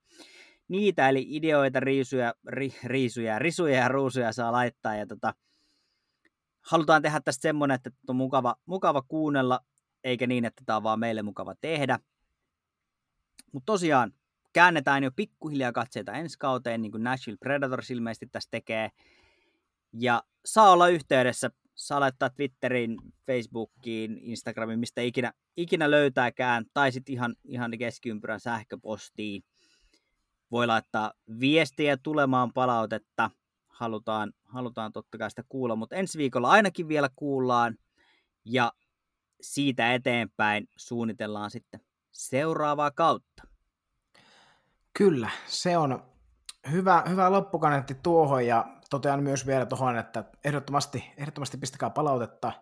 [0.73, 5.35] Niitä, eli ideoita, riisuja, ri, riisuja, risuja ja ruusuja saa laittaa, ja tota,
[6.61, 9.61] halutaan tehdä tästä semmoinen, että on mukava, mukava kuunnella,
[10.05, 11.99] eikä niin, että tämä on vaan meille mukava tehdä.
[13.53, 14.13] Mutta tosiaan,
[14.53, 18.91] käännetään jo pikkuhiljaa katseita ensi kauteen, niin kuin Nashville Predators ilmeisesti tässä tekee.
[19.93, 22.97] Ja saa olla yhteydessä, saa laittaa Twitteriin,
[23.27, 29.43] Facebookiin, Instagramiin, mistä ikinä, ikinä löytääkään, tai sitten ihan, ihan keskiympyrän sähköpostiin.
[30.53, 33.31] Voi laittaa viestiä tulemaan palautetta,
[33.69, 37.79] halutaan, halutaan totta kai sitä kuulla, mutta ensi viikolla ainakin vielä kuullaan,
[38.45, 38.73] ja
[39.41, 41.81] siitä eteenpäin suunnitellaan sitten
[42.11, 43.43] seuraavaa kautta.
[44.99, 46.03] Kyllä, se on
[46.71, 52.53] hyvä, hyvä loppukaneetti tuohon ja totean myös vielä tuohon, että ehdottomasti, ehdottomasti pistäkää palautetta.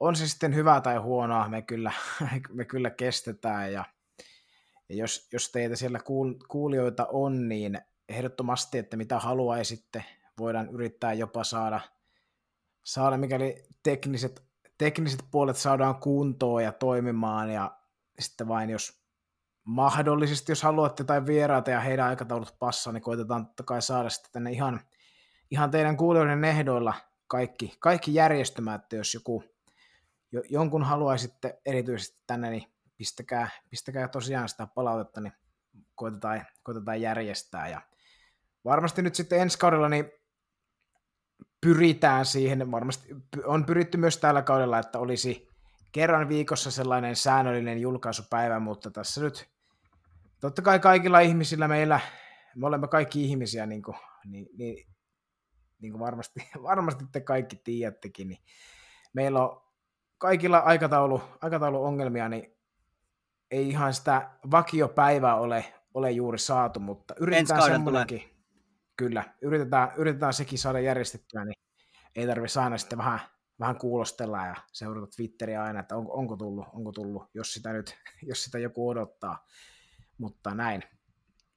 [0.00, 1.92] On se sitten hyvää tai huonoa, me kyllä,
[2.52, 3.84] me kyllä kestetään ja,
[4.92, 10.04] ja jos, jos teitä siellä kuul, kuulijoita on, niin ehdottomasti, että mitä haluaisitte,
[10.38, 11.80] voidaan yrittää jopa saada,
[12.82, 14.42] saada mikäli tekniset,
[14.78, 17.50] tekniset puolet saadaan kuntoon ja toimimaan.
[17.50, 17.76] Ja
[18.18, 19.02] sitten vain jos
[19.64, 24.32] mahdollisesti, jos haluatte tai vieraita ja heidän aikataulut passaa, niin koitetaan totta kai saada sitten
[24.32, 24.80] tänne ihan,
[25.50, 26.94] ihan teidän kuulijoiden ehdoilla
[27.26, 29.44] kaikki, kaikki järjestymään, että jos joku,
[30.32, 35.32] jo, jonkun haluaisitte erityisesti tänne, niin pistäkää, pistäkää tosiaan sitä palautetta, niin
[35.94, 37.68] koitetaan, koitetaan järjestää.
[37.68, 37.80] Ja
[38.64, 40.10] varmasti nyt sitten ensi kaudella niin
[41.60, 43.08] pyritään siihen, varmasti
[43.44, 45.48] on pyritty myös tällä kaudella, että olisi
[45.92, 49.50] kerran viikossa sellainen säännöllinen julkaisupäivä, mutta tässä nyt
[50.40, 52.00] totta kai kaikilla ihmisillä meillä,
[52.56, 54.86] me olemme kaikki ihmisiä, niin kuin, niin, niin,
[55.80, 58.42] niin kuin varmasti, varmasti te kaikki tiedättekin, niin
[59.12, 59.62] meillä on
[60.18, 62.51] kaikilla aikataulu, aikatauluongelmia, niin
[63.52, 68.22] ei ihan sitä vakiopäivää ole, ole juuri saatu, mutta yritetään semmoinenkin.
[68.96, 71.62] Kyllä, yritetään, yritetään sekin saada järjestettyä, niin
[72.16, 73.20] ei tarvitse aina sitten vähän,
[73.60, 77.96] vähän kuulostella ja seurata Twitteriä aina, että onko, onko, tullut, onko tullut, jos sitä nyt,
[78.28, 79.46] jos sitä joku odottaa
[80.22, 80.82] mutta näin.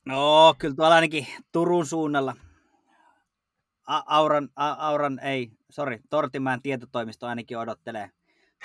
[0.05, 2.35] No, kyllä tuolla ainakin Turun suunnalla.
[3.87, 8.11] A- Auran, A- Auran, ei, sorry, Tortimäen tietotoimisto ainakin odottelee.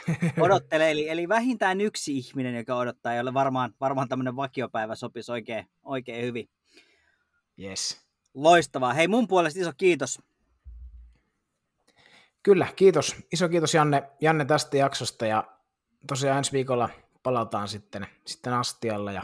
[0.44, 5.66] odottelee eli, eli, vähintään yksi ihminen, joka odottaa, jolle varmaan, varmaan tämmöinen vakiopäivä sopisi oikein,
[5.82, 6.48] oikein hyvin.
[7.62, 8.01] Yes.
[8.35, 8.93] Loistavaa.
[8.93, 10.22] Hei, mun puolesta iso kiitos.
[12.43, 13.16] Kyllä, kiitos.
[13.32, 15.44] Iso kiitos Janne, Janne tästä jaksosta ja
[16.06, 16.89] tosiaan ensi viikolla
[17.22, 19.22] palataan sitten, sitten astialla ja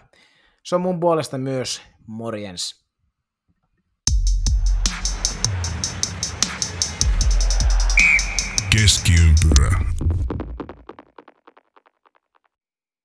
[0.62, 2.86] se on mun puolesta myös morjens.
[8.70, 9.80] Keskiympyrä.